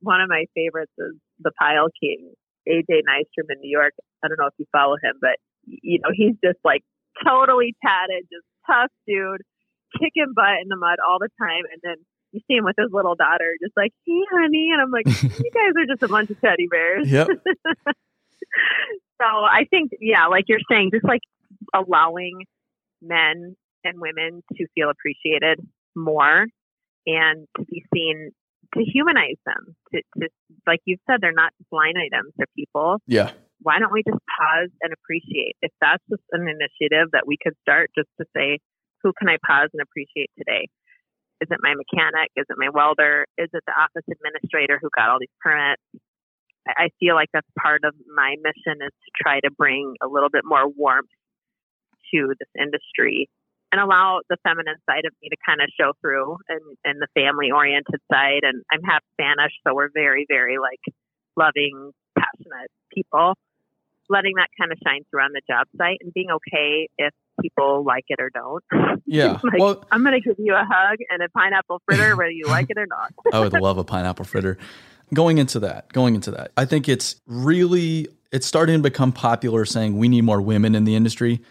one 0.02 0.22
of 0.22 0.30
my 0.30 0.46
favorites 0.56 0.92
is 0.98 1.16
the 1.40 1.52
Pile 1.58 1.88
King, 2.02 2.34
AJ 2.68 3.06
Nystrom 3.08 3.50
in 3.50 3.62
New 3.62 3.72
York. 3.72 3.94
I 4.24 4.28
don't 4.28 4.38
know 4.40 4.48
if 4.48 4.58
you 4.58 4.66
follow 4.72 4.96
him, 5.02 5.18
but 5.22 5.38
you 5.66 6.00
know 6.00 6.10
he's 6.14 6.36
just 6.44 6.60
like 6.64 6.84
totally 7.26 7.76
tatted, 7.82 8.26
just 8.32 8.46
tough 8.68 8.92
dude, 9.08 9.42
kicking 10.00 10.34
butt 10.36 10.62
in 10.62 10.70
the 10.70 10.76
mud 10.76 10.98
all 11.00 11.20
the 11.20 11.30
time, 11.40 11.64
and 11.72 11.82
then 11.84 11.98
you 12.32 12.42
see 12.48 12.56
him 12.56 12.66
with 12.66 12.76
his 12.78 12.90
little 12.92 13.16
daughter, 13.16 13.56
just 13.62 13.76
like, 13.76 13.92
hey, 14.06 14.22
honey. 14.32 14.70
And 14.72 14.82
I'm 14.82 14.92
like, 14.92 15.06
you 15.24 15.52
guys 15.52 15.74
are 15.78 15.86
just 15.88 16.04
a 16.04 16.08
bunch 16.08 16.30
of 16.30 16.40
teddy 16.40 16.68
bears. 16.68 17.10
Yep. 17.10 17.28
so 17.86 19.26
I 19.26 19.66
think, 19.70 19.92
yeah, 20.00 20.28
like 20.28 20.46
you're 20.48 20.60
saying, 20.70 20.92
just 20.94 21.06
like 21.06 21.22
allowing 21.74 22.46
men 23.02 23.56
and 23.84 24.00
women 24.00 24.44
to 24.56 24.68
feel 24.76 24.90
appreciated 24.90 25.60
more 25.96 26.46
and 27.06 27.48
to 27.58 27.66
be 27.66 27.84
seen 27.94 28.32
to 28.76 28.84
humanize 28.84 29.40
them 29.46 29.76
to, 29.94 30.02
to 30.20 30.28
like 30.68 30.80
you've 30.86 31.04
said 31.10 31.20
they're 31.22 31.36
not 31.36 31.54
blind 31.70 31.96
items 31.98 32.34
to 32.40 32.46
people. 32.56 32.98
Yeah. 33.08 33.32
Why 33.62 33.78
don't 33.80 33.92
we 33.92 34.02
just 34.02 34.22
pause 34.26 34.72
and 34.82 34.94
appreciate? 34.94 35.56
If 35.62 35.72
that's 35.82 36.04
just 36.10 36.24
an 36.32 36.48
initiative 36.48 37.14
that 37.14 37.28
we 37.28 37.38
could 37.42 37.54
start 37.62 37.92
just 37.96 38.10
to 38.20 38.26
say 38.36 38.60
who 39.04 39.14
can 39.18 39.30
i 39.30 39.38
pause 39.46 39.70
and 39.74 39.82
appreciate 39.82 40.30
today? 40.38 40.70
Is 41.42 41.50
it 41.50 41.58
my 41.62 41.74
mechanic? 41.74 42.30
Is 42.38 42.46
it 42.50 42.58
my 42.58 42.70
welder? 42.70 43.26
Is 43.38 43.50
it 43.54 43.64
the 43.66 43.74
office 43.74 44.06
administrator 44.06 44.78
who 44.82 44.90
got 44.96 45.10
all 45.10 45.18
these 45.20 45.34
permits? 45.42 45.82
I 46.68 46.90
feel 47.00 47.16
like 47.16 47.30
that's 47.34 47.50
part 47.58 47.82
of 47.84 47.96
my 48.14 48.36
mission 48.38 48.78
is 48.86 48.94
to 48.94 49.10
try 49.18 49.40
to 49.40 49.50
bring 49.50 49.96
a 50.04 50.08
little 50.08 50.30
bit 50.30 50.46
more 50.46 50.70
warmth 50.70 51.10
to 52.14 52.34
this 52.38 52.50
industry 52.54 53.30
and 53.72 53.80
allow 53.80 54.22
the 54.30 54.38
feminine 54.44 54.76
side 54.86 55.06
of 55.06 55.14
me 55.22 55.30
to 55.30 55.38
kind 55.46 55.62
of 55.62 55.70
show 55.80 55.94
through 56.02 56.38
and, 56.50 56.62
and 56.84 57.02
the 57.02 57.08
family 57.14 57.52
oriented 57.52 58.02
side. 58.12 58.42
And 58.44 58.64
I'm 58.72 58.84
half 58.84 59.04
Spanish, 59.14 59.54
so 59.66 59.74
we're 59.74 59.90
very, 59.94 60.26
very 60.28 60.58
like 60.60 60.82
loving, 61.38 61.92
passionate 62.18 62.72
people. 62.94 63.34
Letting 64.10 64.34
that 64.36 64.50
kind 64.60 64.74
of 64.74 64.78
shine 64.86 65.04
through 65.10 65.22
on 65.22 65.32
the 65.32 65.42
job 65.50 65.68
site 65.78 66.00
and 66.02 66.14
being 66.14 66.32
okay 66.32 66.90
if 66.98 67.14
people 67.42 67.86
like 67.86 68.04
it 68.10 68.20
or 68.20 68.30
don't. 68.30 68.64
Yeah. 69.06 69.40
like, 69.44 69.60
well, 69.60 69.84
I'm 69.92 70.04
going 70.04 70.14
to 70.14 70.22
give 70.22 70.38
you 70.40 70.54
a 70.54 70.64
hug 70.64 71.00
and 71.10 71.22
a 71.22 71.28
pineapple 71.30 71.82
fritter, 71.86 72.16
whether 72.16 72.32
you 72.32 72.46
like 72.46 72.68
it 72.70 72.78
or 72.78 72.86
not. 72.86 73.12
I 73.34 73.42
would 73.42 73.52
love 73.52 73.78
a 73.78 73.84
pineapple 73.84 74.24
fritter 74.24 74.58
going 75.14 75.38
into 75.38 75.60
that, 75.60 75.92
going 75.94 76.16
into 76.16 76.32
that, 76.32 76.52
I 76.58 76.66
think 76.66 76.88
it's 76.88 77.20
really 77.26 78.08
it's 78.32 78.48
starting 78.48 78.78
to 78.78 78.82
become 78.82 79.12
popular 79.12 79.66
saying 79.66 79.98
we 79.98 80.08
need 80.08 80.24
more 80.24 80.42
women 80.42 80.74
in 80.74 80.86
the 80.86 80.96
industry, 80.96 81.42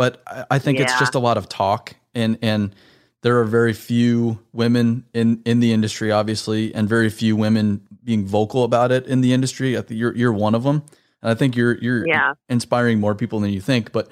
but 0.00 0.22
I, 0.26 0.46
I 0.52 0.58
think 0.58 0.78
yeah. 0.78 0.84
it's 0.84 0.98
just 0.98 1.14
a 1.14 1.18
lot 1.18 1.36
of 1.36 1.46
talk 1.46 1.94
and 2.14 2.38
and 2.40 2.74
there 3.20 3.38
are 3.38 3.44
very 3.44 3.74
few 3.74 4.38
women 4.50 5.04
in 5.12 5.42
in 5.44 5.60
the 5.60 5.74
industry, 5.74 6.10
obviously, 6.10 6.74
and 6.74 6.88
very 6.88 7.10
few 7.10 7.36
women 7.36 7.86
being 8.02 8.24
vocal 8.24 8.64
about 8.64 8.92
it 8.92 9.06
in 9.06 9.20
the 9.20 9.34
industry. 9.34 9.76
I 9.76 9.82
think 9.82 10.00
you're 10.00 10.16
you're 10.16 10.32
one 10.32 10.54
of 10.54 10.62
them, 10.62 10.84
and 11.20 11.30
I 11.30 11.34
think 11.34 11.54
you're 11.54 11.76
you're 11.82 12.08
yeah. 12.08 12.32
inspiring 12.48 12.98
more 12.98 13.14
people 13.14 13.40
than 13.40 13.50
you 13.50 13.60
think. 13.60 13.92
But 13.92 14.08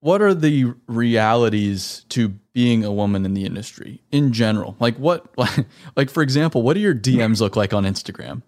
what 0.00 0.20
are 0.22 0.34
the 0.34 0.74
realities 0.88 2.04
to 2.08 2.30
being 2.52 2.84
a 2.84 2.92
woman 2.92 3.24
in 3.24 3.34
the 3.34 3.44
industry 3.44 4.02
in 4.10 4.32
general? 4.32 4.74
Like 4.80 4.96
what 4.96 5.32
like 5.96 6.10
for 6.10 6.24
example, 6.24 6.62
what 6.62 6.74
do 6.74 6.80
your 6.80 6.96
DMs 6.96 7.40
look 7.40 7.54
like 7.54 7.72
on 7.72 7.84
Instagram? 7.84 8.42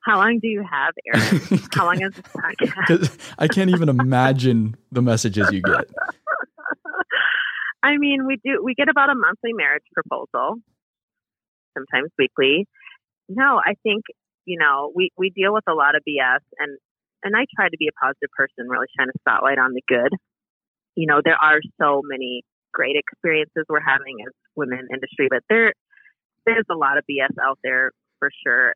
How 0.00 0.16
long 0.18 0.38
do 0.40 0.48
you 0.48 0.64
have, 0.68 0.94
Aaron? 1.06 1.40
How 1.72 1.84
long 1.84 2.02
is 2.02 2.12
this 2.14 2.24
podcast? 2.32 3.32
I 3.38 3.48
can't 3.48 3.70
even 3.70 3.88
imagine 3.88 4.76
the 4.90 5.02
messages 5.02 5.50
you 5.52 5.62
get. 5.62 5.88
I 7.82 7.96
mean, 7.98 8.26
we 8.26 8.38
do 8.44 8.62
we 8.64 8.74
get 8.74 8.88
about 8.88 9.10
a 9.10 9.14
monthly 9.14 9.52
marriage 9.52 9.84
proposal, 9.92 10.56
sometimes 11.74 12.10
weekly. 12.18 12.66
No, 13.28 13.60
I 13.64 13.74
think, 13.82 14.04
you 14.44 14.58
know, 14.58 14.92
we, 14.94 15.10
we 15.16 15.30
deal 15.30 15.52
with 15.52 15.64
a 15.68 15.74
lot 15.74 15.94
of 15.94 16.02
BS 16.08 16.40
and 16.58 16.78
and 17.24 17.36
I 17.36 17.46
try 17.54 17.68
to 17.68 17.76
be 17.78 17.86
a 17.86 17.94
positive 18.04 18.30
person, 18.36 18.68
really 18.68 18.88
shine 18.98 19.08
a 19.08 19.18
spotlight 19.20 19.58
on 19.58 19.74
the 19.74 19.82
good. 19.86 20.10
You 20.96 21.06
know, 21.06 21.20
there 21.24 21.38
are 21.40 21.60
so 21.80 22.02
many 22.04 22.42
great 22.74 22.96
experiences 22.96 23.64
we're 23.68 23.80
having 23.80 24.16
as 24.26 24.32
women 24.56 24.78
in 24.80 24.88
industry, 24.92 25.28
but 25.30 25.42
there 25.48 25.72
there's 26.46 26.66
a 26.70 26.74
lot 26.74 26.98
of 26.98 27.04
BS 27.08 27.34
out 27.42 27.58
there 27.62 27.92
for 28.18 28.30
sure 28.44 28.74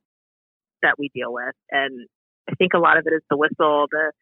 that 0.83 0.99
we 0.99 1.11
deal 1.15 1.33
with. 1.33 1.55
And 1.71 2.07
I 2.49 2.55
think 2.55 2.73
a 2.75 2.79
lot 2.79 2.99
of 2.99 3.05
it 3.07 3.15
is 3.15 3.23
the 3.31 3.37
whistle, 3.37 3.87
the 3.91 4.13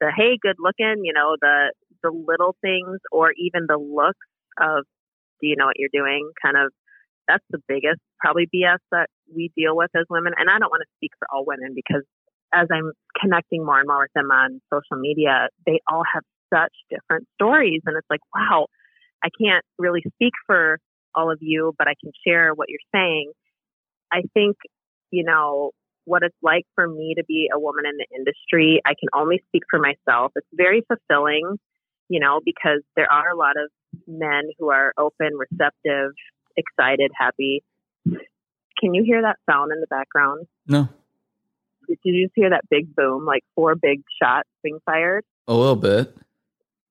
the 0.00 0.12
hey, 0.16 0.38
good 0.40 0.56
looking, 0.58 1.04
you 1.04 1.12
know, 1.12 1.36
the 1.40 1.72
the 2.02 2.10
little 2.10 2.56
things 2.60 2.98
or 3.10 3.32
even 3.36 3.66
the 3.68 3.78
looks 3.78 4.26
of 4.60 4.84
do 5.40 5.46
you 5.46 5.56
know 5.56 5.66
what 5.66 5.76
you're 5.78 5.92
doing? 5.92 6.30
Kind 6.44 6.56
of 6.56 6.72
that's 7.28 7.44
the 7.50 7.58
biggest 7.68 8.00
probably 8.20 8.46
BS 8.52 8.78
that 8.90 9.06
we 9.34 9.50
deal 9.56 9.76
with 9.76 9.90
as 9.96 10.04
women. 10.10 10.32
And 10.36 10.50
I 10.50 10.58
don't 10.58 10.70
want 10.70 10.82
to 10.82 10.94
speak 10.98 11.12
for 11.18 11.28
all 11.32 11.44
women 11.46 11.72
because 11.74 12.02
as 12.52 12.66
I'm 12.70 12.92
connecting 13.20 13.64
more 13.64 13.78
and 13.78 13.88
more 13.88 14.02
with 14.02 14.12
them 14.14 14.30
on 14.30 14.60
social 14.72 15.00
media, 15.00 15.48
they 15.66 15.80
all 15.90 16.02
have 16.12 16.22
such 16.52 16.72
different 16.90 17.26
stories. 17.34 17.80
And 17.86 17.96
it's 17.96 18.06
like, 18.10 18.20
wow, 18.34 18.66
I 19.24 19.28
can't 19.40 19.64
really 19.78 20.02
speak 20.14 20.32
for 20.46 20.78
all 21.14 21.30
of 21.30 21.38
you, 21.40 21.72
but 21.78 21.88
I 21.88 21.94
can 22.02 22.12
share 22.26 22.52
what 22.54 22.68
you're 22.68 22.78
saying. 22.94 23.32
I 24.12 24.22
think, 24.34 24.56
you 25.10 25.24
know, 25.24 25.70
what 26.04 26.22
it's 26.22 26.36
like 26.42 26.64
for 26.74 26.88
me 26.88 27.14
to 27.16 27.24
be 27.24 27.48
a 27.54 27.58
woman 27.58 27.84
in 27.86 27.96
the 27.96 28.06
industry, 28.16 28.80
I 28.84 28.90
can 28.90 29.08
only 29.14 29.42
speak 29.48 29.62
for 29.70 29.78
myself. 29.78 30.32
It's 30.36 30.46
very 30.52 30.82
fulfilling, 30.86 31.58
you 32.08 32.20
know, 32.20 32.40
because 32.44 32.82
there 32.96 33.10
are 33.10 33.30
a 33.30 33.36
lot 33.36 33.56
of 33.56 33.70
men 34.06 34.50
who 34.58 34.70
are 34.70 34.92
open, 34.98 35.32
receptive, 35.36 36.12
excited, 36.56 37.10
happy. 37.16 37.62
Can 38.04 38.94
you 38.94 39.04
hear 39.04 39.22
that 39.22 39.36
sound 39.48 39.70
in 39.72 39.80
the 39.80 39.86
background? 39.88 40.46
No 40.66 40.88
did 41.88 41.98
you 42.04 42.24
just 42.26 42.34
hear 42.34 42.50
that 42.50 42.68
big 42.70 42.94
boom, 42.94 43.24
like 43.24 43.44
four 43.54 43.74
big 43.74 44.02
shots 44.20 44.48
being 44.62 44.78
fired? 44.84 45.24
A 45.48 45.54
little 45.54 45.76
bit. 45.76 46.14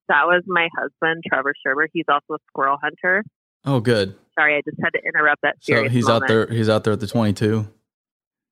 That 0.07 0.25
was 0.25 0.43
my 0.45 0.67
husband, 0.77 1.23
Trevor 1.27 1.53
Scherber. 1.65 1.87
He's 1.91 2.05
also 2.09 2.33
a 2.33 2.37
squirrel 2.47 2.77
hunter. 2.81 3.23
Oh, 3.63 3.79
good. 3.79 4.15
Sorry, 4.37 4.55
I 4.57 4.61
just 4.65 4.77
had 4.83 4.91
to 4.93 4.99
interrupt 5.05 5.41
that. 5.43 5.55
So 5.61 5.87
he's 5.87 6.05
moment. 6.05 6.23
out 6.23 6.27
there. 6.27 6.47
He's 6.47 6.69
out 6.69 6.83
there 6.83 6.93
at 6.93 6.99
the 6.99 7.07
twenty-two. 7.07 7.67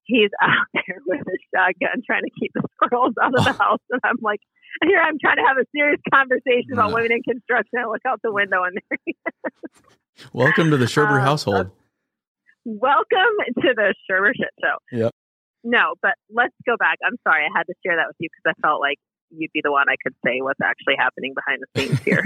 He's 0.10 0.32
out 0.41 0.66
there 0.74 0.99
with 1.05 1.22
a 1.22 1.38
shotgun 1.53 2.01
trying 2.05 2.24
to 2.24 2.32
keep 2.39 2.51
the 2.53 2.64
squirrels 2.74 3.14
out 3.22 3.38
of 3.38 3.45
the 3.45 3.53
house, 3.53 3.82
and 3.89 4.01
I'm 4.03 4.18
like, 4.22 4.39
here 4.84 4.99
I'm 4.99 5.18
trying 5.22 5.38
to 5.38 5.45
have 5.47 5.57
a 5.57 5.66
serious 5.76 6.01
conversation 6.12 6.74
about 6.74 6.93
women 6.93 7.12
in 7.12 7.22
construction. 7.22 7.80
I 7.80 7.86
look 7.86 8.01
out 8.07 8.20
the 8.24 8.34
window 8.34 8.64
and 8.64 8.78
there. 8.89 8.99
he 9.05 9.14
is. 9.14 10.28
Welcome 10.34 10.72
to 10.72 10.78
the 10.78 10.86
Scherber 10.86 11.20
um, 11.20 11.22
household. 11.22 11.72
Welcome 12.66 13.36
to 13.62 13.74
the 13.76 13.93
Scherber 14.10 14.32
shit 14.36 14.49
show. 14.62 14.97
Yep 14.97 15.14
no, 15.64 15.95
but 16.01 16.14
let's 16.34 16.53
go 16.66 16.76
back. 16.78 16.97
I'm 17.05 17.18
sorry, 17.28 17.43
I 17.43 17.49
had 17.57 17.64
to 17.68 17.74
share 17.86 17.95
that 17.97 18.07
with 18.07 18.16
you 18.20 18.30
because 18.30 18.55
I 18.57 18.68
felt 18.68 18.82
like 18.82 18.97
you'd 19.30 19.51
be 19.53 19.62
the 19.64 19.72
one 19.72 19.89
I 19.89 19.95
could 20.03 20.16
say 20.26 20.41
what's 20.41 20.60
actually 20.64 20.95
happening 20.97 21.34
behind 21.36 21.62
the 21.62 21.82
scenes 21.82 21.99
here. 21.99 22.26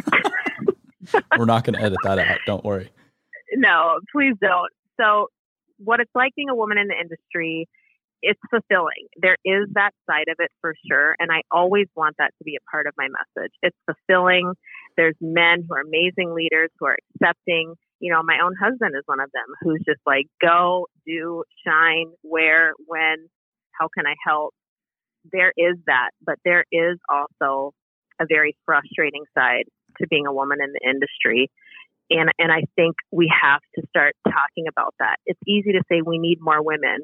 We're 1.37 1.45
not 1.45 1.63
going 1.63 1.75
to 1.75 1.81
edit 1.81 1.97
that 2.03 2.19
out. 2.19 2.39
Don't 2.45 2.63
worry. 2.63 2.89
No, 3.55 3.99
please 4.11 4.33
don't. 4.41 4.71
So, 4.99 5.27
what 5.83 5.99
it's 5.99 6.11
like 6.15 6.33
being 6.35 6.49
a 6.49 6.55
woman 6.55 6.77
in 6.77 6.87
the 6.87 6.95
industry 6.99 7.67
it's 8.23 8.39
fulfilling. 8.49 9.11
There 9.21 9.37
is 9.43 9.67
that 9.73 9.91
side 10.09 10.31
of 10.31 10.37
it 10.39 10.49
for 10.61 10.73
sure. 10.87 11.15
And 11.19 11.29
I 11.29 11.41
always 11.51 11.87
want 11.95 12.15
that 12.17 12.31
to 12.37 12.43
be 12.43 12.55
a 12.55 12.71
part 12.71 12.87
of 12.87 12.93
my 12.97 13.07
message. 13.11 13.51
It's 13.61 13.77
fulfilling. 13.85 14.53
There's 14.95 15.17
men 15.19 15.67
who 15.67 15.75
are 15.75 15.81
amazing 15.81 16.33
leaders 16.33 16.71
who 16.79 16.87
are 16.87 16.97
accepting. 17.13 17.75
You 17.99 18.13
know, 18.13 18.23
my 18.23 18.39
own 18.43 18.55
husband 18.55 18.95
is 18.97 19.03
one 19.05 19.19
of 19.19 19.29
them 19.33 19.45
who's 19.61 19.83
just 19.85 19.99
like, 20.05 20.27
go, 20.41 20.87
do, 21.05 21.43
shine, 21.67 22.11
where, 22.21 22.73
when, 22.87 23.27
how 23.77 23.89
can 23.95 24.07
I 24.07 24.15
help? 24.25 24.53
There 25.31 25.53
is 25.57 25.75
that, 25.87 26.11
but 26.25 26.35
there 26.45 26.63
is 26.71 26.97
also 27.09 27.73
a 28.21 28.25
very 28.27 28.55
frustrating 28.65 29.23
side 29.37 29.65
to 29.99 30.07
being 30.07 30.27
a 30.27 30.33
woman 30.33 30.59
in 30.61 30.71
the 30.71 30.89
industry. 30.89 31.51
And, 32.13 32.29
and 32.37 32.51
I 32.51 32.61
think 32.75 32.95
we 33.11 33.31
have 33.41 33.61
to 33.75 33.81
start 33.89 34.13
talking 34.25 34.65
about 34.69 34.93
that. 34.99 35.15
It's 35.25 35.39
easy 35.47 35.71
to 35.73 35.81
say 35.89 36.01
we 36.05 36.19
need 36.19 36.37
more 36.39 36.61
women, 36.63 36.99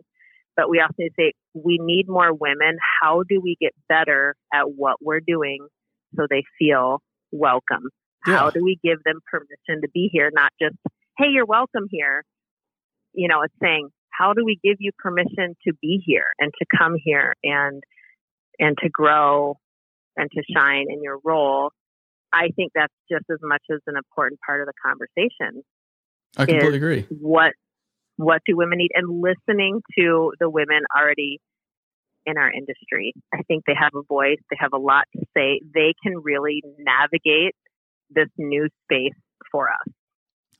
but 0.55 0.69
we 0.69 0.79
also 0.79 0.93
need 0.99 1.09
to 1.09 1.13
say 1.17 1.33
we 1.55 1.79
need 1.81 2.05
more 2.07 2.31
women. 2.31 2.77
How 3.01 3.23
do 3.27 3.41
we 3.41 3.57
get 3.59 3.73
better 3.87 4.35
at 4.53 4.65
what 4.69 4.97
we're 5.01 5.19
doing 5.25 5.67
so 6.15 6.27
they 6.29 6.43
feel 6.59 7.01
welcome? 7.31 7.89
Yeah. 8.27 8.37
How 8.37 8.49
do 8.51 8.63
we 8.63 8.77
give 8.83 8.99
them 9.03 9.19
permission 9.31 9.81
to 9.81 9.89
be 9.91 10.09
here? 10.11 10.29
Not 10.31 10.51
just, 10.61 10.75
hey, 11.17 11.27
you're 11.31 11.45
welcome 11.45 11.87
here. 11.89 12.23
You 13.13 13.27
know, 13.29 13.41
it's 13.41 13.53
saying, 13.61 13.89
how 14.11 14.33
do 14.33 14.45
we 14.45 14.59
give 14.63 14.77
you 14.79 14.91
permission 14.99 15.55
to 15.67 15.73
be 15.81 16.03
here 16.05 16.25
and 16.39 16.51
to 16.59 16.65
come 16.77 16.95
here 17.03 17.35
and 17.43 17.81
and 18.59 18.77
to 18.83 18.89
grow 18.89 19.55
and 20.17 20.29
to 20.29 20.43
shine 20.53 20.85
in 20.89 21.01
your 21.01 21.17
role? 21.23 21.71
I 22.31 22.49
think 22.55 22.71
that's 22.75 22.93
just 23.09 23.25
as 23.31 23.39
much 23.41 23.63
as 23.71 23.79
an 23.87 23.95
important 23.97 24.39
part 24.45 24.61
of 24.61 24.67
the 24.67 24.73
conversation. 24.83 25.63
I 26.37 26.45
completely 26.45 26.77
agree. 26.77 27.07
What 27.09 27.53
what 28.17 28.41
do 28.45 28.57
women 28.57 28.79
need 28.79 28.91
and 28.93 29.21
listening 29.21 29.81
to 29.97 30.33
the 30.39 30.49
women 30.49 30.81
already 30.95 31.39
in 32.25 32.37
our 32.37 32.51
industry. 32.51 33.13
I 33.33 33.41
think 33.47 33.63
they 33.65 33.73
have 33.79 33.91
a 33.95 34.03
voice, 34.03 34.37
they 34.49 34.57
have 34.59 34.73
a 34.73 34.77
lot 34.77 35.05
to 35.15 35.25
say. 35.35 35.61
They 35.73 35.93
can 36.03 36.17
really 36.21 36.61
navigate 36.77 37.55
this 38.09 38.27
new 38.37 38.67
space 38.83 39.17
for 39.51 39.69
us. 39.69 39.93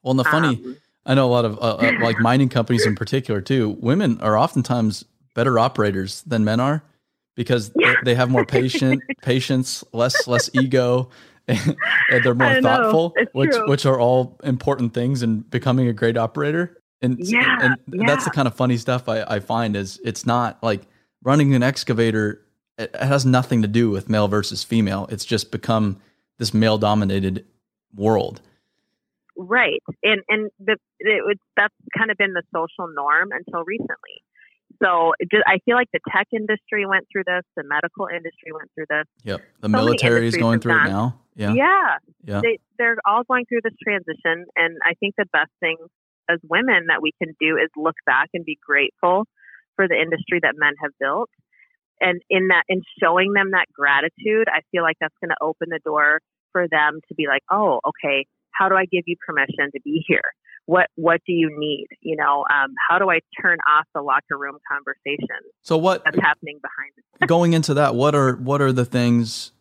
Well, 0.02 0.12
and 0.12 0.20
the 0.20 0.24
funny, 0.24 0.48
um, 0.48 0.78
I 1.06 1.16
know 1.16 1.28
a 1.28 1.32
lot 1.32 1.46
of 1.46 1.58
uh, 1.58 1.76
uh, 1.76 1.92
like 2.02 2.20
mining 2.22 2.50
companies 2.50 2.86
in 2.86 2.96
particular 2.96 3.42
too. 3.42 3.78
Women 3.80 4.20
are 4.22 4.38
oftentimes 4.38 5.06
better 5.36 5.60
operators 5.60 6.22
than 6.24 6.44
men 6.44 6.60
are 6.60 6.84
because 7.36 7.72
yeah. 7.76 7.96
they, 8.04 8.12
they, 8.12 8.16
have 8.16 8.30
more 8.30 8.46
patient 8.46 9.02
patience, 9.22 9.84
less 9.94 10.28
less 10.28 10.50
ego, 10.54 11.10
and, 12.12 12.24
they're 12.24 12.36
more 12.36 12.62
thoughtful, 12.62 13.14
which 13.34 13.52
true. 13.52 13.70
which 13.70 13.86
are 13.86 14.00
all 14.00 14.40
important 14.44 14.94
things 14.94 15.24
in 15.24 15.42
becoming 15.42 15.88
a 15.88 15.94
great 15.94 16.18
operator. 16.18 16.78
And, 17.02 17.18
yeah, 17.20 17.58
and 17.62 17.78
yeah. 17.94 18.06
that's 18.06 18.26
the 18.26 18.30
kind 18.30 18.48
of 18.48 18.56
funny 18.56 18.78
stuff 18.78 19.08
I, 19.08 19.24
I 19.24 19.40
find 19.40 19.76
is 19.76 20.00
it's 20.04 20.26
not 20.26 20.62
like 20.62 20.82
running 21.24 21.56
an 21.56 21.64
excavator. 21.64 22.42
It 22.78 22.96
has 22.96 23.26
nothing 23.26 23.62
to 23.62 23.68
do 23.68 23.90
with 23.90 24.10
male 24.10 24.28
versus 24.28 24.64
female. 24.64 25.08
It's 25.10 25.26
just 25.26 25.52
become 25.52 26.00
this 26.38 26.54
male 26.54 26.78
dominated 26.78 27.46
world. 27.96 28.42
Right. 29.38 29.82
And, 30.04 30.22
and 30.28 30.52
the, 30.60 30.76
it 31.00 31.24
would, 31.26 31.40
that's 31.56 31.74
kind 31.98 32.12
of 32.12 32.18
been 32.18 32.34
the 32.34 32.44
social 32.54 32.94
norm 32.94 33.30
until 33.32 33.64
recently. 33.64 34.22
So 34.82 35.14
just, 35.32 35.44
I 35.46 35.60
feel 35.66 35.76
like 35.76 35.90
the 35.92 36.00
tech 36.12 36.28
industry 36.32 36.86
went 36.86 37.06
through 37.12 37.24
this, 37.28 37.44
the 37.56 37.64
medical 37.64 38.08
industry 38.08 38.52
went 38.54 38.72
through 38.76 38.86
this. 38.90 39.06
Yep. 39.24 39.42
The 39.62 39.68
so 39.68 39.72
military 39.72 40.28
is 40.28 40.38
going 40.38 40.60
through 40.60 40.80
it 40.80 40.90
now. 40.90 41.20
Yeah. 41.36 41.54
Yeah. 41.54 41.96
yeah. 42.24 42.42
They, 42.42 42.60
they're 42.78 42.98
all 43.06 43.24
going 43.24 43.46
through 43.46 43.62
this 43.64 43.76
transition. 43.84 44.46
And 44.56 44.78
I 44.86 44.94
think 45.00 45.16
the 45.18 45.26
best 45.32 45.52
thing 45.60 45.78
as 46.30 46.40
women 46.48 46.88
that 46.88 47.02
we 47.02 47.12
can 47.22 47.36
do 47.40 47.58
is 47.58 47.70
look 47.76 47.96
back 48.06 48.30
and 48.34 48.46
be 48.46 48.58
grateful 48.66 49.26
for 49.76 49.88
the 49.88 49.96
industry 49.96 50.40
that 50.44 50.54
men 50.56 50.74
have 50.82 50.92
built. 51.00 51.30
And 52.00 52.22
in 52.30 52.48
that, 52.48 52.64
in 52.70 52.82
showing 53.02 53.34
them 53.34 53.52
that 53.52 53.66
gratitude, 53.74 54.48
I 54.48 54.62
feel 54.72 54.84
like 54.84 54.96
that's 55.02 55.16
going 55.22 55.32
to 55.32 55.42
open 55.42 55.68
the 55.70 55.80
door 55.84 56.22
for 56.54 56.68
them 56.70 57.00
to 57.10 57.16
be 57.16 57.28
like, 57.28 57.44
oh, 57.52 57.80
okay, 57.86 58.26
how 58.52 58.70
do 58.70 58.76
I 58.76 58.86
give 58.86 59.04
you 59.06 59.16
permission 59.26 59.72
to 59.74 59.82
be 59.84 60.04
here? 60.08 60.24
What 60.70 60.92
what 60.94 61.20
do 61.26 61.34
you 61.34 61.50
need? 61.58 61.88
You 62.02 62.16
know, 62.16 62.46
um, 62.54 62.76
how 62.88 63.00
do 63.00 63.10
I 63.10 63.22
turn 63.42 63.58
off 63.68 63.88
the 63.96 64.02
locker 64.02 64.38
room 64.38 64.60
conversation? 64.72 65.42
So 65.64 65.80
what 65.80 66.04
that's 66.06 66.20
happening 66.20 66.60
behind 66.62 66.92
it? 66.96 67.26
going 67.26 67.54
into 67.54 67.74
that, 67.74 67.96
what 67.96 68.14
are 68.14 68.36
what 68.36 68.62
are 68.62 68.72
the 68.72 68.86
things? 68.86 69.52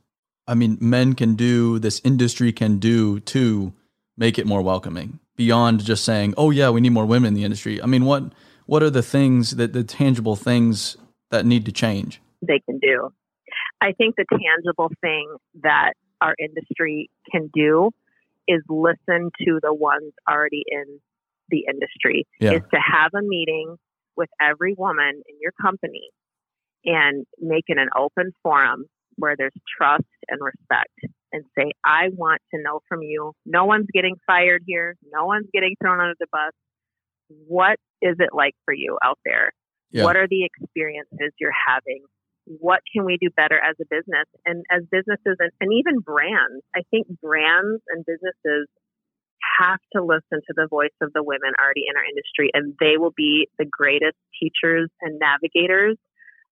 I 0.47 0.53
mean, 0.53 0.77
men 0.83 1.15
can 1.15 1.35
do. 1.35 1.79
This 1.79 2.03
industry 2.05 2.53
can 2.53 2.79
do 2.79 3.21
to 3.21 3.73
make 4.19 4.39
it 4.39 4.47
more 4.47 4.61
welcoming 4.61 5.19
beyond 5.35 5.83
just 5.83 6.05
saying, 6.05 6.35
"Oh 6.37 6.51
yeah, 6.51 6.69
we 6.69 6.83
need 6.83 6.93
more 6.93 7.07
women 7.07 7.29
in 7.29 7.35
the 7.35 7.45
industry." 7.45 7.83
I 7.83 7.87
mean, 7.87 8.05
what 8.05 8.25
what 8.67 8.83
are 8.83 8.91
the 8.91 9.03
things 9.03 9.57
that 9.57 9.73
the 9.73 9.85
tangible 9.85 10.37
things 10.37 10.99
that 11.31 11.47
need 11.47 11.65
to 11.65 11.73
change? 11.73 12.21
They 12.43 12.61
can 12.61 12.79
do. 12.79 13.15
I 13.81 13.93
think 13.93 14.17
the 14.17 14.27
tangible 14.31 14.91
thing 15.01 15.35
that 15.63 15.95
our 16.21 16.35
industry 16.39 17.09
can 17.33 17.49
do 17.55 17.93
is 18.49 18.63
listen 18.69 19.31
to 19.45 19.61
the 19.63 19.73
ones 19.73 20.13
already 20.29 20.65
in 20.67 21.01
the 21.51 21.65
industry. 21.71 22.27
Yeah. 22.41 22.53
Is 22.53 22.63
to 22.73 22.81
have 22.81 23.13
a 23.15 23.23
meeting 23.23 23.77
with 24.17 24.29
every 24.41 24.75
woman 24.77 25.23
in 25.29 25.37
your 25.41 25.53
company 25.63 26.09
and 26.85 27.27
make 27.39 27.65
it 27.69 27.79
an 27.79 27.89
open 27.97 28.33
forum 28.43 28.87
where 29.17 29.35
there's 29.37 29.53
trust 29.77 30.05
and 30.29 30.41
respect 30.41 31.15
and 31.33 31.45
say, 31.57 31.73
I 31.85 32.09
want 32.13 32.41
to 32.55 32.63
know 32.63 32.81
from 32.89 33.03
you. 33.03 33.33
No 33.45 33.65
one's 33.65 33.89
getting 33.93 34.17
fired 34.27 34.63
here. 34.67 34.97
No 35.13 35.27
one's 35.27 35.49
getting 35.53 35.77
thrown 35.83 36.01
under 36.01 36.15
the 36.19 36.27
bus. 36.33 36.53
What 37.29 37.79
is 38.01 38.17
it 38.19 38.31
like 38.33 38.55
for 38.65 38.73
you 38.73 38.99
out 39.05 39.19
there? 39.25 39.53
Yeah. 39.91 40.05
What 40.05 40.17
are 40.17 40.27
the 40.29 40.45
experiences 40.45 41.33
you're 41.39 41.51
having? 41.67 42.03
What 42.49 42.81
can 42.89 43.05
we 43.05 43.19
do 43.21 43.29
better 43.37 43.61
as 43.61 43.77
a 43.77 43.85
business? 43.85 44.25
And 44.49 44.65
as 44.73 44.89
businesses 44.91 45.37
and, 45.37 45.53
and 45.61 45.71
even 45.73 46.01
brands, 46.01 46.65
I 46.75 46.81
think 46.91 47.07
brands 47.21 47.85
and 47.93 48.05
businesses 48.09 48.67
have 49.61 49.81
to 49.93 50.01
listen 50.01 50.41
to 50.41 50.55
the 50.57 50.67
voice 50.71 50.95
of 51.03 51.13
the 51.13 51.23
women 51.23 51.53
already 51.61 51.85
in 51.85 51.97
our 51.97 52.09
industry, 52.09 52.49
and 52.55 52.73
they 52.81 52.97
will 52.97 53.13
be 53.13 53.49
the 53.59 53.69
greatest 53.69 54.17
teachers 54.41 54.89
and 55.03 55.21
navigators 55.21 55.97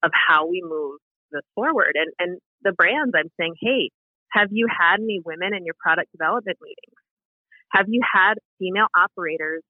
of 0.04 0.10
how 0.12 0.46
we 0.46 0.60
move 0.62 1.00
this 1.32 1.46
forward. 1.54 1.96
And, 1.96 2.12
and 2.18 2.40
the 2.62 2.72
brands, 2.72 3.16
I'm 3.16 3.32
saying, 3.40 3.54
hey, 3.60 3.90
have 4.32 4.48
you 4.50 4.68
had 4.68 5.00
any 5.00 5.20
women 5.24 5.54
in 5.56 5.64
your 5.64 5.74
product 5.80 6.12
development 6.12 6.58
meetings? 6.60 7.00
Have 7.72 7.86
you 7.88 8.02
had 8.04 8.34
female 8.58 8.86
operators 8.92 9.62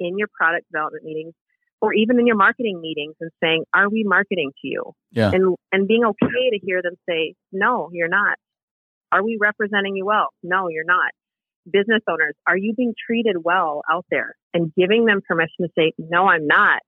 in 0.00 0.18
your 0.18 0.28
product 0.34 0.66
development 0.70 1.04
meetings 1.04 1.34
or 1.80 1.94
even 1.94 2.18
in 2.18 2.26
your 2.26 2.36
marketing 2.36 2.80
meetings 2.80 3.14
and 3.20 3.30
saying, 3.42 3.64
are 3.74 3.88
we 3.88 4.04
marketing 4.04 4.50
to 4.62 4.68
you? 4.68 4.92
Yeah. 5.12 5.30
And, 5.32 5.56
and 5.72 5.86
being 5.86 6.04
okay 6.04 6.50
to 6.52 6.58
hear 6.62 6.82
them 6.82 6.94
say, 7.08 7.34
no, 7.52 7.90
you're 7.92 8.08
not. 8.08 8.36
Are 9.12 9.22
we 9.22 9.38
representing 9.40 9.96
you 9.96 10.04
well? 10.04 10.28
No, 10.42 10.68
you're 10.68 10.84
not. 10.84 11.12
Business 11.70 12.02
owners, 12.08 12.34
are 12.46 12.56
you 12.56 12.74
being 12.74 12.94
treated 13.06 13.36
well 13.42 13.82
out 13.90 14.06
there? 14.10 14.34
And 14.54 14.72
giving 14.74 15.04
them 15.04 15.20
permission 15.26 15.62
to 15.62 15.68
say, 15.78 15.92
no, 15.98 16.26
I'm 16.26 16.46
not. 16.46 16.80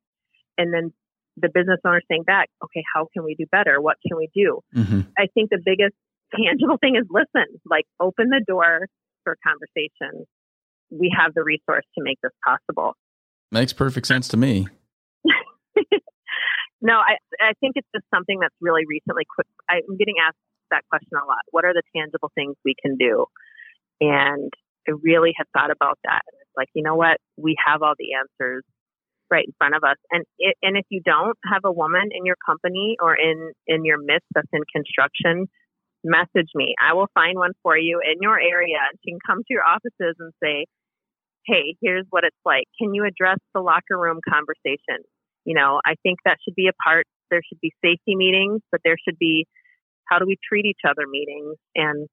And 0.58 0.72
then 0.74 0.92
the 1.36 1.48
business 1.48 1.78
owner 1.86 2.02
saying 2.10 2.24
back, 2.24 2.48
okay, 2.64 2.82
how 2.94 3.06
can 3.12 3.24
we 3.24 3.34
do 3.34 3.46
better? 3.50 3.80
What 3.80 3.96
can 4.06 4.16
we 4.16 4.28
do? 4.34 4.60
Mm-hmm. 4.74 5.00
I 5.18 5.26
think 5.34 5.50
the 5.50 5.60
biggest 5.64 5.94
tangible 6.34 6.78
thing 6.78 6.96
is 6.96 7.06
listen, 7.10 7.60
like 7.64 7.84
open 8.00 8.28
the 8.28 8.42
door 8.46 8.86
for 9.24 9.36
conversation. 9.46 10.26
We 10.90 11.14
have 11.16 11.34
the 11.34 11.44
resource 11.44 11.84
to 11.96 12.02
make 12.02 12.18
this 12.22 12.32
possible. 12.44 12.94
Makes 13.52 13.72
perfect 13.72 14.06
sense 14.06 14.28
to 14.28 14.36
me. 14.36 14.68
No, 16.80 16.94
I 16.94 17.16
I 17.40 17.52
think 17.60 17.76
it's 17.76 17.88
just 17.94 18.06
something 18.14 18.38
that's 18.40 18.54
really 18.60 18.84
recently 18.88 19.24
quick. 19.28 19.46
I'm 19.68 19.96
getting 19.96 20.16
asked 20.20 20.40
that 20.70 20.82
question 20.88 21.18
a 21.20 21.26
lot. 21.26 21.42
What 21.50 21.64
are 21.64 21.74
the 21.74 21.82
tangible 21.94 22.30
things 22.34 22.56
we 22.64 22.74
can 22.80 22.96
do? 22.96 23.26
And 24.00 24.52
I 24.88 24.92
really 25.02 25.32
have 25.36 25.46
thought 25.52 25.70
about 25.70 25.98
that. 26.04 26.22
And 26.26 26.40
it's 26.40 26.56
like, 26.56 26.68
you 26.74 26.82
know 26.82 26.96
what? 26.96 27.18
We 27.36 27.56
have 27.66 27.82
all 27.82 27.94
the 27.98 28.14
answers 28.16 28.64
right 29.30 29.44
in 29.44 29.52
front 29.58 29.74
of 29.74 29.84
us. 29.84 29.96
And 30.10 30.24
it, 30.38 30.56
and 30.62 30.76
if 30.76 30.86
you 30.88 31.00
don't 31.04 31.36
have 31.44 31.62
a 31.64 31.72
woman 31.72 32.08
in 32.12 32.24
your 32.24 32.36
company 32.44 32.96
or 33.00 33.14
in 33.14 33.52
in 33.66 33.84
your 33.84 33.98
midst 33.98 34.26
that's 34.34 34.48
in 34.52 34.62
construction 34.74 35.46
message 36.04 36.48
me. 36.54 36.74
I 36.80 36.94
will 36.94 37.08
find 37.14 37.36
one 37.36 37.52
for 37.62 37.76
you 37.76 38.00
in 38.00 38.18
your 38.20 38.40
area 38.40 38.78
and 38.88 38.98
she 39.04 39.12
can 39.12 39.20
come 39.26 39.38
to 39.38 39.52
your 39.52 39.64
offices 39.64 40.16
and 40.18 40.32
say, 40.42 40.66
Hey, 41.46 41.76
here's 41.80 42.06
what 42.10 42.24
it's 42.24 42.36
like. 42.44 42.64
Can 42.80 42.94
you 42.94 43.04
address 43.04 43.38
the 43.54 43.60
locker 43.60 43.98
room 43.98 44.20
conversation? 44.28 45.04
You 45.44 45.54
know, 45.54 45.80
I 45.84 45.94
think 46.02 46.18
that 46.24 46.38
should 46.44 46.54
be 46.54 46.68
a 46.68 46.72
part. 46.84 47.06
There 47.30 47.40
should 47.46 47.60
be 47.60 47.72
safety 47.82 48.16
meetings, 48.16 48.60
but 48.70 48.80
there 48.84 48.96
should 49.02 49.18
be 49.18 49.46
how 50.10 50.18
do 50.18 50.26
we 50.26 50.36
treat 50.46 50.66
each 50.66 50.80
other 50.88 51.06
meetings. 51.08 51.56
And 51.74 52.08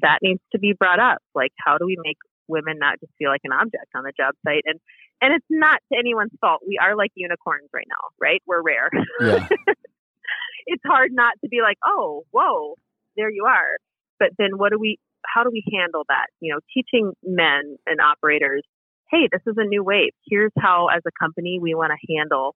that 0.00 0.18
needs 0.22 0.40
to 0.52 0.58
be 0.58 0.74
brought 0.78 1.00
up. 1.00 1.18
Like, 1.34 1.52
how 1.58 1.78
do 1.78 1.86
we 1.86 1.96
make 2.02 2.18
women 2.46 2.78
not 2.78 3.00
just 3.00 3.12
feel 3.18 3.30
like 3.30 3.40
an 3.44 3.52
object 3.52 3.86
on 3.94 4.04
the 4.04 4.12
job 4.16 4.34
site? 4.46 4.62
And, 4.66 4.78
and 5.20 5.34
it's 5.34 5.46
not 5.50 5.80
to 5.92 5.98
anyone's 5.98 6.32
fault. 6.40 6.60
We 6.66 6.78
are 6.80 6.94
like 6.96 7.10
unicorns 7.14 7.68
right 7.72 7.86
now, 7.88 8.08
right? 8.20 8.42
We're 8.46 8.62
rare. 8.62 8.90
Yeah. 9.20 9.48
it's 10.66 10.82
hard 10.86 11.10
not 11.12 11.34
to 11.42 11.48
be 11.48 11.60
like, 11.62 11.78
oh, 11.84 12.24
whoa, 12.30 12.74
there 13.16 13.30
you 13.30 13.46
are. 13.46 13.78
But 14.18 14.30
then 14.38 14.58
what 14.58 14.70
do 14.70 14.78
we, 14.78 14.98
how 15.26 15.42
do 15.42 15.50
we 15.50 15.64
handle 15.72 16.04
that? 16.08 16.26
You 16.40 16.54
know, 16.54 16.60
teaching 16.74 17.12
men 17.24 17.76
and 17.86 18.00
operators, 18.00 18.62
hey, 19.10 19.28
this 19.32 19.40
is 19.46 19.54
a 19.56 19.64
new 19.64 19.82
wave. 19.82 20.12
Here's 20.26 20.52
how, 20.58 20.88
as 20.94 21.02
a 21.06 21.10
company, 21.18 21.58
we 21.60 21.74
want 21.74 21.92
to 21.92 22.14
handle 22.14 22.54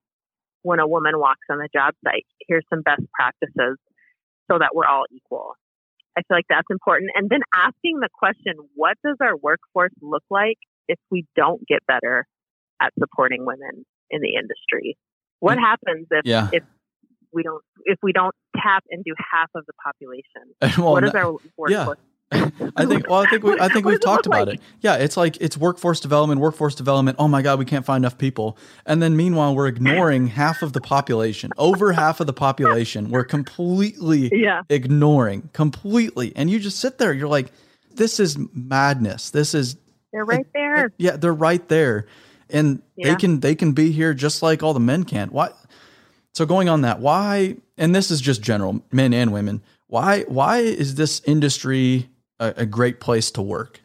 when 0.63 0.79
a 0.79 0.87
woman 0.87 1.19
walks 1.19 1.45
on 1.49 1.57
the 1.59 1.69
job 1.73 1.93
site. 2.03 2.25
Here's 2.47 2.65
some 2.69 2.81
best 2.81 3.03
practices 3.13 3.77
so 4.51 4.57
that 4.59 4.71
we're 4.73 4.87
all 4.87 5.05
equal. 5.11 5.53
I 6.17 6.21
feel 6.21 6.37
like 6.37 6.45
that's 6.49 6.67
important. 6.69 7.11
And 7.15 7.29
then 7.29 7.41
asking 7.53 7.99
the 7.99 8.09
question, 8.13 8.53
what 8.75 8.97
does 9.05 9.17
our 9.21 9.35
workforce 9.35 9.93
look 10.01 10.23
like 10.29 10.57
if 10.87 10.99
we 11.09 11.25
don't 11.35 11.65
get 11.67 11.79
better 11.87 12.25
at 12.81 12.93
supporting 12.99 13.45
women 13.45 13.85
in 14.09 14.21
the 14.21 14.35
industry? 14.35 14.97
What 15.39 15.57
mm. 15.57 15.61
happens 15.61 16.07
if, 16.11 16.21
yeah. 16.25 16.49
if 16.51 16.63
we 17.33 17.43
don't 17.43 17.63
if 17.85 17.97
we 18.03 18.13
don't 18.13 18.35
tap 18.55 18.83
into 18.89 19.13
half 19.17 19.49
of 19.55 19.65
the 19.65 19.73
population? 19.83 20.53
well, 20.81 20.93
what 20.93 21.03
is 21.03 21.13
our 21.13 21.33
workforce? 21.57 21.71
Yeah. 21.71 21.93
I 22.75 22.85
think. 22.85 23.07
Well, 23.07 23.21
I 23.21 23.29
think 23.29 23.43
we. 23.43 23.59
I 23.59 23.67
think 23.67 23.85
we've 23.85 24.01
talked 24.01 24.25
about 24.25 24.47
like? 24.47 24.57
it. 24.57 24.61
Yeah, 24.81 24.95
it's 24.95 25.15
like 25.17 25.37
it's 25.39 25.57
workforce 25.57 25.99
development, 25.99 26.41
workforce 26.41 26.75
development. 26.75 27.17
Oh 27.19 27.27
my 27.27 27.41
God, 27.41 27.59
we 27.59 27.65
can't 27.65 27.85
find 27.85 28.03
enough 28.03 28.17
people. 28.17 28.57
And 28.85 29.01
then 29.01 29.15
meanwhile, 29.15 29.55
we're 29.55 29.67
ignoring 29.67 30.27
half 30.27 30.61
of 30.61 30.73
the 30.73 30.81
population. 30.81 31.51
Over 31.57 31.93
half 31.93 32.19
of 32.19 32.27
the 32.27 32.33
population, 32.33 33.09
we're 33.09 33.23
completely 33.23 34.29
yeah. 34.33 34.63
ignoring 34.69 35.49
completely. 35.53 36.33
And 36.35 36.49
you 36.49 36.59
just 36.59 36.79
sit 36.79 36.97
there. 36.97 37.13
You're 37.13 37.27
like, 37.27 37.51
this 37.91 38.19
is 38.19 38.37
madness. 38.53 39.29
This 39.29 39.53
is. 39.53 39.77
They're 40.11 40.25
right 40.25 40.47
there. 40.53 40.93
yeah, 40.97 41.17
they're 41.17 41.33
right 41.33 41.67
there, 41.69 42.05
and 42.49 42.81
yeah. 42.95 43.09
they 43.09 43.15
can 43.15 43.39
they 43.39 43.55
can 43.55 43.73
be 43.73 43.91
here 43.91 44.13
just 44.13 44.41
like 44.41 44.63
all 44.63 44.73
the 44.73 44.79
men 44.79 45.03
can. 45.03 45.29
Why? 45.29 45.51
So 46.33 46.45
going 46.45 46.67
on 46.67 46.81
that, 46.81 46.99
why? 46.99 47.57
And 47.77 47.93
this 47.93 48.09
is 48.09 48.21
just 48.21 48.41
general, 48.41 48.83
men 48.91 49.13
and 49.13 49.31
women. 49.31 49.61
Why? 49.87 50.21
Why 50.23 50.59
is 50.59 50.95
this 50.95 51.21
industry? 51.25 52.09
A, 52.39 52.53
a 52.57 52.65
great 52.65 52.99
place 52.99 53.31
to 53.31 53.41
work? 53.41 53.81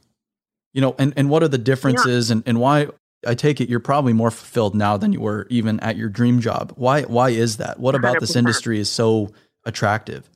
You 0.72 0.80
know, 0.80 0.94
and, 0.98 1.12
and 1.16 1.30
what 1.30 1.42
are 1.42 1.48
the 1.48 1.58
differences 1.58 2.28
yeah. 2.28 2.36
and, 2.36 2.42
and 2.46 2.60
why 2.60 2.88
I 3.26 3.34
take 3.34 3.60
it 3.60 3.68
you're 3.68 3.80
probably 3.80 4.12
more 4.12 4.30
fulfilled 4.30 4.74
now 4.74 4.96
than 4.96 5.12
you 5.12 5.20
were 5.20 5.46
even 5.50 5.80
at 5.80 5.96
your 5.96 6.08
dream 6.08 6.40
job. 6.40 6.72
Why 6.76 7.02
why 7.02 7.30
is 7.30 7.56
that? 7.56 7.80
What 7.80 7.94
about 7.94 8.16
100%. 8.16 8.20
this 8.20 8.36
industry 8.36 8.78
is 8.78 8.90
so 8.90 9.32
attractive? 9.64 10.28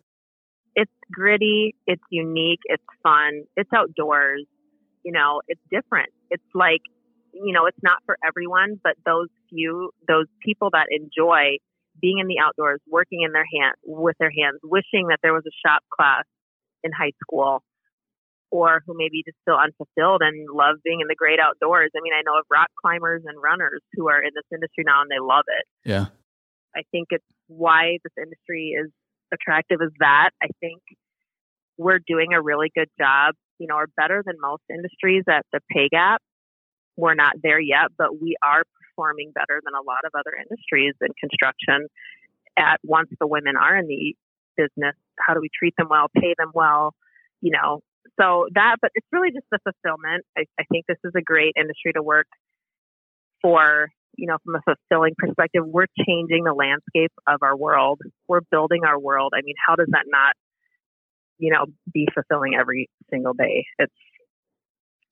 It's 0.74 0.92
gritty, 1.12 1.76
it's 1.86 2.02
unique, 2.10 2.60
it's 2.64 2.82
fun, 3.02 3.44
it's 3.56 3.70
outdoors, 3.74 4.46
you 5.04 5.12
know, 5.12 5.42
it's 5.46 5.60
different. 5.70 6.10
It's 6.30 6.42
like, 6.54 6.80
you 7.32 7.52
know, 7.52 7.66
it's 7.66 7.78
not 7.82 7.98
for 8.04 8.16
everyone, 8.26 8.80
but 8.82 8.94
those 9.06 9.28
few 9.48 9.90
those 10.08 10.26
people 10.44 10.70
that 10.72 10.86
enjoy 10.90 11.58
being 12.00 12.18
in 12.18 12.26
the 12.26 12.40
outdoors, 12.42 12.80
working 12.90 13.22
in 13.22 13.32
their 13.32 13.46
hand 13.46 13.76
with 13.84 14.16
their 14.18 14.30
hands, 14.30 14.58
wishing 14.64 15.08
that 15.08 15.20
there 15.22 15.32
was 15.32 15.44
a 15.46 15.54
shop 15.64 15.82
class 15.94 16.24
in 16.82 16.90
high 16.90 17.12
school 17.22 17.62
or 18.52 18.84
who 18.86 18.92
maybe 18.94 19.24
just 19.24 19.40
feel 19.48 19.56
unfulfilled 19.56 20.20
and 20.20 20.46
love 20.52 20.76
being 20.84 21.00
in 21.00 21.08
the 21.08 21.16
great 21.16 21.40
outdoors. 21.40 21.90
I 21.96 22.00
mean, 22.04 22.12
I 22.12 22.20
know 22.20 22.38
of 22.38 22.44
rock 22.52 22.68
climbers 22.76 23.24
and 23.24 23.40
runners 23.40 23.80
who 23.96 24.12
are 24.12 24.20
in 24.20 24.30
this 24.36 24.44
industry 24.52 24.84
now 24.86 25.00
and 25.00 25.10
they 25.10 25.18
love 25.18 25.48
it. 25.48 25.64
Yeah. 25.88 26.12
I 26.76 26.84
think 26.92 27.08
it's 27.10 27.24
why 27.48 27.96
this 28.04 28.12
industry 28.20 28.76
is 28.76 28.92
attractive 29.32 29.80
is 29.80 29.90
that 30.00 30.30
I 30.42 30.48
think 30.60 30.84
we're 31.78 32.00
doing 32.06 32.36
a 32.36 32.42
really 32.42 32.70
good 32.76 32.92
job, 33.00 33.34
you 33.58 33.66
know, 33.66 33.76
or 33.76 33.88
better 33.96 34.22
than 34.24 34.36
most 34.38 34.62
industries 34.68 35.24
at 35.32 35.48
the 35.52 35.60
pay 35.72 35.88
gap. 35.88 36.20
We're 36.98 37.16
not 37.16 37.40
there 37.42 37.60
yet, 37.60 37.88
but 37.96 38.20
we 38.20 38.36
are 38.44 38.64
performing 38.92 39.32
better 39.34 39.64
than 39.64 39.72
a 39.72 39.80
lot 39.80 40.04
of 40.04 40.12
other 40.12 40.36
industries 40.36 40.92
in 41.00 41.08
construction 41.18 41.88
at 42.58 42.80
once 42.84 43.08
the 43.18 43.26
women 43.26 43.56
are 43.56 43.78
in 43.78 43.88
the 43.88 44.14
business, 44.58 44.94
how 45.18 45.32
do 45.32 45.40
we 45.40 45.48
treat 45.48 45.72
them 45.78 45.88
well, 45.88 46.08
pay 46.14 46.34
them 46.36 46.52
well, 46.52 46.92
you 47.40 47.50
know, 47.50 47.80
so 48.20 48.48
that, 48.54 48.76
but 48.80 48.90
it's 48.94 49.06
really 49.12 49.30
just 49.30 49.46
the 49.50 49.58
fulfillment. 49.64 50.24
I, 50.36 50.44
I 50.58 50.64
think 50.70 50.86
this 50.86 50.98
is 51.04 51.12
a 51.16 51.22
great 51.22 51.54
industry 51.56 51.92
to 51.94 52.02
work 52.02 52.26
for, 53.40 53.88
you 54.16 54.26
know, 54.26 54.36
from 54.44 54.56
a 54.56 54.60
fulfilling 54.62 55.14
perspective. 55.18 55.62
We're 55.66 55.86
changing 56.06 56.44
the 56.44 56.52
landscape 56.52 57.12
of 57.26 57.42
our 57.42 57.56
world. 57.56 58.00
We're 58.28 58.42
building 58.50 58.84
our 58.84 58.98
world. 58.98 59.32
I 59.34 59.42
mean, 59.42 59.54
how 59.66 59.76
does 59.76 59.88
that 59.90 60.04
not, 60.06 60.34
you 61.38 61.52
know, 61.52 61.66
be 61.92 62.06
fulfilling 62.14 62.54
every 62.54 62.88
single 63.10 63.32
day? 63.32 63.64
It's, 63.78 63.92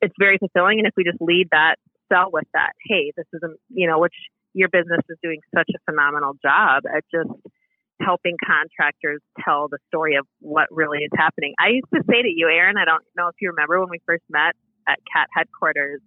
it's 0.00 0.14
very 0.18 0.38
fulfilling. 0.38 0.78
And 0.78 0.86
if 0.86 0.94
we 0.96 1.04
just 1.04 1.20
lead 1.20 1.48
that, 1.52 1.76
sell 2.12 2.30
with 2.32 2.46
that, 2.54 2.72
hey, 2.86 3.12
this 3.16 3.26
is, 3.32 3.40
a, 3.42 3.48
you 3.68 3.86
know, 3.86 3.98
which 3.98 4.14
your 4.52 4.68
business 4.68 5.00
is 5.08 5.16
doing 5.22 5.40
such 5.54 5.70
a 5.74 5.78
phenomenal 5.90 6.34
job 6.42 6.82
at 6.86 7.04
just 7.12 7.30
helping 8.00 8.36
contractors 8.44 9.20
tell 9.44 9.68
the 9.68 9.78
story 9.88 10.16
of 10.16 10.26
what 10.40 10.66
really 10.70 10.98
is 10.98 11.10
happening. 11.16 11.54
I 11.58 11.68
used 11.68 11.88
to 11.94 12.02
say 12.08 12.22
to 12.22 12.28
you, 12.28 12.48
Aaron, 12.48 12.76
I 12.76 12.84
don't 12.84 13.04
know 13.16 13.28
if 13.28 13.34
you 13.40 13.50
remember 13.50 13.80
when 13.80 13.90
we 13.90 14.00
first 14.06 14.22
met 14.30 14.54
at 14.88 14.98
CAT 15.12 15.28
headquarters, 15.36 16.00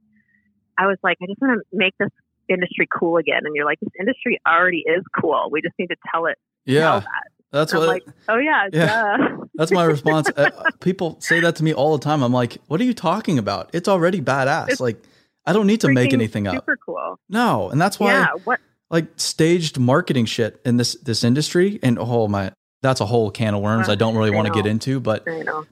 I 0.78 0.88
was 0.88 0.98
like, 1.04 1.18
I 1.22 1.28
just 1.28 1.42
want 1.42 1.60
to 1.60 1.78
make 1.78 1.94
this 2.00 2.10
industry 2.50 2.88
cool 2.92 3.18
again. 3.18 3.42
And 3.44 3.56
you're 3.56 3.66
like, 3.66 3.80
this 3.80 3.94
industry 4.00 4.40
already 4.48 4.84
is 4.86 5.04
cool. 5.20 5.50
We 5.52 5.62
just 5.62 5.76
need 5.78 5.88
to 5.88 5.96
tell 6.12 6.26
it. 6.26 6.38
Yeah. 6.66 6.80
Tell 6.82 7.00
that. 7.02 7.08
That's 7.52 7.74
what. 7.74 7.88
like, 7.88 8.04
oh 8.28 8.38
yeah, 8.38 8.68
yeah. 8.74 9.18
That's 9.54 9.72
my 9.72 9.84
response. 9.84 10.28
uh, 10.36 10.50
people 10.80 11.18
say 11.22 11.40
that 11.42 11.56
to 11.58 11.64
me 11.64 11.72
all 11.72 11.96
the 11.96 12.04
time. 12.04 12.24
I'm 12.24 12.34
like, 12.34 12.58
what 12.68 12.82
are 12.82 12.84
you 12.84 12.96
talking 12.96 13.38
about? 13.38 13.70
It's 13.74 13.88
already 13.88 14.20
badass. 14.20 14.70
It's 14.70 14.80
like, 14.80 14.98
I 15.46 15.54
don't 15.54 15.68
need 15.68 15.82
to 15.82 15.90
make 15.90 16.14
anything 16.14 16.46
super 16.46 16.58
up. 16.58 16.64
Super 16.64 16.78
cool. 16.84 17.20
No, 17.30 17.70
and 17.70 17.80
that's 17.80 18.00
why. 18.00 18.14
Yeah. 18.14 18.28
What 18.46 18.60
like 18.94 19.08
staged 19.18 19.80
marketing 19.80 20.26
shit 20.26 20.62
in 20.64 20.78
this 20.78 20.94
this 21.02 21.24
industry 21.24 21.80
and 21.84 21.98
oh 22.00 22.28
my 22.28 22.54
that's 22.84 23.02
a 23.02 23.06
whole 23.06 23.32
can 23.32 23.56
of 23.56 23.62
worms 23.62 23.90
I 23.90 23.96
don't 23.96 24.16
really 24.16 24.30
want 24.30 24.48
to 24.48 24.54
get 24.54 24.66
into 24.66 25.00
but 25.00 25.26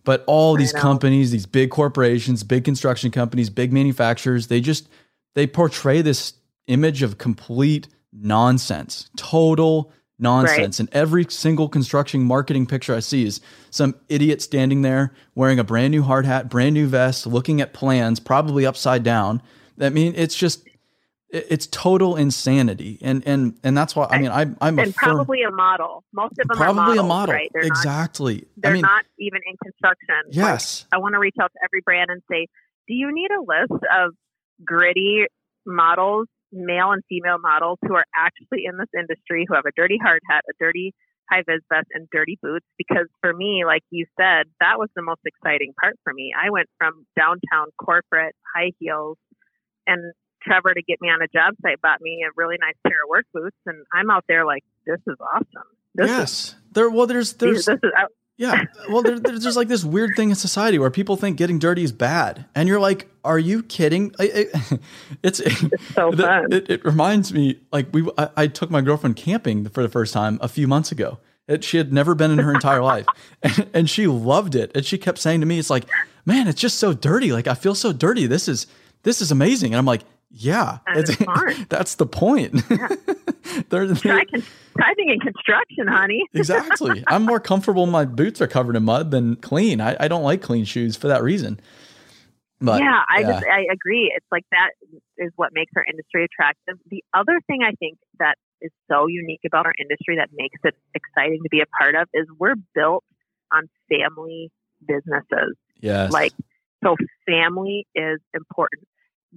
but 0.04 0.24
all 0.28 0.56
these 0.56 0.74
companies 0.74 1.32
these 1.32 1.46
big 1.46 1.70
corporations 1.70 2.44
big 2.44 2.66
construction 2.66 3.12
companies 3.12 3.50
big 3.50 3.72
manufacturers 3.72 4.48
they 4.48 4.60
just 4.60 4.90
they 5.36 5.46
portray 5.46 6.02
this 6.02 6.34
image 6.68 7.04
of 7.04 7.20
complete 7.20 7.88
nonsense 8.12 9.10
total 9.16 9.94
nonsense. 10.18 10.80
Right. 10.80 10.88
and 10.88 10.90
every 10.96 11.26
single 11.30 11.70
construction 11.70 12.24
marketing 12.24 12.66
picture 12.66 12.96
I 12.96 13.02
see 13.02 13.26
is 13.26 13.40
some 13.70 13.96
idiot 14.10 14.42
standing 14.42 14.82
there 14.82 15.14
wearing 15.36 15.60
a 15.60 15.64
brand 15.64 15.92
new 15.92 16.02
hard 16.02 16.26
hat 16.26 16.50
brand 16.50 16.74
new 16.74 16.88
vest 16.88 17.28
looking 17.28 17.62
at 17.62 17.74
plans 17.74 18.20
probably 18.20 18.66
upside 18.66 19.04
down. 19.04 19.44
I 19.80 19.90
mean 19.90 20.14
it's 20.16 20.36
just 20.36 20.68
it's 21.32 21.68
total 21.68 22.16
insanity. 22.16 22.98
And 23.02 23.26
and 23.26 23.58
and 23.64 23.78
that's 23.78 23.96
why 23.96 24.08
i 24.10 24.20
mean 24.20 24.32
I, 24.32 24.48
i'm 24.62 24.78
and 24.80 24.94
probably 24.96 25.44
a 25.44 25.52
model. 25.52 26.04
Most 26.14 26.34
of 26.34 26.48
them 26.48 26.52
are 26.52 26.56
probably 26.56 26.98
models, 26.98 27.00
a 27.00 27.04
model. 27.04 27.36
right? 27.36 27.50
they're 27.54 27.64
exactly. 27.64 28.36
Not, 28.36 28.46
they're 28.58 28.72
I 28.72 28.74
mean, 28.74 28.82
not 28.82 29.06
even 29.20 29.40
in 29.48 29.56
construction. 29.64 30.16
Yes. 30.32 30.86
Like, 30.92 30.98
i 30.98 31.02
want 31.02 31.14
to 31.14 31.20
reach 31.20 31.36
out 31.42 31.52
to 31.54 31.60
every 31.64 31.82
brand 31.82 32.10
and 32.10 32.22
say 32.30 32.48
do 32.88 32.94
you 32.94 33.14
need 33.14 33.30
a 33.32 33.42
list 33.42 33.84
of 33.96 34.14
gritty 34.66 35.26
models 35.66 36.28
male 36.52 36.92
and 36.92 37.02
female 37.08 37.40
models 37.40 37.80
who 37.88 37.96
are 37.96 38.06
actually 38.16 38.66
in 38.66 38.78
this 38.78 38.90
industry 38.98 39.46
who 39.48 39.56
have 39.56 39.66
a 39.66 39.72
dirty 39.76 39.98
hard 40.02 40.22
hat 40.30 40.44
a 40.50 40.54
dirty 40.60 40.94
high 41.32 41.44
vis 41.48 41.62
vest 41.72 41.88
and 41.94 42.10
dirty 42.12 42.38
boots? 42.42 42.66
Because 42.78 43.08
for 43.22 43.34
me 43.34 43.64
like 43.66 43.84
you 43.90 44.06
said 44.20 44.48
that 44.60 44.78
was 44.78 44.90
the 44.96 45.02
most 45.02 45.22
exciting 45.26 45.74
part 45.80 45.96
for 46.04 46.14
me. 46.14 46.34
I 46.36 46.50
went 46.50 46.68
from 46.78 47.06
downtown 47.18 47.68
corporate 47.80 48.36
high 48.54 48.72
heels 48.80 49.18
and 49.88 50.14
Trevor 50.44 50.74
to 50.74 50.82
get 50.82 51.02
me 51.02 51.10
on 51.10 51.22
a 51.22 51.28
job 51.28 51.56
site 51.62 51.82
bought 51.82 52.02
me 52.02 52.24
a 52.28 52.32
really 52.36 52.58
nice 52.60 52.76
pair 52.84 52.98
of 53.04 53.10
work 53.10 53.26
boots, 53.34 53.58
and 53.66 53.84
I'm 53.94 54.10
out 54.10 54.26
there 54.28 54.46
like, 54.46 54.64
this 54.86 55.00
is 55.08 55.18
awesome. 55.34 55.68
This 55.96 56.08
yes, 56.08 56.32
is, 56.32 56.56
there. 56.72 56.90
Well, 56.90 57.08
there's 57.08 57.34
there's 57.34 57.66
this 57.66 57.80
is 57.84 57.92
out. 57.98 58.12
yeah. 58.38 58.64
Well, 58.90 59.04
there, 59.04 59.20
there's 59.20 59.44
just 59.44 59.58
like 59.58 59.68
this 59.68 59.84
weird 59.84 60.12
thing 60.16 60.30
in 60.30 60.36
society 60.36 60.80
where 60.80 60.90
people 60.90 61.18
think 61.18 61.38
getting 61.38 61.60
dirty 61.60 61.84
is 61.84 61.92
bad, 61.92 62.46
and 62.56 62.68
you're 62.68 62.80
like, 62.80 63.08
are 63.24 63.40
you 63.40 63.62
kidding? 63.64 64.16
It, 64.20 64.52
it, 64.54 64.80
it's, 65.24 65.40
it's 65.40 65.62
so 65.94 66.12
fun. 66.12 66.52
It, 66.52 66.70
it, 66.70 66.86
reminds 66.86 67.34
me 67.34 67.60
like 67.72 67.88
we 67.92 68.10
I, 68.18 68.30
I, 68.38 68.48
took 68.48 68.72
my 68.72 68.82
girlfriend 68.82 69.18
camping 69.18 69.68
for 69.68 69.84
the 69.84 69.90
first 69.90 70.14
time 70.14 70.40
a 70.42 70.48
few 70.48 70.68
months 70.68 70.92
ago. 70.92 71.20
she 71.60 71.78
had 71.78 71.92
never 71.92 72.16
been 72.16 72.32
in 72.32 72.40
her 72.40 72.54
entire 72.54 72.82
life, 72.84 73.06
and, 73.44 73.70
and 73.74 73.90
she 73.90 74.08
loved 74.08 74.56
it. 74.56 74.72
And 74.74 74.86
she 74.86 74.98
kept 74.98 75.20
saying 75.20 75.42
to 75.42 75.46
me, 75.46 75.60
"It's 75.60 75.70
like, 75.70 75.86
man, 76.26 76.48
it's 76.48 76.62
just 76.62 76.80
so 76.80 76.94
dirty. 76.94 77.34
Like 77.34 77.48
I 77.48 77.54
feel 77.54 77.76
so 77.76 77.94
dirty. 77.94 78.28
This 78.28 78.48
is." 78.48 78.68
This 79.04 79.20
is 79.20 79.32
amazing. 79.32 79.74
And 79.74 79.80
I'm 79.80 79.86
like, 79.86 80.04
yeah, 80.34 80.80
that's 81.70 81.96
the 81.96 82.06
point. 82.06 82.62
Yeah. 82.70 82.88
they're, 83.70 83.88
con- 83.88 84.44
thriving 84.74 85.10
in 85.10 85.20
construction, 85.20 85.88
honey. 85.88 86.24
exactly. 86.34 87.04
I'm 87.08 87.24
more 87.24 87.40
comfortable. 87.40 87.86
My 87.86 88.06
boots 88.06 88.42
are 88.42 88.48
covered 88.48 88.76
in 88.76 88.84
mud 88.84 89.12
than 89.12 89.36
clean. 89.38 89.82
I, 89.82 89.98
I 90.00 90.08
don't 90.08 90.24
like 90.24 90.42
clean 90.42 90.66
shoes 90.66 90.96
for 90.96 91.08
that 91.08 91.24
reason. 91.24 91.60
But, 92.62 92.82
yeah, 92.82 93.02
I 93.10 93.22
yeah. 93.22 93.32
just 93.32 93.46
I 93.46 93.66
agree. 93.74 94.14
It's 94.16 94.26
like 94.32 94.46
that 94.52 94.70
is 95.18 95.32
what 95.36 95.50
makes 95.52 95.72
our 95.76 95.84
industry 95.84 96.26
attractive. 96.26 96.78
The 96.90 97.04
other 97.14 97.42
thing 97.48 97.62
I 97.64 97.72
think 97.80 97.98
that 98.20 98.36
is 98.62 98.72
so 98.90 99.08
unique 99.08 99.42
about 99.46 99.66
our 99.66 99.74
industry 99.80 100.18
that 100.18 100.30
makes 100.32 100.60
it 100.64 100.76
exciting 100.94 101.40
to 101.44 101.50
be 101.50 101.62
a 101.62 101.66
part 101.66 101.96
of 101.96 102.08
is 102.14 102.28
we're 102.40 102.56
built 102.76 103.04
on 103.52 103.68
family 103.90 104.52
businesses. 104.88 105.58
Yes. 105.82 106.12
Like 106.12 106.34
so 106.84 106.96
family 107.28 107.88
is 107.96 108.20
important 108.34 108.88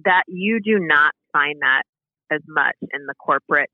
that 0.03 0.23
you 0.27 0.59
do 0.59 0.79
not 0.79 1.13
find 1.31 1.55
that 1.61 1.83
as 2.31 2.41
much 2.47 2.75
in 2.93 3.05
the 3.05 3.13
corporate 3.15 3.69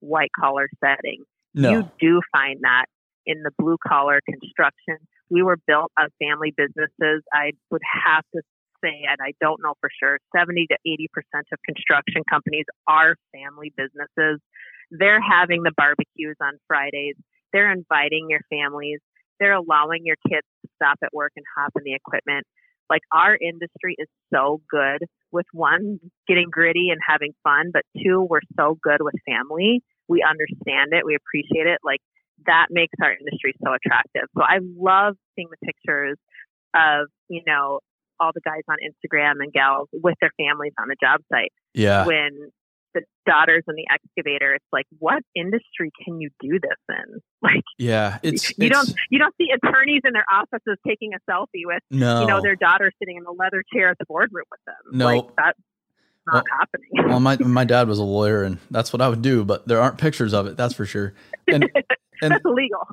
white 0.00 0.30
collar 0.38 0.68
setting. 0.84 1.24
No. 1.54 1.70
You 1.70 1.90
do 2.00 2.20
find 2.32 2.60
that 2.62 2.86
in 3.26 3.42
the 3.42 3.50
blue 3.58 3.76
collar 3.86 4.20
construction. 4.28 4.96
We 5.30 5.42
were 5.42 5.56
built 5.66 5.92
on 5.98 6.08
family 6.20 6.52
businesses. 6.56 7.22
I 7.32 7.52
would 7.70 7.82
have 8.04 8.24
to 8.34 8.42
say, 8.82 9.04
and 9.08 9.18
I 9.22 9.32
don't 9.40 9.60
know 9.62 9.74
for 9.80 9.88
sure, 10.02 10.18
70 10.36 10.66
to 10.70 10.76
80% 10.86 11.06
of 11.52 11.58
construction 11.64 12.22
companies 12.28 12.66
are 12.86 13.16
family 13.32 13.72
businesses. 13.76 14.40
they're 14.90 15.22
having 15.22 15.62
the 15.62 15.72
barbecues 15.74 16.36
on 16.42 16.58
Fridays. 16.68 17.14
They're 17.52 17.72
inviting 17.72 18.26
your 18.28 18.40
families. 18.50 19.00
They're 19.40 19.54
allowing 19.54 20.02
your 20.04 20.16
kids 20.28 20.46
to 20.62 20.68
stop 20.76 20.98
at 21.02 21.14
work 21.14 21.32
and 21.36 21.44
hop 21.56 21.72
in 21.76 21.84
the 21.84 21.94
equipment. 21.94 22.46
Like 22.90 23.02
our 23.12 23.36
industry 23.36 23.96
is 23.98 24.08
so 24.32 24.60
good 24.70 25.06
with 25.30 25.46
one, 25.52 25.98
getting 26.28 26.48
gritty 26.50 26.90
and 26.90 27.00
having 27.06 27.32
fun, 27.42 27.70
but 27.72 27.82
two, 28.02 28.26
we're 28.28 28.40
so 28.58 28.78
good 28.82 28.98
with 29.00 29.14
family. 29.26 29.82
We 30.08 30.22
understand 30.22 30.92
it. 30.92 31.06
We 31.06 31.16
appreciate 31.16 31.66
it. 31.66 31.78
Like 31.84 32.00
that 32.46 32.66
makes 32.70 32.94
our 33.02 33.12
industry 33.12 33.54
so 33.64 33.72
attractive. 33.72 34.28
So 34.36 34.42
I 34.42 34.58
love 34.60 35.16
seeing 35.34 35.48
the 35.48 35.66
pictures 35.66 36.18
of, 36.74 37.08
you 37.28 37.42
know, 37.46 37.80
all 38.20 38.30
the 38.34 38.40
guys 38.44 38.62
on 38.68 38.76
Instagram 38.78 39.42
and 39.42 39.52
gals 39.52 39.88
with 39.92 40.14
their 40.20 40.30
families 40.38 40.72
on 40.78 40.88
the 40.88 40.96
job 41.02 41.20
site. 41.32 41.52
Yeah. 41.74 42.06
When 42.06 42.50
the 42.94 43.02
daughters 43.26 43.62
in 43.68 43.74
the 43.74 43.84
excavator, 43.92 44.54
it's 44.54 44.64
like, 44.72 44.86
what 44.98 45.22
industry 45.34 45.90
can 46.04 46.20
you 46.20 46.30
do 46.40 46.58
this 46.60 46.78
in? 46.88 47.20
Like, 47.42 47.64
yeah, 47.76 48.18
it's 48.22 48.50
you 48.56 48.66
it's, 48.68 48.76
don't 48.76 48.94
you 49.10 49.18
don't 49.18 49.34
see 49.36 49.48
attorneys 49.52 50.02
in 50.04 50.12
their 50.12 50.24
offices 50.32 50.78
taking 50.86 51.10
a 51.12 51.18
selfie 51.28 51.66
with 51.66 51.82
no, 51.90 52.20
you 52.20 52.26
know 52.28 52.40
their 52.40 52.54
daughter 52.54 52.92
sitting 53.00 53.16
in 53.16 53.24
the 53.24 53.32
leather 53.32 53.64
chair 53.74 53.88
at 53.88 53.98
the 53.98 54.04
boardroom 54.06 54.44
with 54.48 54.60
them. 54.64 54.96
No. 54.96 55.06
like, 55.06 55.24
that's 55.36 55.58
not 56.28 56.34
Well- 56.34 56.44
happening. 56.60 57.10
well, 57.10 57.18
my 57.18 57.36
my 57.40 57.64
dad 57.64 57.88
was 57.88 57.98
a 57.98 58.04
lawyer, 58.04 58.44
and 58.44 58.58
that's 58.70 58.92
what 58.92 59.02
I 59.02 59.08
would 59.08 59.22
do. 59.22 59.44
But 59.44 59.66
there 59.66 59.80
aren't 59.80 59.98
pictures 59.98 60.32
of 60.34 60.46
it. 60.46 60.56
That's 60.56 60.72
for 60.72 60.86
sure. 60.86 61.14
And 61.48 61.64
and 62.22 62.30
that's 62.30 62.44
illegal. 62.44 62.86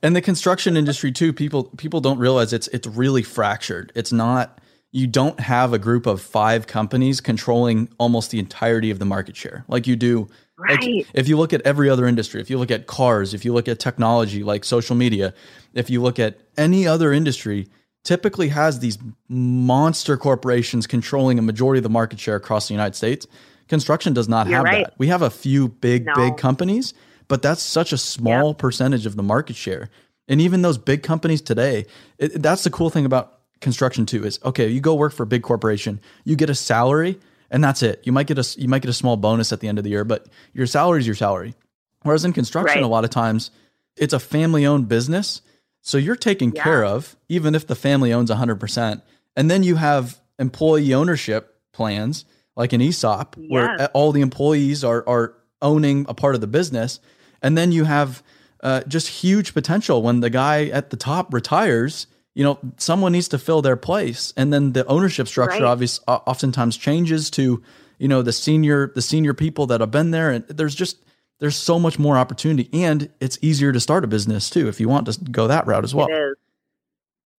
and 0.00 0.14
the 0.14 0.22
construction 0.22 0.76
industry 0.76 1.10
too. 1.10 1.32
People 1.32 1.64
people 1.76 2.00
don't 2.00 2.18
realize 2.18 2.52
it's 2.52 2.68
it's 2.68 2.86
really 2.86 3.24
fractured. 3.24 3.90
It's 3.96 4.12
not. 4.12 4.60
You 4.96 5.06
don't 5.06 5.38
have 5.40 5.74
a 5.74 5.78
group 5.78 6.06
of 6.06 6.22
five 6.22 6.66
companies 6.66 7.20
controlling 7.20 7.90
almost 7.98 8.30
the 8.30 8.38
entirety 8.38 8.90
of 8.90 8.98
the 8.98 9.04
market 9.04 9.36
share 9.36 9.62
like 9.68 9.86
you 9.86 9.94
do 9.94 10.26
Like, 10.58 10.80
Right. 10.80 11.06
if 11.12 11.28
you 11.28 11.36
look 11.36 11.52
at 11.52 11.60
every 11.66 11.90
other 11.90 12.06
industry, 12.06 12.40
if 12.40 12.48
you 12.48 12.56
look 12.58 12.70
at 12.70 12.86
cars, 12.86 13.34
if 13.34 13.44
you 13.44 13.52
look 13.52 13.68
at 13.68 13.78
technology 13.78 14.42
like 14.42 14.64
social 14.64 14.96
media, 14.96 15.34
if 15.74 15.90
you 15.90 16.00
look 16.00 16.18
at 16.18 16.38
any 16.56 16.86
other 16.86 17.12
industry, 17.12 17.68
typically 18.04 18.48
has 18.48 18.78
these 18.78 18.96
monster 19.28 20.16
corporations 20.16 20.86
controlling 20.86 21.38
a 21.38 21.42
majority 21.42 21.78
of 21.78 21.82
the 21.82 21.90
market 21.90 22.18
share 22.18 22.36
across 22.36 22.68
the 22.68 22.72
United 22.72 22.94
States. 22.96 23.26
Construction 23.68 24.14
does 24.14 24.30
not 24.30 24.46
You're 24.46 24.56
have 24.56 24.64
right. 24.64 24.84
that. 24.86 24.94
We 24.96 25.08
have 25.08 25.20
a 25.20 25.28
few 25.28 25.68
big, 25.68 26.06
No. 26.06 26.14
big 26.14 26.38
companies, 26.38 26.94
but 27.28 27.42
that's 27.42 27.62
such 27.62 27.92
a 27.92 27.98
small 27.98 28.54
percentage 28.54 29.04
of 29.04 29.14
the 29.16 29.22
market 29.22 29.56
share. 29.56 29.90
And 30.26 30.40
even 30.40 30.62
those 30.62 30.78
big 30.78 31.02
companies 31.02 31.42
today, 31.42 31.84
it, 32.18 32.40
that's 32.42 32.64
the 32.64 32.70
cool 32.70 32.88
thing 32.88 33.04
about 33.04 33.35
construction 33.60 34.06
too. 34.06 34.24
Is 34.24 34.38
okay, 34.44 34.68
you 34.68 34.80
go 34.80 34.94
work 34.94 35.12
for 35.12 35.22
a 35.22 35.26
big 35.26 35.42
corporation, 35.42 36.00
you 36.24 36.36
get 36.36 36.50
a 36.50 36.54
salary, 36.54 37.18
and 37.50 37.62
that's 37.62 37.82
it. 37.82 38.00
You 38.04 38.12
might 38.12 38.26
get 38.26 38.38
a 38.38 38.60
you 38.60 38.68
might 38.68 38.82
get 38.82 38.88
a 38.88 38.94
small 38.94 39.16
bonus 39.16 39.52
at 39.52 39.60
the 39.60 39.68
end 39.68 39.78
of 39.78 39.84
the 39.84 39.90
year, 39.90 40.04
but 40.04 40.26
your 40.52 40.66
salary 40.66 41.00
is 41.00 41.06
your 41.06 41.16
salary. 41.16 41.54
Whereas 42.02 42.24
in 42.24 42.32
construction, 42.32 42.76
Right. 42.82 42.84
a 42.84 42.88
lot 42.88 43.04
of 43.04 43.10
times 43.10 43.50
it's 43.96 44.12
a 44.12 44.18
family 44.20 44.66
owned 44.66 44.88
business, 44.88 45.42
so 45.82 45.98
you're 45.98 46.16
taken 46.16 46.52
Yeah. 46.54 46.62
care 46.62 46.84
of, 46.84 47.16
even 47.28 47.54
if 47.54 47.66
the 47.66 47.74
family 47.74 48.12
owns 48.12 48.30
100%. 48.30 49.02
And 49.36 49.50
then 49.50 49.62
you 49.62 49.76
have 49.76 50.20
employee 50.38 50.92
ownership 50.94 51.54
plans, 51.72 52.24
like 52.56 52.72
an 52.72 52.80
ESOP, 52.80 53.36
where 53.48 53.86
all 53.94 54.12
the 54.12 54.20
employees 54.20 54.84
are 54.84 55.02
are 55.08 55.34
owning 55.62 56.04
a 56.08 56.14
part 56.14 56.34
of 56.34 56.40
the 56.40 56.46
business, 56.46 57.00
and 57.42 57.56
then 57.56 57.72
you 57.72 57.84
have 57.84 58.22
uh, 58.62 58.80
just 58.88 59.08
huge 59.08 59.52
potential 59.54 60.02
when 60.02 60.20
the 60.20 60.30
guy 60.30 60.64
at 60.66 60.90
the 60.90 60.96
top 60.96 61.32
retires. 61.32 62.06
You 62.36 62.44
know, 62.44 62.58
someone 62.76 63.12
needs 63.12 63.28
to 63.28 63.38
fill 63.38 63.62
their 63.62 63.76
place, 63.76 64.34
and 64.36 64.52
then 64.52 64.72
the 64.72 64.84
ownership 64.86 65.26
structure 65.26 65.62
Right. 65.62 65.72
obvious 65.72 66.00
o- 66.06 66.22
oftentimes 66.26 66.76
changes 66.76 67.30
to 67.30 67.62
you 67.98 68.08
know 68.08 68.20
the 68.20 68.32
senior 68.32 68.92
the 68.94 69.00
senior 69.00 69.32
people 69.32 69.66
that 69.68 69.80
have 69.80 69.90
been 69.90 70.10
there, 70.10 70.30
and 70.30 70.46
there's 70.48 70.74
just 70.74 71.02
there's 71.40 71.56
so 71.56 71.78
much 71.78 71.98
more 71.98 72.18
opportunity, 72.18 72.68
and 72.74 73.10
it's 73.20 73.38
easier 73.40 73.72
to 73.72 73.80
start 73.80 74.04
a 74.04 74.06
business 74.06 74.50
too 74.50 74.68
if 74.68 74.78
you 74.80 74.86
want 74.88 75.06
to 75.10 75.18
go 75.30 75.46
that 75.48 75.66
route 75.66 75.82
as 75.84 75.94
well. 75.94 76.08
It 76.08 76.12
is. 76.12 76.36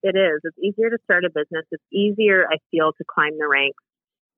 It 0.02 0.16
is. 0.18 0.39
It's 0.43 0.58
easier 0.58 0.89
to 0.89 0.98
start 1.04 1.26
a 1.26 1.30
business. 1.30 1.66
It's 1.72 1.84
easier, 1.93 2.48
I 2.52 2.58
feel, 2.72 2.91
to 2.98 3.04
climb 3.08 3.38
the 3.38 3.48
ranks, 3.48 3.84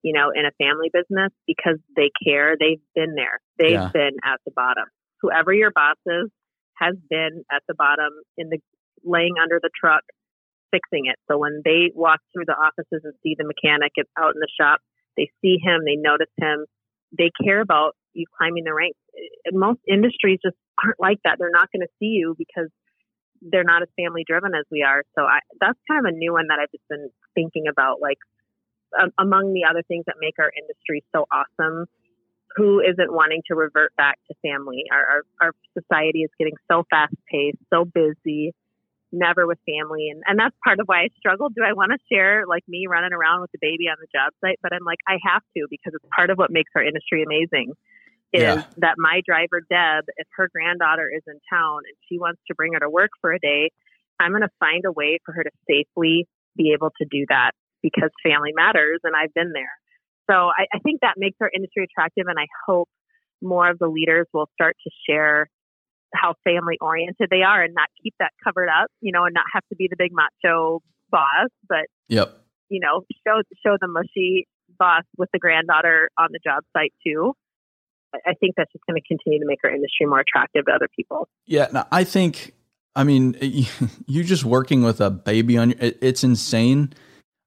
you 0.04 0.12
know, 0.14 0.32
in 0.36 0.46
a 0.46 0.52
family 0.58 0.90
business 0.92 1.32
because 1.48 1.78
they 1.96 2.10
care. 2.26 2.56
They've 2.60 2.82
been 2.96 3.16
there. 3.16 3.40
They've 3.58 3.72
Yeah. 3.80 3.92
been 3.94 4.18
at 4.26 4.40
the 4.46 4.52
bottom. 4.56 4.86
Whoever 5.22 5.54
your 5.54 5.72
boss 5.72 5.98
is 6.06 6.30
has 6.76 6.96
been 7.10 7.44
at 7.52 7.64
the 7.68 7.76
bottom 7.76 8.12
in 8.38 8.50
the 8.50 8.60
laying 9.04 9.36
under 9.42 9.60
the 9.62 9.70
truck, 9.80 10.04
fixing 10.72 11.06
it. 11.06 11.18
So 11.30 11.38
when 11.38 11.62
they 11.64 11.92
walk 11.94 12.20
through 12.34 12.46
the 12.46 12.56
offices 12.56 13.02
and 13.04 13.14
see 13.24 13.36
the 13.38 13.46
mechanic 13.46 13.92
it's 13.96 14.10
out 14.18 14.34
in 14.36 14.40
the 14.40 14.52
shop, 14.60 14.82
they 15.18 15.30
see 15.42 15.58
him, 15.62 15.82
they 15.86 15.96
notice 15.96 16.32
him, 16.38 16.66
they 17.18 17.32
care 17.44 17.62
about 17.62 17.96
you 18.14 18.26
climbing 18.38 18.64
the 18.64 18.74
ranks. 18.74 18.98
Most 19.52 19.80
industries 19.88 20.40
just 20.44 20.56
aren't 20.84 21.00
like 21.00 21.20
that. 21.24 21.38
They're 21.40 21.54
not 21.54 21.70
going 21.72 21.82
to 21.82 21.94
see 22.00 22.18
you 22.18 22.36
because 22.38 22.70
they're 23.42 23.64
not 23.64 23.82
as 23.82 23.90
family 23.96 24.24
driven 24.28 24.54
as 24.56 24.66
we 24.72 24.84
are. 24.84 25.04
So 25.18 25.24
I, 25.24 25.40
that's 25.60 25.80
kind 25.90 26.06
of 26.06 26.14
a 26.14 26.16
new 26.16 26.34
one 26.34 26.48
that 26.48 26.60
I've 26.60 26.72
just 26.72 26.88
been 26.90 27.10
thinking 27.36 27.66
about. 27.70 28.02
Like 28.02 28.18
um, 29.00 29.12
among 29.18 29.54
the 29.54 29.64
other 29.70 29.84
things 29.88 30.06
that 30.08 30.16
make 30.20 30.36
our 30.40 30.52
industry 30.52 31.04
so 31.16 31.26
awesome, 31.32 31.86
who 32.56 32.82
isn't 32.82 33.14
wanting 33.14 33.42
to 33.48 33.56
revert 33.56 33.96
back 33.96 34.18
to 34.28 34.36
family? 34.42 34.84
Our 34.92 35.00
our, 35.00 35.22
our 35.42 35.52
society 35.78 36.24
is 36.24 36.32
getting 36.38 36.56
so 36.70 36.84
fast 36.90 37.14
paced, 37.32 37.60
so 37.72 37.86
busy, 37.86 38.54
never 39.12 39.48
with 39.48 39.58
family, 39.66 40.10
and 40.10 40.22
and 40.26 40.38
that's 40.40 40.56
part 40.64 40.80
of 40.80 40.88
why 40.88 41.04
I 41.04 41.10
struggle. 41.18 41.50
Do 41.50 41.64
I 41.64 41.74
want 41.74 41.92
to 41.92 42.00
share 42.12 42.46
like 42.48 42.64
me 42.68 42.88
running 42.88 43.14
around 43.14 43.42
with 43.42 43.52
the 43.52 43.60
baby 43.62 43.88
on 43.88 43.98
the 44.00 44.08
job 44.14 44.34
site? 44.42 44.60
But 44.62 44.74
I'm 44.74 44.86
like 44.86 45.00
I 45.08 45.18
have 45.26 45.42
to 45.58 45.68
because 45.70 45.94
it's 45.94 46.06
part 46.16 46.30
of 46.30 46.38
what 46.38 46.52
makes 46.52 46.72
our 46.76 46.84
industry 46.84 47.24
amazing 47.24 47.74
is 48.32 48.42
Yeah. 48.44 48.64
that 48.78 48.96
my 48.98 49.22
driver 49.26 49.62
Deb, 49.70 50.06
if 50.18 50.28
her 50.38 50.50
granddaughter 50.54 51.10
is 51.10 51.24
in 51.28 51.40
town 51.50 51.82
and 51.88 51.98
she 52.08 52.20
wants 52.20 52.40
to 52.48 52.56
bring 52.56 52.74
her 52.74 52.80
to 52.80 52.90
work 52.90 53.10
for 53.22 53.34
a 53.34 53.40
day, 53.40 53.72
I'm 54.20 54.32
going 54.32 54.44
to 54.44 54.54
find 54.60 54.84
a 54.86 54.92
way 54.92 55.18
for 55.26 55.34
her 55.34 55.44
to 55.44 55.50
safely 55.68 56.28
be 56.56 56.74
able 56.74 56.92
to 57.02 57.06
do 57.10 57.26
that 57.30 57.52
because 57.82 58.10
family 58.22 58.52
matters, 58.54 59.00
and 59.04 59.16
I've 59.16 59.34
been 59.34 59.54
there. 59.54 59.74
So 60.30 60.52
I, 60.54 60.68
I 60.74 60.80
think 60.80 61.02
that 61.02 61.16
makes 61.18 61.38
our 61.42 61.50
industry 61.54 61.86
attractive, 61.86 62.28
and 62.28 62.38
I 62.38 62.46
hope 62.68 62.90
more 63.42 63.70
of 63.70 63.80
the 63.80 63.88
leaders 63.88 64.28
will 64.34 64.50
start 64.54 64.76
to 64.84 64.92
share 65.10 65.50
how 66.14 66.34
family 66.44 66.78
oriented 66.82 67.30
they 67.30 67.44
are 67.44 67.62
and 67.64 67.74
not 67.74 67.88
keep 68.02 68.14
that 68.20 68.32
covered 68.44 68.70
up, 68.70 68.88
you 69.02 69.12
know, 69.12 69.26
and 69.26 69.34
not 69.34 69.46
have 69.54 69.64
to 69.70 69.76
be 69.76 69.88
the 69.90 69.96
big 69.98 70.12
macho 70.12 70.82
boss, 71.12 71.50
but 71.68 71.86
Yep. 72.08 72.36
you 72.70 72.80
know, 72.80 73.04
show 73.26 73.42
show 73.66 73.78
the 73.80 73.88
mushy 73.88 74.48
boss 74.80 75.04
with 75.18 75.30
the 75.34 75.40
granddaughter 75.40 76.10
on 76.18 76.30
the 76.32 76.40
job 76.44 76.64
site 76.76 76.94
too. 77.06 77.34
I- 78.26 78.34
think 78.40 78.56
that's 78.58 78.72
just 78.72 78.84
going 78.88 79.00
to 79.00 79.08
continue 79.08 79.40
to 79.40 79.46
make 79.46 79.60
our 79.64 79.70
industry 79.70 80.06
more 80.08 80.20
attractive 80.20 80.66
to 80.66 80.72
other 80.72 80.88
people. 80.96 81.28
Yeah, 81.46 81.68
no, 81.72 81.84
I 81.92 82.04
think. 82.04 82.54
I 82.96 83.04
mean, 83.04 83.36
you 84.08 84.24
just 84.24 84.44
working 84.46 84.82
with 84.84 85.00
a 85.00 85.12
baby 85.12 85.58
on 85.58 85.70
your, 85.72 85.80
it, 85.80 85.98
it's 86.02 86.24
insane. 86.24 86.94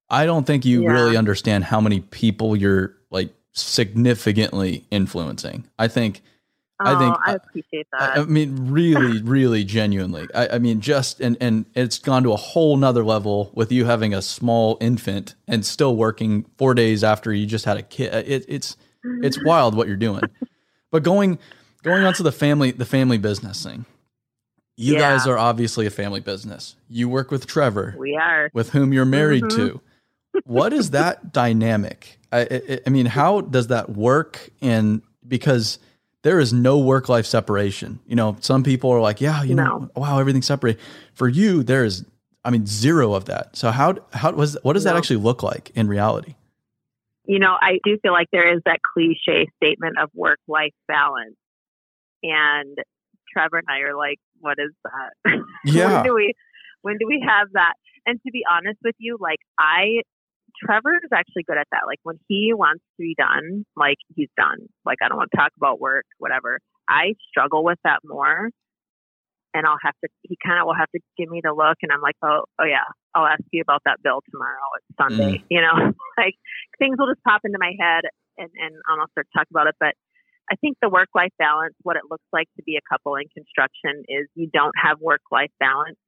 I 0.08 0.24
don't 0.26 0.46
think 0.46 0.64
you 0.64 0.82
Yeah. 0.82 0.90
really 0.90 1.16
understand 1.16 1.64
how 1.64 1.80
many 1.80 2.00
people 2.00 2.54
you're 2.54 2.94
like 3.10 3.30
significantly 3.52 4.84
influencing. 4.90 5.64
I 5.78 5.88
think. 5.88 6.22
Oh, 6.84 6.96
I 6.96 6.98
think- 6.98 7.16
I 7.26 7.32
appreciate 7.34 7.86
that. 7.92 8.18
I, 8.18 8.20
I 8.22 8.24
mean, 8.24 8.70
really, 8.72 9.22
really, 9.36 9.64
genuinely. 9.64 10.26
I, 10.34 10.48
I 10.54 10.58
mean, 10.58 10.80
just 10.80 11.20
and 11.20 11.36
and 11.40 11.66
it's 11.74 11.98
gone 11.98 12.22
to 12.24 12.32
a 12.32 12.36
whole 12.36 12.76
nother 12.76 13.04
level 13.04 13.50
with 13.54 13.70
you 13.72 13.84
having 13.84 14.12
a 14.14 14.22
small 14.22 14.78
infant 14.80 15.34
and 15.48 15.64
still 15.66 15.96
working 15.96 16.44
four 16.58 16.74
days 16.74 17.02
after 17.04 17.32
you 17.32 17.46
just 17.46 17.64
had 17.64 17.76
a 17.76 17.82
kid. 17.82 18.12
It, 18.28 18.44
it's 18.48 18.76
it's 19.22 19.38
wild 19.44 19.74
what 19.76 19.86
you're 19.88 19.96
doing. 19.96 20.22
But 20.90 21.02
going 21.02 21.38
going 21.82 22.04
on 22.04 22.14
to 22.14 22.22
the 22.22 22.32
family 22.32 22.70
the 22.70 22.84
family 22.86 23.18
business 23.18 23.62
thing. 23.62 23.84
You 24.76 24.94
Yeah. 24.94 25.00
guys 25.00 25.26
are 25.26 25.36
obviously 25.36 25.86
a 25.86 25.90
family 25.90 26.20
business. 26.20 26.76
You 26.88 27.08
work 27.08 27.30
with 27.30 27.46
Trevor, 27.46 27.94
we 27.98 28.16
are. 28.16 28.50
with 28.54 28.70
whom 28.70 28.92
you're 28.92 29.04
married 29.04 29.44
Mhm. 29.44 29.56
to. 29.56 29.80
What 30.44 30.72
is 30.72 30.90
that 30.92 31.32
dynamic? 31.34 32.18
I, 32.32 32.40
I, 32.50 32.80
I 32.86 32.90
mean, 32.90 33.04
how 33.04 33.42
does 33.42 33.66
that 33.66 33.90
work? 33.90 34.48
And 34.62 35.02
because 35.28 35.78
there 36.22 36.38
is 36.38 36.52
no 36.52 36.78
work 36.78 37.08
life 37.08 37.26
separation. 37.26 38.00
You 38.06 38.16
know, 38.16 38.36
some 38.40 38.62
people 38.62 38.90
are 38.90 39.00
like, 39.00 39.20
yeah, 39.20 39.42
you 39.42 39.54
know, 39.54 39.90
wow, 39.96 40.18
everything's 40.18 40.46
separate. 40.46 40.78
For 41.14 41.28
you, 41.28 41.62
there 41.62 41.84
is, 41.84 42.04
I 42.44 42.50
mean, 42.50 42.66
zero 42.66 43.14
of 43.14 43.26
that. 43.26 43.56
So 43.56 43.70
how 43.70 43.96
how 44.12 44.32
was 44.32 44.56
what 44.62 44.74
does 44.74 44.84
that 44.84 44.96
actually 44.96 45.16
look 45.16 45.42
like 45.42 45.70
in 45.74 45.88
reality? 45.88 46.34
you 47.24 47.38
know, 47.38 47.56
I 47.60 47.78
do 47.84 47.98
feel 48.02 48.12
like 48.12 48.28
there 48.32 48.52
is 48.54 48.60
that 48.66 48.80
cliche 48.82 49.46
statement 49.56 49.96
of 49.98 50.10
work 50.14 50.38
life 50.48 50.74
balance. 50.88 51.36
And 52.22 52.76
Trevor 53.32 53.58
and 53.58 53.66
I 53.70 53.80
are 53.88 53.96
like, 53.96 54.18
what 54.40 54.58
is 54.58 54.72
that? 54.84 55.40
Yeah. 55.64 55.94
when 55.94 56.04
do 56.04 56.14
we 56.14 56.34
when 56.82 56.98
do 56.98 57.06
we 57.06 57.24
have 57.26 57.48
that? 57.52 57.74
And 58.04 58.20
to 58.26 58.32
be 58.32 58.42
honest 58.50 58.78
with 58.84 58.96
you, 58.98 59.16
like 59.20 59.38
I 59.58 60.02
Trevor 60.64 60.96
is 61.02 61.10
actually 61.12 61.44
good 61.44 61.58
at 61.58 61.66
that. 61.72 61.82
Like 61.86 62.00
when 62.02 62.18
he 62.28 62.52
wants 62.54 62.84
to 62.96 63.02
be 63.02 63.14
done, 63.16 63.64
like 63.76 63.98
he's 64.14 64.30
done. 64.36 64.68
Like 64.84 64.98
I 65.02 65.08
don't 65.08 65.18
want 65.18 65.30
to 65.32 65.36
talk 65.36 65.52
about 65.56 65.80
work, 65.80 66.04
whatever. 66.18 66.58
I 66.88 67.14
struggle 67.28 67.64
with 67.64 67.78
that 67.84 68.00
more. 68.04 68.50
And 69.54 69.66
I'll 69.66 69.80
have 69.84 69.94
to 70.02 70.08
he 70.22 70.38
kind 70.40 70.58
of 70.58 70.64
will 70.64 70.78
have 70.78 70.90
to 70.96 71.00
give 71.18 71.28
me 71.28 71.42
the 71.44 71.52
look 71.52 71.76
and 71.82 71.92
I'm 71.92 72.00
like, 72.00 72.16
"Oh, 72.24 72.48
oh 72.58 72.64
yeah, 72.64 72.88
I'll 73.14 73.26
ask 73.26 73.44
you 73.52 73.60
about 73.60 73.82
that 73.84 74.00
bill 74.02 74.24
tomorrow. 74.32 74.64
It's 74.80 74.96
Sunday." 74.96 75.38
Mm. 75.38 75.44
You 75.50 75.60
know, 75.60 75.92
like 76.16 76.40
things 76.78 76.96
will 76.98 77.12
just 77.12 77.22
pop 77.22 77.42
into 77.44 77.58
my 77.60 77.76
head 77.78 78.08
and 78.38 78.48
and 78.48 78.72
I'll 78.88 79.12
start 79.12 79.28
to 79.28 79.38
talk 79.38 79.48
about 79.50 79.66
it, 79.66 79.76
but 79.78 79.92
I 80.50 80.56
think 80.56 80.76
the 80.80 80.88
work 80.88 81.08
life 81.14 81.32
balance, 81.38 81.74
what 81.82 81.96
it 81.96 82.02
looks 82.10 82.24
like 82.32 82.48
to 82.56 82.62
be 82.64 82.76
a 82.76 82.84
couple 82.90 83.14
in 83.16 83.24
construction 83.32 84.02
is 84.08 84.26
you 84.34 84.48
don't 84.52 84.74
have 84.76 85.00
work 85.00 85.22
life 85.30 85.52
balance, 85.60 85.98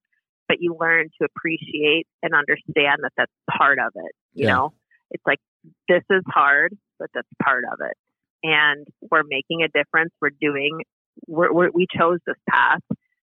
but 0.48 0.58
you 0.60 0.76
learn 0.78 1.08
to 1.20 1.28
appreciate 1.36 2.06
and 2.22 2.34
understand 2.34 2.98
that 3.02 3.12
that's 3.16 3.32
part 3.50 3.78
of 3.78 3.92
it. 3.94 4.12
You 4.34 4.46
Yeah. 4.46 4.54
know, 4.54 4.74
it's 5.10 5.22
like, 5.26 5.40
this 5.88 6.02
is 6.10 6.22
hard, 6.28 6.76
but 6.98 7.08
that's 7.14 7.28
part 7.42 7.64
of 7.64 7.78
it. 7.80 7.96
And 8.42 8.86
we're 9.10 9.22
making 9.26 9.62
a 9.62 9.68
difference. 9.68 10.12
We're 10.20 10.30
doing, 10.40 10.80
we're, 11.26 11.52
we're, 11.52 11.70
we 11.72 11.86
chose 11.96 12.18
this 12.26 12.36
path. 12.48 12.80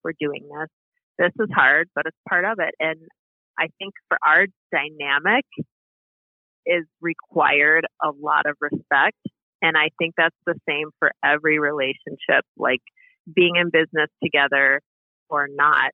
We're 0.05 0.13
doing 0.19 0.43
this. 0.43 0.69
This 1.19 1.33
is 1.41 1.49
hard, 1.55 1.89
but 1.95 2.05
it's 2.07 2.17
part 2.29 2.45
of 2.45 2.59
it. 2.59 2.75
And 2.79 3.01
I 3.59 3.69
think 3.79 3.95
for 4.09 4.19
our 4.27 4.47
dynamic 4.71 5.47
is 6.67 6.85
required 7.01 7.87
a 8.05 8.11
lot 8.11 8.45
of 8.47 8.57
respect. 8.61 9.17
And 9.63 9.77
I 9.79 9.89
think 9.99 10.15
that's 10.19 10.37
the 10.45 10.57
same 10.69 10.91
for 10.99 11.13
every 11.25 11.59
relationship, 11.59 12.45
like 12.59 12.83
being 13.35 13.57
in 13.57 13.71
business 13.71 14.11
together 14.23 14.83
or 15.31 15.49
not, 15.51 15.93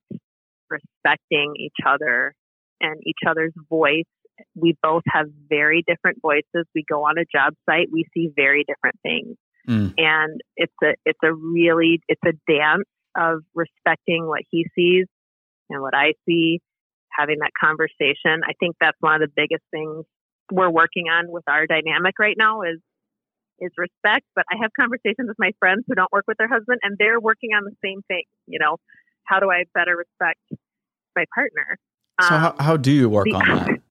respecting 0.73 1.53
each 1.57 1.85
other 1.85 2.33
and 2.81 2.99
each 3.05 3.19
other's 3.27 3.53
voice. 3.69 4.09
We 4.55 4.75
both 4.81 5.03
have 5.07 5.27
very 5.49 5.83
different 5.87 6.19
voices. 6.21 6.67
We 6.73 6.83
go 6.89 7.03
on 7.03 7.17
a 7.17 7.25
job 7.31 7.53
site, 7.69 7.87
we 7.91 8.05
see 8.13 8.29
very 8.35 8.65
different 8.67 8.95
things. 9.03 9.37
Mm. 9.69 9.93
And 9.97 10.41
it's 10.57 10.73
a 10.83 10.95
it's 11.05 11.19
a 11.23 11.33
really 11.33 12.01
it's 12.07 12.21
a 12.25 12.33
dance 12.51 12.87
of 13.15 13.43
respecting 13.53 14.27
what 14.27 14.41
he 14.49 14.65
sees 14.75 15.05
and 15.69 15.81
what 15.81 15.95
I 15.95 16.13
see, 16.27 16.59
having 17.09 17.37
that 17.39 17.51
conversation. 17.59 18.41
I 18.43 18.53
think 18.59 18.75
that's 18.81 18.97
one 18.99 19.15
of 19.15 19.21
the 19.21 19.31
biggest 19.33 19.63
things 19.71 20.05
we're 20.51 20.69
working 20.69 21.05
on 21.07 21.31
with 21.31 21.43
our 21.47 21.65
dynamic 21.65 22.19
right 22.19 22.35
now 22.37 22.63
is 22.63 22.79
is 23.59 23.71
respect. 23.77 24.25
But 24.35 24.45
I 24.51 24.57
have 24.61 24.71
conversations 24.77 25.27
with 25.27 25.39
my 25.39 25.51
friends 25.59 25.85
who 25.87 25.95
don't 25.95 26.11
work 26.11 26.25
with 26.27 26.37
their 26.37 26.49
husband 26.49 26.79
and 26.83 26.97
they're 26.97 27.19
working 27.19 27.51
on 27.55 27.63
the 27.63 27.75
same 27.83 28.01
thing. 28.07 28.23
You 28.47 28.59
know, 28.59 28.77
how 29.23 29.39
do 29.39 29.49
I 29.49 29.63
better 29.73 29.95
respect 29.95 30.39
my 31.15 31.25
partner? 31.33 31.77
So 32.21 32.27
how, 32.35 32.49
Um, 32.51 32.57
how 32.59 32.77
do 32.77 32.91
you 32.91 33.09
work 33.09 33.25
the- 33.25 33.35
on 33.35 33.47
that? 33.47 33.69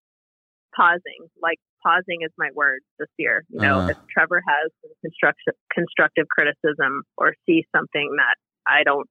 pausing 0.74 1.28
like 1.42 1.58
pausing 1.82 2.22
is 2.22 2.30
my 2.38 2.48
word 2.54 2.80
this 2.98 3.08
year 3.18 3.44
you 3.50 3.60
know 3.60 3.80
Uh. 3.80 3.88
if 3.88 3.96
trevor 4.08 4.40
has 4.40 4.72
some 4.80 4.90
constructive 5.04 5.54
constructive 5.70 6.26
criticism 6.28 7.02
or 7.18 7.34
sees 7.44 7.66
something 7.76 8.08
that 8.16 8.36
i 8.66 8.82
don't 8.82 9.06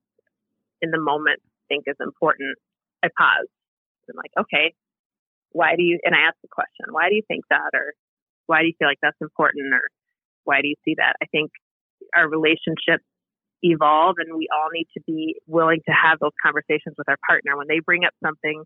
in 0.82 0.90
the 0.90 1.00
moment 1.00 1.40
think 1.70 1.84
is 1.86 1.96
important 2.00 2.58
i 3.04 3.10
pause 3.16 3.46
i'm 4.10 4.18
like 4.18 4.32
okay 4.40 4.74
why 5.52 5.76
do 5.76 5.84
you 5.84 6.00
and 6.04 6.16
i 6.16 6.22
ask 6.22 6.36
the 6.42 6.48
question 6.50 6.86
why 6.90 7.10
do 7.10 7.16
you 7.16 7.22
think 7.28 7.44
that 7.52 7.70
or 7.76 7.94
why 8.48 8.62
do 8.62 8.66
you 8.66 8.74
feel 8.80 8.88
like 8.88 8.98
that's 9.04 9.22
important 9.22 9.72
or 9.72 9.86
why 10.46 10.62
do 10.62 10.68
you 10.68 10.76
see 10.84 10.96
that 10.98 11.14
i 11.22 11.28
think 11.28 11.52
our 12.16 12.28
relationships 12.28 13.06
evolve 13.62 14.16
and 14.18 14.36
we 14.36 14.48
all 14.54 14.70
need 14.74 14.88
to 14.98 15.02
be 15.06 15.36
willing 15.48 15.82
to 15.88 15.94
have 15.94 16.20
those 16.20 16.36
conversations 16.44 16.96
with 16.98 17.08
our 17.08 17.18
partner 17.28 17.58
when 17.58 17.68
they 17.68 17.80
bring 17.80 18.04
up 18.06 18.14
something 18.24 18.64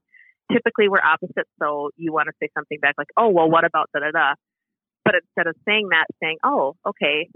typically 0.52 0.90
we're 0.90 1.02
opposites. 1.02 1.50
So 1.62 1.90
you 1.98 2.14
want 2.14 2.28
to 2.28 2.34
say 2.42 2.50
something 2.56 2.78
back 2.82 2.96
like, 2.98 3.10
oh, 3.18 3.30
well, 3.30 3.50
what 3.50 3.66
about 3.66 3.90
da 3.94 4.00
da 4.02 4.12
da? 4.12 4.34
But 5.04 5.16
instead 5.16 5.48
of 5.48 5.56
saying 5.68 5.90
that, 5.92 6.06
saying, 6.22 6.38
oh, 6.44 6.76
okay, 6.86 7.30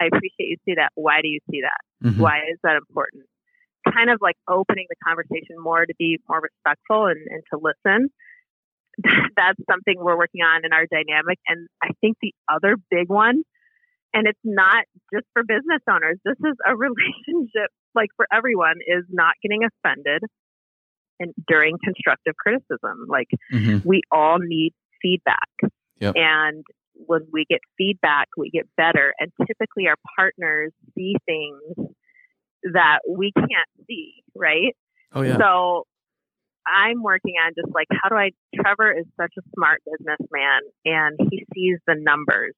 I 0.00 0.06
appreciate 0.06 0.48
you 0.48 0.56
see 0.64 0.74
that. 0.76 0.90
Why 0.94 1.20
do 1.22 1.28
you 1.28 1.40
see 1.50 1.62
that? 1.62 2.08
Mhm. 2.08 2.18
Why 2.18 2.38
is 2.50 2.58
that 2.62 2.76
important? 2.76 3.24
Kind 3.92 4.10
of 4.10 4.18
like 4.20 4.36
opening 4.48 4.86
the 4.88 4.96
conversation 5.04 5.56
more 5.58 5.84
to 5.84 5.94
be 5.98 6.18
more 6.28 6.40
respectful 6.40 7.06
and, 7.06 7.18
and 7.28 7.42
to 7.52 7.58
listen. 7.58 8.10
That's 9.36 9.58
something 9.70 9.94
we're 9.96 10.18
working 10.18 10.42
on 10.42 10.64
in 10.64 10.72
our 10.72 10.86
dynamic. 10.86 11.38
And 11.46 11.68
I 11.82 11.90
think 12.00 12.16
the 12.20 12.32
other 12.48 12.76
big 12.90 13.08
one, 13.08 13.42
and 14.18 14.26
it's 14.26 14.40
not 14.42 14.84
just 15.14 15.26
for 15.32 15.44
business 15.44 15.80
owners, 15.88 16.18
this 16.24 16.34
is 16.40 16.56
a 16.66 16.74
relationship 16.76 17.70
like 17.94 18.08
for 18.16 18.26
everyone, 18.32 18.76
is 18.86 19.04
not 19.10 19.34
getting 19.42 19.60
offended 19.62 20.22
and 21.20 21.32
during 21.46 21.76
constructive 21.84 22.34
criticism. 22.36 23.06
Like 23.08 23.28
Mhm. 23.52 23.84
we 23.84 24.02
all 24.10 24.38
need 24.40 24.72
feedback. 25.00 25.48
Yep. 26.00 26.14
And 26.16 26.64
when 26.94 27.26
we 27.32 27.44
get 27.48 27.60
feedback, 27.76 28.26
we 28.36 28.50
get 28.50 28.66
better. 28.76 29.14
And 29.20 29.30
typically 29.46 29.86
our 29.86 29.96
partners 30.16 30.72
see 30.96 31.14
things 31.26 31.90
that 32.72 32.98
we 33.08 33.30
can't 33.32 33.70
see, 33.86 34.14
right? 34.34 34.74
Oh 35.12 35.22
yeah. 35.22 35.38
So 35.38 35.86
I'm 36.66 37.02
working 37.02 37.34
on 37.44 37.52
just 37.56 37.72
like, 37.74 37.86
how 38.02 38.08
do 38.10 38.16
I, 38.16 38.30
Trevor 38.54 38.92
is 38.92 39.06
such 39.16 39.32
a 39.38 39.42
smart 39.54 39.80
businessman 39.86 40.60
and 40.84 41.18
he 41.30 41.46
sees 41.54 41.78
the 41.86 41.94
numbers 41.96 42.54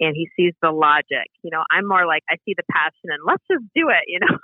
and 0.00 0.14
he 0.14 0.28
sees 0.36 0.54
the 0.62 0.70
logic. 0.70 1.28
You 1.42 1.50
know, 1.50 1.64
I'm 1.70 1.86
more 1.86 2.06
like, 2.06 2.22
I 2.28 2.36
see 2.44 2.54
the 2.56 2.66
passion 2.70 3.08
and 3.12 3.22
let's 3.24 3.42
just 3.50 3.64
do 3.74 3.88
it, 3.88 4.04
you 4.06 4.20
know? 4.20 4.36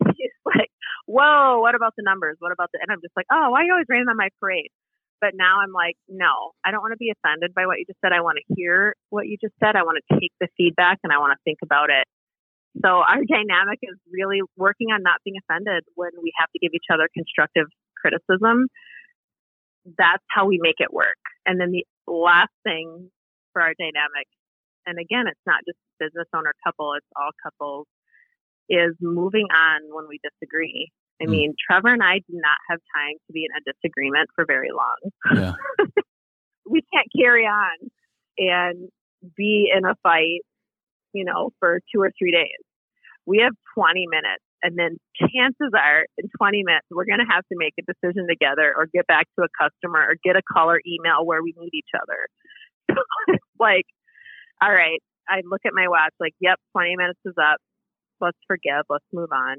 He's 0.16 0.34
like, 0.44 0.70
whoa, 1.06 1.60
what 1.60 1.74
about 1.74 1.94
the 1.96 2.04
numbers? 2.04 2.36
What 2.38 2.52
about 2.52 2.70
the, 2.72 2.80
and 2.80 2.90
I'm 2.90 3.02
just 3.02 3.16
like, 3.16 3.26
oh, 3.32 3.50
why 3.50 3.62
are 3.62 3.64
you 3.64 3.72
always 3.72 3.88
raining 3.88 4.08
on 4.08 4.16
my 4.16 4.28
parade? 4.40 4.70
But 5.20 5.34
now 5.34 5.58
I'm 5.60 5.72
like, 5.72 5.96
no, 6.08 6.54
I 6.64 6.70
don't 6.70 6.80
want 6.80 6.92
to 6.92 7.00
be 7.00 7.10
offended 7.10 7.52
by 7.52 7.66
what 7.66 7.78
you 7.78 7.84
just 7.86 7.98
said. 8.00 8.12
I 8.12 8.22
want 8.22 8.38
to 8.38 8.54
hear 8.54 8.94
what 9.10 9.26
you 9.26 9.36
just 9.40 9.54
said. 9.58 9.74
I 9.74 9.82
want 9.82 9.98
to 9.98 10.20
take 10.20 10.30
the 10.38 10.46
feedback 10.56 10.98
and 11.02 11.12
I 11.12 11.18
want 11.18 11.34
to 11.34 11.40
think 11.44 11.58
about 11.62 11.90
it. 11.90 12.06
So 12.84 13.02
our 13.02 13.24
dynamic 13.26 13.82
is 13.82 13.98
really 14.12 14.40
working 14.56 14.94
on 14.94 15.02
not 15.02 15.18
being 15.24 15.36
offended 15.42 15.82
when 15.96 16.10
we 16.22 16.30
have 16.38 16.50
to 16.52 16.58
give 16.60 16.70
each 16.72 16.86
other 16.92 17.08
constructive 17.12 17.66
criticism. 17.98 18.68
That's 19.98 20.22
how 20.30 20.46
we 20.46 20.60
make 20.62 20.78
it 20.78 20.92
work. 20.92 21.18
And 21.46 21.58
then 21.58 21.72
the 21.72 21.84
last 22.06 22.54
thing 22.62 23.10
for 23.52 23.62
our 23.62 23.74
dynamic, 23.74 24.30
and 24.88 24.98
again, 24.98 25.26
it's 25.28 25.44
not 25.46 25.60
just 25.68 25.76
business 26.00 26.26
owner 26.34 26.54
couple, 26.64 26.94
it's 26.96 27.06
all 27.14 27.30
couples, 27.44 27.86
is 28.68 28.94
moving 29.00 29.46
on 29.54 29.82
when 29.92 30.08
we 30.08 30.18
disagree. 30.24 30.88
I 31.20 31.24
Mm. 31.26 31.30
mean, 31.30 31.54
Trevor 31.58 31.92
and 31.92 32.02
I 32.02 32.18
do 32.20 32.34
not 32.34 32.58
have 32.70 32.78
time 32.96 33.16
to 33.26 33.32
be 33.32 33.44
in 33.44 33.52
a 33.52 33.60
disagreement 33.72 34.30
for 34.34 34.44
very 34.46 34.70
long. 34.70 34.98
Yeah. 35.34 35.54
we 36.66 36.82
can't 36.92 37.08
carry 37.16 37.44
on 37.44 37.90
and 38.38 38.88
be 39.36 39.70
in 39.74 39.84
a 39.84 39.94
fight, 40.02 40.40
you 41.12 41.24
know, 41.24 41.50
for 41.58 41.80
two 41.92 42.00
or 42.00 42.12
three 42.18 42.30
days. 42.30 42.62
We 43.26 43.38
have 43.38 43.52
20 43.74 44.06
minutes. 44.08 44.44
And 44.62 44.76
then 44.76 44.98
chances 45.20 45.70
are 45.74 46.06
in 46.18 46.28
20 46.36 46.64
minutes, 46.64 46.86
we're 46.90 47.04
going 47.06 47.20
to 47.20 47.30
have 47.30 47.44
to 47.46 47.56
make 47.58 47.74
a 47.78 47.82
decision 47.86 48.26
together 48.28 48.74
or 48.76 48.86
get 48.92 49.06
back 49.06 49.26
to 49.38 49.44
a 49.44 49.50
customer 49.54 50.00
or 50.00 50.16
get 50.24 50.34
a 50.34 50.42
call 50.42 50.70
or 50.70 50.80
email 50.86 51.24
where 51.24 51.42
we 51.42 51.54
need 51.56 51.70
each 51.74 51.94
other. 51.94 52.26
So 52.90 52.96
it's 53.28 53.44
like, 53.60 53.86
all 54.62 54.72
right, 54.72 55.00
I 55.28 55.40
look 55.44 55.62
at 55.66 55.72
my 55.74 55.88
watch, 55.88 56.14
like, 56.20 56.34
yep, 56.40 56.58
20 56.72 56.96
minutes 56.96 57.20
is 57.24 57.34
up. 57.40 57.58
Let's 58.20 58.38
forgive. 58.46 58.84
Let's 58.88 59.04
move 59.12 59.30
on. 59.32 59.56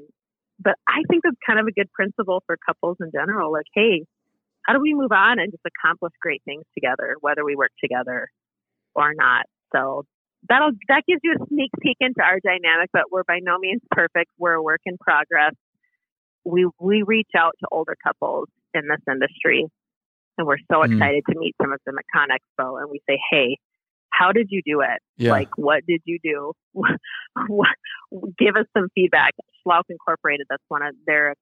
But 0.58 0.74
I 0.88 1.02
think 1.08 1.22
that's 1.24 1.36
kind 1.46 1.58
of 1.58 1.66
a 1.66 1.72
good 1.72 1.90
principle 1.92 2.42
for 2.46 2.56
couples 2.66 2.98
in 3.00 3.10
general. 3.12 3.52
Like, 3.52 3.66
hey, 3.74 4.04
how 4.66 4.74
do 4.74 4.80
we 4.80 4.94
move 4.94 5.12
on 5.12 5.38
and 5.38 5.50
just 5.50 5.64
accomplish 5.66 6.12
great 6.20 6.42
things 6.44 6.64
together, 6.74 7.16
whether 7.20 7.44
we 7.44 7.56
work 7.56 7.72
together 7.82 8.28
or 8.94 9.12
not? 9.14 9.46
So 9.74 10.04
that'll 10.48 10.72
that 10.88 11.04
gives 11.08 11.20
you 11.24 11.34
a 11.40 11.46
sneak 11.48 11.70
peek 11.80 11.96
into 12.00 12.20
our 12.22 12.38
dynamic, 12.44 12.90
but 12.92 13.04
we're 13.10 13.24
by 13.24 13.38
no 13.42 13.58
means 13.58 13.80
perfect. 13.90 14.30
We're 14.38 14.54
a 14.54 14.62
work 14.62 14.80
in 14.84 14.98
progress. 14.98 15.54
We 16.44 16.68
we 16.80 17.02
reach 17.02 17.30
out 17.36 17.54
to 17.60 17.68
older 17.72 17.96
couples 18.02 18.48
in 18.74 18.82
this 18.88 19.00
industry, 19.10 19.66
and 20.38 20.46
we're 20.46 20.58
so 20.70 20.82
Mm. 20.82 20.84
excited 20.84 21.24
to 21.30 21.38
meet 21.38 21.54
some 21.62 21.72
of 21.72 21.80
them 21.86 21.96
at 21.98 22.04
Con 22.14 22.28
Expo. 22.28 22.80
And 22.80 22.90
we 22.90 23.00
say, 23.08 23.18
hey, 23.30 23.58
how 24.20 24.32
did 24.32 24.48
you 24.50 24.60
do 24.64 24.80
it? 24.80 25.00
Yeah. 25.16 25.32
Like, 25.32 25.48
what 25.56 25.82
did 25.86 26.02
you 26.04 26.18
do? 26.22 26.52
give 28.38 28.56
us 28.56 28.66
some 28.76 28.88
feedback. 28.94 29.32
Schlouch 29.66 29.88
Incorporated, 29.88 30.46
that's 30.48 30.62
one 30.68 30.82
of 30.82 30.94
their. 31.06 31.34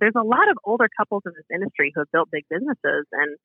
There's 0.00 0.14
a 0.16 0.24
lot 0.24 0.50
of 0.50 0.56
older 0.64 0.88
couples 0.96 1.22
in 1.26 1.32
this 1.36 1.44
industry 1.54 1.92
who 1.94 2.00
have 2.00 2.08
built 2.12 2.28
big 2.32 2.44
businesses, 2.48 3.06
and 3.12 3.36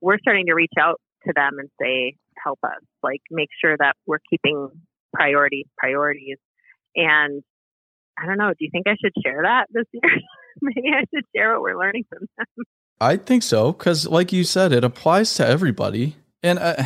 we're 0.00 0.18
starting 0.18 0.46
to 0.46 0.54
reach 0.54 0.72
out 0.78 1.00
to 1.26 1.32
them 1.34 1.58
and 1.58 1.68
say, 1.80 2.16
help 2.42 2.60
us, 2.62 2.80
like, 3.02 3.20
make 3.30 3.48
sure 3.60 3.76
that 3.76 3.94
we're 4.06 4.20
keeping 4.30 4.68
priorities, 5.12 5.66
priorities. 5.76 6.38
And 6.94 7.42
I 8.16 8.26
don't 8.26 8.38
know, 8.38 8.50
do 8.50 8.56
you 8.60 8.70
think 8.70 8.86
I 8.86 8.94
should 9.02 9.12
share 9.22 9.42
that 9.42 9.66
this 9.70 9.86
year? 9.92 10.02
Maybe 10.62 10.88
I 10.94 11.04
should 11.12 11.24
share 11.34 11.52
what 11.52 11.62
we're 11.62 11.78
learning 11.78 12.04
from 12.08 12.26
them. 12.38 12.64
I 13.00 13.16
think 13.16 13.42
so 13.42 13.72
because, 13.72 14.06
like 14.06 14.32
you 14.32 14.44
said, 14.44 14.72
it 14.72 14.84
applies 14.84 15.34
to 15.34 15.46
everybody, 15.46 16.16
and 16.42 16.58
uh, 16.58 16.84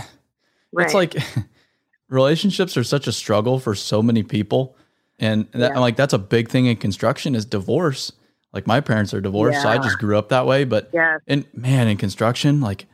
Right. 0.75 0.85
it's 0.87 0.95
like 0.95 1.16
relationships 2.09 2.77
are 2.77 2.85
such 2.85 3.07
a 3.07 3.12
struggle 3.12 3.59
for 3.59 3.75
so 3.75 4.03
many 4.03 4.22
people, 4.22 4.77
and 5.18 5.47
that, 5.53 5.72
Yeah. 5.72 5.79
like 5.79 5.97
that's 5.97 6.12
a 6.12 6.18
big 6.18 6.49
thing 6.49 6.66
in 6.66 6.77
construction 6.77 7.35
is 7.35 7.45
divorce. 7.45 8.12
Like 8.53 8.66
my 8.66 8.81
parents 8.81 9.12
are 9.14 9.20
divorced, 9.20 9.62
so 9.62 9.68
I 9.68 9.79
just 9.79 9.99
grew 9.99 10.16
up 10.16 10.29
that 10.29 10.47
way. 10.47 10.64
But 10.64 10.91
yeah. 10.93 11.18
and 11.27 11.45
man, 11.55 11.89
in 11.89 11.97
construction, 11.97 12.61
like 12.61 12.87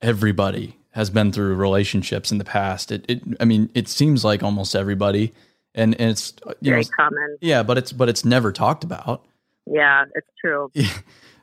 everybody 0.00 0.76
has 0.92 1.10
been 1.10 1.32
through 1.32 1.54
relationships 1.56 2.30
in 2.32 2.38
the 2.38 2.44
past. 2.44 2.92
It, 2.92 3.04
it 3.08 3.22
I 3.40 3.44
mean, 3.44 3.68
it 3.74 3.88
seems 3.88 4.24
like 4.24 4.42
almost 4.44 4.76
everybody, 4.76 5.34
and, 5.74 5.94
and 6.00 6.10
it's 6.10 6.34
uh, 6.46 6.54
you 6.60 6.70
know, 6.74 6.82
common. 6.96 7.36
yeah, 7.40 7.62
but 7.64 7.78
it's 7.78 7.92
but 7.92 8.08
it's 8.08 8.24
never 8.24 8.52
talked 8.52 8.84
about. 8.84 9.24
Yeah, 9.66 10.04
it's 10.14 10.28
true. 10.40 10.70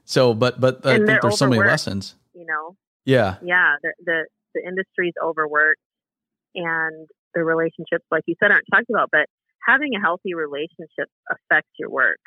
So, 0.07 0.35
but 0.35 0.61
but 0.61 0.85
I 0.85 0.97
think 0.97 1.19
there's 1.19 1.39
so 1.39 1.47
many 1.49 1.63
lessons. 1.63 2.13
You 2.35 2.45
know, 2.45 2.75
Yeah, 3.05 3.37
yeah, 3.43 3.73
the, 3.81 3.91
the 4.05 4.25
the 4.53 4.61
industry's 4.63 5.15
overworked, 5.19 5.81
and 6.55 7.07
the 7.33 7.43
relationships, 7.43 8.05
like 8.11 8.23
you 8.25 8.35
said, 8.41 8.51
aren't 8.51 8.65
talked 8.73 8.89
about. 8.89 9.09
But 9.11 9.27
having 9.65 9.95
a 9.95 10.01
healthy 10.01 10.33
relationship 10.33 11.09
affects 11.29 11.71
your 11.77 11.89
work. 11.89 12.21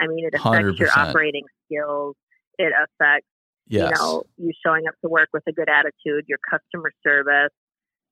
I 0.00 0.06
mean, 0.06 0.26
it 0.26 0.34
affects 0.34 0.76
100%. 0.76 0.78
your 0.78 0.90
operating 0.94 1.44
skills. 1.64 2.16
It 2.58 2.72
affects, 2.72 3.28
yes. 3.68 3.90
you 3.90 3.90
know, 3.94 4.22
you 4.36 4.52
showing 4.64 4.84
up 4.88 4.94
to 5.04 5.08
work 5.08 5.28
with 5.32 5.42
a 5.48 5.52
good 5.52 5.68
attitude, 5.68 6.26
your 6.28 6.38
customer 6.50 6.90
service. 7.06 7.54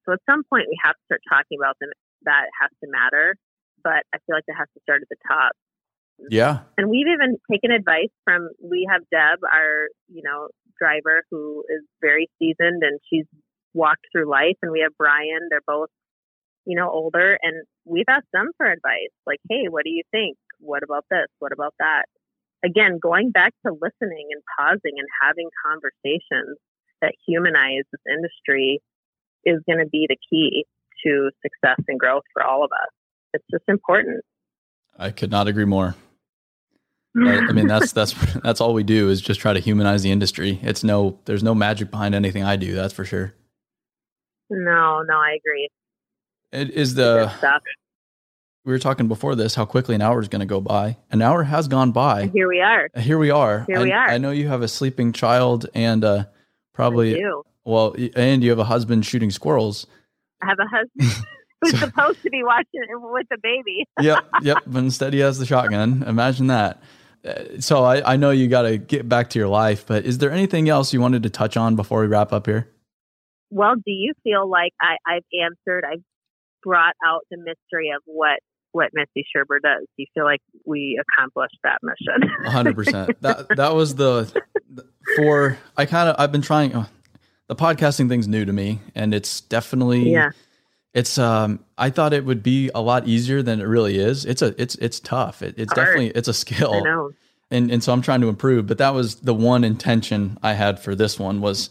So 0.07 0.15
at 0.15 0.21
some 0.29 0.43
point, 0.49 0.65
we 0.69 0.79
have 0.83 0.95
to 0.95 1.03
start 1.07 1.21
talking 1.29 1.59
about 1.61 1.77
them. 1.81 1.91
That 2.25 2.47
has 2.61 2.71
to 2.85 2.89
matter, 2.91 3.37
but 3.83 4.05
I 4.15 4.19
feel 4.27 4.37
like 4.37 4.45
it 4.47 4.57
has 4.57 4.69
to 4.77 4.81
start 4.83 5.03
at 5.03 5.09
the 5.09 5.17
top. 5.27 5.53
Yeah. 6.29 6.69
And 6.77 6.91
we've 6.91 7.09
even 7.09 7.39
taken 7.51 7.71
advice 7.71 8.13
from, 8.25 8.51
we 8.63 8.87
have 8.91 9.03
Deb, 9.11 9.41
our, 9.45 9.89
you 10.09 10.23
know, 10.23 10.49
driver 10.79 11.25
who 11.31 11.65
is 11.69 11.81
very 12.01 12.29
seasoned 12.39 12.83
and 12.83 13.01
she's 13.09 13.25
walked 13.75 14.07
through 14.13 14.31
life. 14.31 14.57
And 14.63 14.73
we 14.73 14.81
have 14.81 14.93
Brian, 14.99 15.49
they're 15.51 15.61
both, 15.67 15.89
you 16.67 16.77
know, 16.77 16.91
older. 16.91 17.39
And 17.43 17.65
we've 17.85 18.09
asked 18.09 18.33
them 18.33 18.51
for 18.57 18.67
advice 18.67 19.13
like, 19.27 19.41
hey, 19.49 19.67
what 19.69 19.85
do 19.85 19.91
you 19.91 20.03
think? 20.11 20.37
What 20.59 20.83
about 20.83 21.05
this? 21.11 21.27
What 21.39 21.53
about 21.53 21.75
that? 21.79 22.05
Again, 22.65 22.99
going 23.03 23.31
back 23.31 23.55
to 23.65 23.73
listening 23.73 24.29
and 24.31 24.43
pausing 24.59 24.99
and 24.99 25.09
having 25.23 25.49
conversations 25.65 26.59
that 27.01 27.15
humanize 27.27 27.85
this 27.91 28.03
industry 28.07 28.81
is 29.45 29.61
going 29.67 29.79
to 29.79 29.89
be 29.89 30.07
the 30.09 30.17
key 30.29 30.67
to 31.07 31.31
success 31.43 31.83
and 31.89 31.99
growth 31.99 32.25
for 32.35 32.45
all 32.45 32.63
of 32.63 32.71
us. 32.73 32.91
It's 33.33 33.45
just 33.51 33.65
important. 33.69 34.23
I 34.99 35.11
could 35.11 35.31
not 35.31 35.49
agree 35.49 35.65
more. 35.65 35.95
I 37.17 37.53
mean, 37.53 37.67
that's 37.67 37.91
that's 37.93 38.15
that's 38.45 38.61
all 38.61 38.73
we 38.73 38.85
do 38.85 39.09
is 39.09 39.21
just 39.21 39.41
try 39.41 39.53
to 39.53 39.59
humanize 39.59 40.03
the 40.03 40.13
industry. 40.13 40.61
It's 40.63 40.85
no, 40.85 41.19
there's 41.25 41.43
no 41.43 41.55
magic 41.55 41.91
behind 41.91 42.15
anything 42.15 42.45
I 42.45 42.55
do. 42.57 42.75
That's 42.75 42.95
for 42.95 43.05
sure. 43.05 43.35
No, 44.51 45.03
no, 45.03 45.15
I 45.15 45.37
agree. 45.39 45.69
It 46.53 46.71
is 46.71 46.95
the 46.95 47.33
we 48.65 48.73
were 48.73 48.79
talking 48.79 49.09
before 49.09 49.35
this 49.35 49.55
how 49.55 49.65
quickly 49.65 49.95
an 49.95 50.03
hour 50.03 50.21
is 50.21 50.29
going 50.29 50.41
to 50.41 50.47
go 50.47 50.61
by. 50.61 50.99
An 51.11 51.23
hour 51.23 51.45
has 51.45 51.67
gone 51.67 51.93
by. 51.93 52.23
And 52.23 52.33
here 52.33 52.49
we 52.49 52.61
are. 52.61 52.89
Here 52.97 53.19
we 53.19 53.31
are. 53.31 53.65
Here 53.67 53.79
I, 53.79 53.83
we 53.83 53.93
are. 53.93 54.09
I 54.09 54.19
know 54.19 54.33
you 54.33 54.49
have 54.49 54.61
a 54.61 54.69
sleeping 54.69 55.13
child 55.13 55.67
and 55.75 56.05
uh, 56.05 56.25
probably 56.75 57.23
well, 57.65 57.95
and 58.17 58.43
you 58.43 58.51
have 58.51 58.59
a 58.59 58.65
husband 58.65 59.07
shooting 59.07 59.31
squirrels. 59.31 59.87
I 60.43 60.47
have 60.47 60.59
a 60.59 60.67
husband 60.67 61.25
who's 61.61 61.73
so, 61.73 61.87
supposed 61.87 62.23
to 62.23 62.31
be 62.31 62.43
watching 62.43 62.81
with 62.89 63.27
the 63.31 63.39
baby. 63.43 63.87
yep, 64.01 64.25
yep. 64.43 64.59
But 64.67 64.81
instead, 64.81 65.13
he 65.13 65.21
has 65.21 65.39
the 65.39 65.47
shotgun. 65.47 66.03
Imagine 66.07 66.49
that. 66.49 66.83
Uh, 67.25 67.61
so 67.61 67.85
I, 67.85 68.13
I 68.15 68.17
know 68.17 68.31
you 68.31 68.49
got 68.49 68.63
to 68.63 68.79
get 68.79 69.09
back 69.09 69.31
to 69.31 69.39
your 69.39 69.49
life, 69.49 69.87
but 69.87 70.05
is 70.05 70.19
there 70.19 70.31
anything 70.31 70.69
else 70.69 70.93
you 70.93 71.01
wanted 71.01 71.23
to 71.25 71.31
touch 71.31 71.57
on 71.57 71.77
before 71.77 72.01
we 72.01 72.07
wrap 72.07 72.33
up 72.33 72.47
here? 72.47 72.69
Well, 73.51 73.75
do 73.75 73.91
you 73.91 74.15
feel 74.23 74.49
like 74.49 74.73
I, 74.81 74.97
I've 75.07 75.25
answered? 75.43 75.85
I've 75.85 76.03
brought 76.63 76.95
out 77.05 77.23
the 77.31 77.39
mystery 77.39 77.91
of 77.95 78.03
what 78.07 78.39
what 78.73 78.91
Missy 78.93 79.27
Scherber 79.35 79.59
does. 79.63 79.81
Do 79.81 79.95
you 79.99 80.07
feel 80.15 80.25
like 80.25 80.41
we 80.65 81.01
accomplished 81.01 81.59
that 81.65 81.79
mission? 81.83 82.31
hundred 82.47 82.77
percent. 82.77 83.21
That 83.23 83.49
that 83.57 83.75
was 83.75 83.97
the 83.97 84.33
for 85.17 85.59
I 85.77 85.87
kind 85.87 86.09
of 86.09 86.17
I've 86.19 86.33
been 86.33 86.43
trying. 86.43 86.75
Oh, 86.75 86.87
the 87.49 87.57
podcasting 87.57 88.09
thing's 88.09 88.29
new 88.29 88.45
to 88.45 88.53
me, 88.53 88.79
and 88.95 89.13
it's 89.13 89.41
definitely 89.41 90.11
yeah. 90.11 90.31
It's 90.93 91.19
um 91.19 91.61
I 91.79 91.91
thought 91.91 92.13
it 92.13 92.25
would 92.25 92.43
be 92.43 92.71
a 92.75 92.81
lot 92.81 93.07
easier 93.07 93.43
than 93.43 93.61
it 93.61 93.65
really 93.65 93.99
is. 93.99 94.25
It's 94.25 94.43
a 94.43 94.61
it's 94.61 94.77
it's 94.77 95.01
tough. 95.01 95.43
It, 95.43 95.55
it's 95.57 95.73
definitely 95.73 96.09
it's 96.11 96.29
a 96.29 96.35
skill. 96.35 96.75
I 96.75 96.81
know. 96.81 97.13
And 97.51 97.71
and 97.71 97.83
so 97.83 97.93
I'm 97.93 98.03
trying 98.03 98.21
to 98.21 98.29
improve, 98.29 98.67
but 98.67 98.79
that 98.79 98.95
was 98.95 99.17
the 99.17 99.35
one 99.35 99.65
intention 99.65 100.39
I 100.43 100.53
had 100.53 100.81
for 100.81 100.95
this 100.95 101.19
one 101.19 101.41
was 101.41 101.71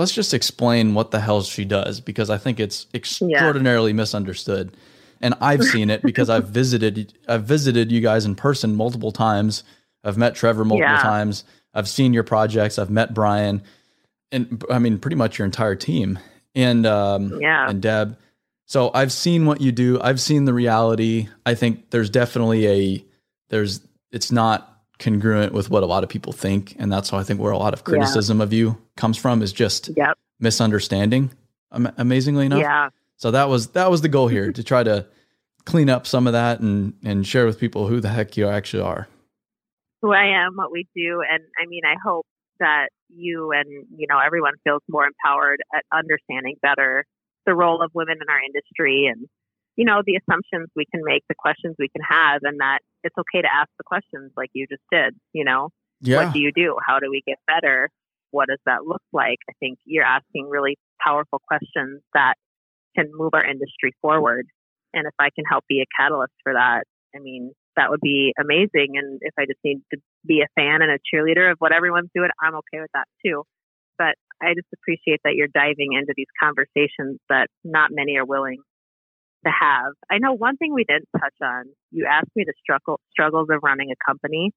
let's 0.00 0.12
just 0.12 0.32
explain 0.32 0.94
what 0.94 1.10
the 1.10 1.20
hell 1.20 1.42
she 1.42 1.66
does 1.66 2.00
because 2.00 2.30
I 2.30 2.38
think 2.38 2.58
it's 2.58 2.86
extraordinarily 2.94 3.90
yeah. 3.90 3.96
misunderstood. 3.96 4.74
And 5.20 5.34
I've 5.42 5.62
seen 5.62 5.90
it 5.90 6.00
because 6.00 6.30
I've 6.30 6.48
visited 6.60 7.12
I've 7.28 7.44
visited 7.44 7.92
you 7.92 8.00
guys 8.00 8.24
in 8.24 8.34
person 8.34 8.74
multiple 8.74 9.12
times. 9.12 9.62
I've 10.02 10.16
met 10.16 10.34
Trevor 10.34 10.64
multiple 10.64 10.90
yeah. 10.90 11.02
times. 11.02 11.44
I've 11.74 11.86
seen 11.86 12.14
your 12.14 12.22
projects. 12.22 12.78
I've 12.78 12.88
met 12.88 13.12
Brian, 13.12 13.62
and 14.32 14.64
I 14.70 14.78
mean 14.78 14.98
pretty 14.98 15.16
much 15.16 15.38
your 15.38 15.44
entire 15.44 15.76
team 15.76 16.18
and 16.54 16.86
um, 16.86 17.38
yeah. 17.38 17.68
and 17.68 17.82
Deb. 17.82 18.16
So 18.64 18.90
I've 18.94 19.12
seen 19.12 19.44
what 19.44 19.60
you 19.60 19.70
do. 19.70 20.00
I've 20.00 20.20
seen 20.20 20.46
the 20.46 20.54
reality. 20.54 21.28
I 21.44 21.54
think 21.54 21.90
there's 21.90 22.08
definitely 22.08 22.66
a 22.66 23.04
there's 23.50 23.82
it's 24.12 24.32
not 24.32 24.79
congruent 25.00 25.52
with 25.52 25.70
what 25.70 25.82
a 25.82 25.86
lot 25.86 26.04
of 26.04 26.08
people 26.08 26.32
think, 26.32 26.76
and 26.78 26.92
that's 26.92 27.10
why 27.10 27.18
I 27.18 27.24
think 27.24 27.40
where 27.40 27.50
a 27.50 27.58
lot 27.58 27.74
of 27.74 27.82
criticism 27.82 28.38
yeah. 28.38 28.44
of 28.44 28.52
you 28.52 28.78
comes 28.96 29.16
from 29.16 29.42
is 29.42 29.52
just 29.52 29.90
yep. 29.96 30.16
misunderstanding. 30.38 31.32
Amazingly 31.72 32.46
enough, 32.46 32.60
yeah. 32.60 32.88
So 33.16 33.30
that 33.32 33.48
was 33.48 33.68
that 33.68 33.90
was 33.90 34.02
the 34.02 34.08
goal 34.08 34.28
here 34.28 34.52
to 34.58 34.62
try 34.62 34.82
to 34.84 35.06
clean 35.64 35.90
up 35.90 36.06
some 36.06 36.26
of 36.26 36.32
that 36.34 36.60
and 36.60 36.94
and 37.04 37.26
share 37.26 37.46
with 37.46 37.58
people 37.58 37.88
who 37.88 38.00
the 38.00 38.08
heck 38.08 38.36
you 38.36 38.46
actually 38.46 38.82
are. 38.82 39.08
Who 40.02 40.12
I 40.12 40.44
am, 40.44 40.54
what 40.54 40.70
we 40.72 40.86
do, 40.94 41.22
and 41.28 41.42
I 41.60 41.66
mean, 41.66 41.82
I 41.84 41.96
hope 42.04 42.26
that 42.60 42.88
you 43.08 43.52
and 43.52 43.68
you 43.96 44.06
know 44.08 44.18
everyone 44.24 44.54
feels 44.64 44.82
more 44.88 45.06
empowered 45.06 45.60
at 45.74 45.84
understanding 45.92 46.56
better 46.62 47.04
the 47.46 47.54
role 47.54 47.82
of 47.82 47.90
women 47.94 48.18
in 48.20 48.28
our 48.28 48.40
industry 48.40 49.06
and 49.06 49.26
you 49.76 49.84
know 49.84 50.02
the 50.04 50.16
assumptions 50.16 50.68
we 50.76 50.84
can 50.92 51.00
make 51.04 51.24
the 51.28 51.34
questions 51.34 51.74
we 51.78 51.88
can 51.88 52.02
have 52.08 52.42
and 52.44 52.60
that 52.60 52.80
it's 53.04 53.16
okay 53.18 53.42
to 53.42 53.48
ask 53.52 53.68
the 53.78 53.84
questions 53.84 54.32
like 54.36 54.50
you 54.52 54.66
just 54.68 54.82
did 54.90 55.14
you 55.32 55.44
know? 55.44 55.70
Yeah. 56.00 56.24
what 56.24 56.32
do 56.32 56.40
you 56.40 56.50
do? 56.54 56.76
How 56.86 56.98
do 56.98 57.10
we 57.10 57.22
get 57.26 57.36
better? 57.46 57.90
What 58.30 58.48
does 58.48 58.60
that 58.64 58.84
look 58.84 59.02
like? 59.12 59.38
I 59.50 59.52
think 59.60 59.78
you're 59.84 60.04
asking 60.04 60.48
really 60.48 60.78
powerful 61.04 61.40
questions 61.46 62.00
that 62.14 62.34
can 62.96 63.10
move 63.12 63.30
our 63.34 63.44
industry 63.44 63.92
forward. 64.00 64.46
And 64.92 65.06
if 65.06 65.14
i 65.20 65.30
can 65.34 65.44
help 65.44 65.64
be 65.68 65.80
a 65.80 65.86
catalyst 65.96 66.32
for 66.42 66.54
that 66.54 66.82
i 67.14 67.20
mean 67.20 67.52
that 67.76 67.88
would 67.90 68.00
be 68.00 68.32
amazing. 68.38 68.96
And 68.96 69.18
if 69.22 69.34
i 69.38 69.46
just 69.46 69.60
need 69.64 69.82
to 69.92 69.98
be 70.26 70.42
a 70.42 70.48
fan 70.60 70.82
and 70.82 70.90
a 70.90 70.98
cheerleader 70.98 71.50
of 71.52 71.58
what 71.58 71.72
everyone's 71.72 72.10
doing 72.14 72.30
i'm 72.42 72.54
okay 72.54 72.80
with 72.80 72.90
that 72.94 73.06
too. 73.24 73.44
But 73.98 74.16
I 74.42 74.54
just 74.54 74.68
appreciate 74.72 75.20
that 75.24 75.34
you're 75.34 75.52
diving 75.52 75.92
into 75.92 76.14
these 76.16 76.30
conversations 76.42 77.20
that 77.28 77.48
not 77.64 77.90
many 77.92 78.16
are 78.16 78.24
willing 78.24 78.62
to 79.46 79.52
have. 79.52 79.92
I 80.10 80.18
know 80.18 80.32
one 80.32 80.56
thing 80.56 80.74
we 80.74 80.84
didn't 80.84 81.08
touch 81.18 81.34
on. 81.42 81.64
You 81.90 82.06
asked 82.10 82.30
me 82.36 82.44
the 82.46 82.54
struggle 82.62 83.00
struggles 83.10 83.48
of 83.50 83.60
running 83.62 83.90
a 83.90 83.98
company. 84.06 84.52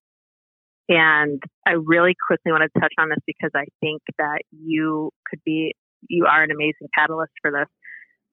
And 0.89 1.41
I 1.65 1.71
really 1.71 2.13
quickly 2.27 2.51
want 2.51 2.63
to 2.63 2.79
touch 2.79 2.93
on 2.99 3.09
this 3.09 3.19
because 3.25 3.51
I 3.55 3.65
think 3.79 4.01
that 4.17 4.39
you 4.51 5.11
could 5.29 5.39
be, 5.45 5.75
you 6.09 6.25
are 6.25 6.43
an 6.43 6.51
amazing 6.51 6.89
catalyst 6.93 7.31
for 7.41 7.51
this. 7.51 7.67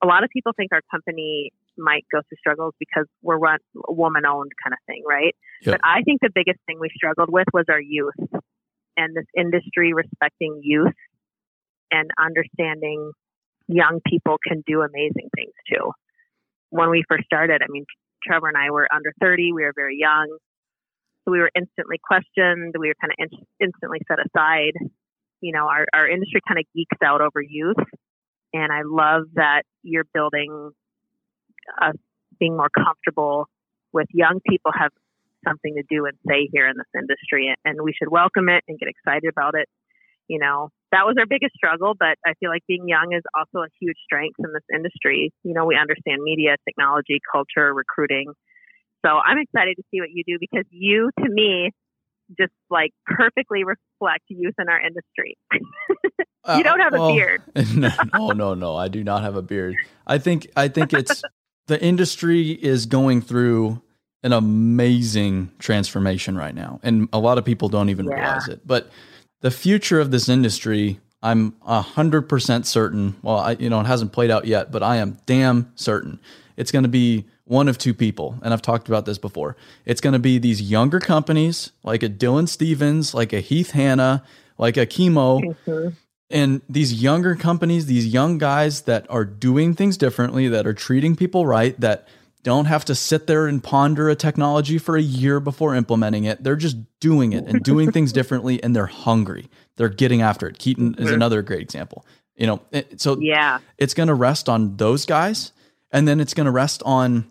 A 0.02 0.06
lot 0.06 0.24
of 0.24 0.30
people 0.30 0.52
think 0.56 0.72
our 0.72 0.80
company 0.90 1.52
might 1.78 2.04
go 2.12 2.20
through 2.20 2.38
struggles 2.38 2.74
because 2.78 3.06
we're 3.22 3.38
run 3.38 3.58
woman 3.88 4.26
owned 4.26 4.50
kind 4.62 4.72
of 4.72 4.78
thing, 4.86 5.04
right? 5.08 5.36
Yep. 5.62 5.74
But 5.74 5.80
I 5.84 6.02
think 6.02 6.20
the 6.20 6.30
biggest 6.34 6.58
thing 6.66 6.78
we 6.80 6.88
struggled 6.94 7.30
with 7.30 7.46
was 7.52 7.66
our 7.70 7.80
youth 7.80 8.18
and 8.96 9.14
this 9.14 9.26
industry 9.36 9.92
respecting 9.92 10.60
youth 10.62 10.92
and 11.92 12.10
understanding 12.18 13.12
young 13.68 14.00
people 14.06 14.36
can 14.46 14.62
do 14.66 14.80
amazing 14.80 15.30
things 15.36 15.52
too. 15.70 15.92
When 16.70 16.90
we 16.90 17.04
first 17.08 17.24
started, 17.24 17.62
I 17.62 17.66
mean, 17.68 17.84
Trevor 18.24 18.48
and 18.48 18.56
I 18.56 18.70
were 18.70 18.88
under 18.92 19.12
30, 19.20 19.52
we 19.52 19.62
were 19.62 19.72
very 19.74 19.96
young. 19.98 20.28
So 21.24 21.32
we 21.32 21.38
were 21.38 21.50
instantly 21.54 21.98
questioned, 22.02 22.74
we 22.78 22.88
were 22.88 22.94
kind 23.00 23.12
of 23.12 23.28
in- 23.30 23.46
instantly 23.60 24.00
set 24.08 24.18
aside. 24.18 24.72
You 25.40 25.52
know, 25.52 25.66
our, 25.68 25.86
our 25.92 26.08
industry 26.08 26.40
kind 26.46 26.58
of 26.58 26.66
geeks 26.74 26.98
out 27.04 27.20
over 27.20 27.42
youth. 27.42 27.76
And 28.52 28.72
I 28.72 28.82
love 28.84 29.24
that 29.34 29.62
you're 29.82 30.06
building 30.12 30.70
us 31.80 31.94
being 32.38 32.56
more 32.56 32.70
comfortable 32.70 33.48
with 33.92 34.06
young 34.12 34.40
people 34.48 34.72
have 34.74 34.90
something 35.46 35.74
to 35.74 35.82
do 35.88 36.06
and 36.06 36.16
say 36.28 36.48
here 36.52 36.68
in 36.68 36.76
this 36.76 36.86
industry 36.94 37.54
and 37.64 37.78
we 37.82 37.92
should 37.92 38.10
welcome 38.10 38.48
it 38.48 38.62
and 38.68 38.78
get 38.78 38.88
excited 38.88 39.28
about 39.28 39.54
it 39.54 39.68
you 40.30 40.38
know 40.38 40.70
that 40.92 41.04
was 41.04 41.16
our 41.18 41.26
biggest 41.26 41.52
struggle 41.54 41.92
but 41.98 42.14
i 42.24 42.32
feel 42.38 42.48
like 42.48 42.62
being 42.68 42.86
young 42.86 43.12
is 43.12 43.22
also 43.34 43.66
a 43.66 43.68
huge 43.80 43.96
strength 44.04 44.36
in 44.38 44.46
this 44.54 44.62
industry 44.72 45.32
you 45.42 45.52
know 45.52 45.66
we 45.66 45.76
understand 45.76 46.22
media 46.22 46.54
technology 46.66 47.18
culture 47.30 47.74
recruiting 47.74 48.32
so 49.04 49.10
i'm 49.26 49.38
excited 49.38 49.74
to 49.76 49.82
see 49.90 50.00
what 50.00 50.10
you 50.14 50.22
do 50.24 50.38
because 50.38 50.64
you 50.70 51.10
to 51.18 51.28
me 51.28 51.70
just 52.38 52.52
like 52.70 52.92
perfectly 53.06 53.64
reflect 53.64 54.22
youth 54.28 54.54
in 54.58 54.68
our 54.68 54.80
industry 54.80 55.36
you 56.56 56.62
don't 56.62 56.78
have 56.78 56.94
uh, 56.94 56.98
well, 56.98 57.10
a 57.10 57.14
beard 57.14 57.42
no 58.08 58.28
no 58.28 58.54
no 58.54 58.76
i 58.76 58.86
do 58.86 59.02
not 59.02 59.22
have 59.22 59.34
a 59.34 59.42
beard 59.42 59.74
i 60.06 60.16
think 60.16 60.48
i 60.54 60.68
think 60.68 60.92
it's 60.92 61.22
the 61.66 61.82
industry 61.82 62.52
is 62.52 62.86
going 62.86 63.20
through 63.20 63.82
an 64.22 64.32
amazing 64.32 65.50
transformation 65.58 66.36
right 66.36 66.54
now. 66.54 66.78
And 66.82 67.08
a 67.12 67.18
lot 67.18 67.38
of 67.38 67.44
people 67.44 67.68
don't 67.68 67.88
even 67.88 68.06
yeah. 68.06 68.14
realize 68.14 68.48
it. 68.48 68.66
But 68.66 68.90
the 69.40 69.50
future 69.50 70.00
of 70.00 70.10
this 70.10 70.28
industry, 70.28 71.00
I'm 71.22 71.54
a 71.66 71.80
hundred 71.80 72.28
percent 72.28 72.66
certain. 72.66 73.16
Well, 73.22 73.38
I, 73.38 73.52
you 73.52 73.68
know, 73.70 73.80
it 73.80 73.86
hasn't 73.86 74.12
played 74.12 74.30
out 74.30 74.46
yet, 74.46 74.70
but 74.70 74.82
I 74.82 74.96
am 74.96 75.18
damn 75.26 75.72
certain 75.74 76.20
it's 76.60 76.70
going 76.70 76.82
to 76.82 76.90
be 76.90 77.24
one 77.44 77.68
of 77.68 77.78
two 77.78 77.94
people. 77.94 78.38
And 78.42 78.52
I've 78.52 78.60
talked 78.60 78.86
about 78.88 79.06
this 79.06 79.16
before. 79.16 79.56
It's 79.86 80.02
going 80.02 80.12
to 80.12 80.18
be 80.18 80.38
these 80.38 80.60
younger 80.60 81.00
companies 81.00 81.72
like 81.82 82.02
a 82.02 82.08
Dylan 82.08 82.46
Stevens, 82.46 83.14
like 83.14 83.32
a 83.32 83.40
Heath 83.40 83.70
Hanna, 83.70 84.22
like 84.58 84.76
a 84.76 84.84
Chemo. 84.84 85.42
Mm-hmm. 85.42 85.88
And 86.28 86.60
these 86.68 87.02
younger 87.02 87.34
companies, 87.34 87.86
these 87.86 88.06
young 88.06 88.36
guys 88.36 88.82
that 88.82 89.06
are 89.08 89.24
doing 89.24 89.74
things 89.74 89.96
differently, 89.96 90.48
that 90.48 90.66
are 90.66 90.74
treating 90.74 91.16
people 91.16 91.46
right, 91.46 91.80
that 91.80 92.06
don't 92.42 92.66
have 92.66 92.84
to 92.86 92.94
sit 92.94 93.26
there 93.26 93.46
and 93.46 93.62
ponder 93.62 94.08
a 94.08 94.14
technology 94.14 94.78
for 94.78 94.96
a 94.96 95.02
year 95.02 95.40
before 95.40 95.74
implementing 95.74 96.24
it. 96.24 96.42
They're 96.42 96.56
just 96.56 96.76
doing 97.00 97.32
it 97.32 97.44
and 97.46 97.62
doing 97.64 97.92
things 97.92 98.12
differently 98.12 98.62
and 98.62 98.74
they're 98.74 98.86
hungry. 98.86 99.48
They're 99.76 99.88
getting 99.88 100.22
after 100.22 100.48
it. 100.48 100.58
Keaton 100.58 100.94
is 100.98 101.10
another 101.10 101.42
great 101.42 101.60
example. 101.60 102.04
You 102.36 102.46
know, 102.46 102.60
so 102.96 103.18
yeah, 103.18 103.58
it's 103.76 103.92
going 103.92 104.08
to 104.08 104.14
rest 104.14 104.48
on 104.48 104.76
those 104.76 105.04
guys 105.04 105.52
and 105.92 106.08
then 106.08 106.20
it's 106.20 106.32
going 106.32 106.46
to 106.46 106.50
rest 106.50 106.82
on 106.86 107.30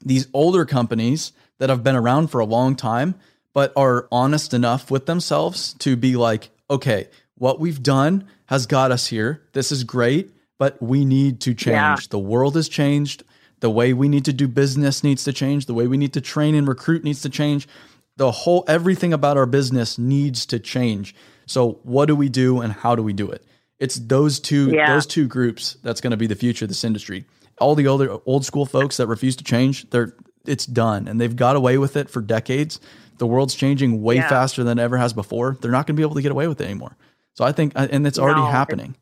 these 0.00 0.26
older 0.34 0.64
companies 0.64 1.32
that 1.58 1.70
have 1.70 1.82
been 1.82 1.96
around 1.96 2.28
for 2.28 2.40
a 2.40 2.44
long 2.44 2.76
time 2.76 3.14
but 3.52 3.72
are 3.76 4.06
honest 4.12 4.54
enough 4.54 4.90
with 4.90 5.06
themselves 5.06 5.74
to 5.74 5.96
be 5.96 6.16
like, 6.16 6.50
okay, 6.70 7.08
what 7.36 7.58
we've 7.58 7.82
done 7.82 8.26
has 8.46 8.66
got 8.66 8.92
us 8.92 9.06
here. 9.06 9.42
This 9.52 9.72
is 9.72 9.84
great, 9.84 10.30
but 10.58 10.80
we 10.82 11.04
need 11.04 11.40
to 11.40 11.54
change. 11.54 11.74
Yeah. 11.74 11.96
The 12.10 12.18
world 12.18 12.54
has 12.56 12.68
changed. 12.68 13.24
The 13.60 13.70
way 13.70 13.92
we 13.92 14.08
need 14.08 14.24
to 14.24 14.32
do 14.32 14.48
business 14.48 15.04
needs 15.04 15.24
to 15.24 15.32
change. 15.32 15.66
The 15.66 15.74
way 15.74 15.86
we 15.86 15.96
need 15.96 16.12
to 16.14 16.20
train 16.20 16.54
and 16.54 16.66
recruit 16.66 17.04
needs 17.04 17.22
to 17.22 17.28
change. 17.28 17.68
The 18.16 18.30
whole 18.30 18.64
everything 18.66 19.12
about 19.12 19.36
our 19.36 19.46
business 19.46 19.98
needs 19.98 20.46
to 20.46 20.58
change. 20.58 21.14
So 21.46 21.80
what 21.82 22.06
do 22.06 22.16
we 22.16 22.28
do 22.28 22.60
and 22.60 22.72
how 22.72 22.94
do 22.94 23.02
we 23.02 23.12
do 23.12 23.30
it? 23.30 23.44
It's 23.78 23.96
those 23.96 24.40
two 24.40 24.70
yeah. 24.70 24.92
those 24.92 25.06
two 25.06 25.26
groups 25.26 25.76
that's 25.82 26.00
going 26.00 26.10
to 26.10 26.16
be 26.16 26.26
the 26.26 26.34
future 26.34 26.64
of 26.64 26.68
this 26.68 26.84
industry. 26.84 27.24
All 27.60 27.74
the 27.74 27.86
older 27.86 28.18
old 28.26 28.44
school 28.44 28.66
folks 28.66 28.96
that 28.96 29.06
refuse 29.06 29.36
to 29.36 29.44
change, 29.44 29.88
they're 29.90 30.14
it's 30.46 30.66
done 30.66 31.06
and 31.06 31.20
they've 31.20 31.36
got 31.36 31.56
away 31.56 31.78
with 31.78 31.96
it 31.96 32.08
for 32.08 32.20
decades. 32.20 32.80
The 33.18 33.26
world's 33.26 33.54
changing 33.54 34.02
way 34.02 34.16
yeah. 34.16 34.28
faster 34.28 34.64
than 34.64 34.78
it 34.78 34.82
ever 34.82 34.96
has 34.96 35.12
before. 35.12 35.58
They're 35.60 35.70
not 35.70 35.86
going 35.86 35.94
to 35.96 36.00
be 36.00 36.02
able 36.02 36.14
to 36.14 36.22
get 36.22 36.32
away 36.32 36.48
with 36.48 36.60
it 36.60 36.64
anymore. 36.64 36.96
So 37.34 37.44
I 37.44 37.52
think, 37.52 37.72
and 37.76 38.06
it's 38.06 38.18
already 38.18 38.40
no, 38.40 38.46
happening. 38.46 38.96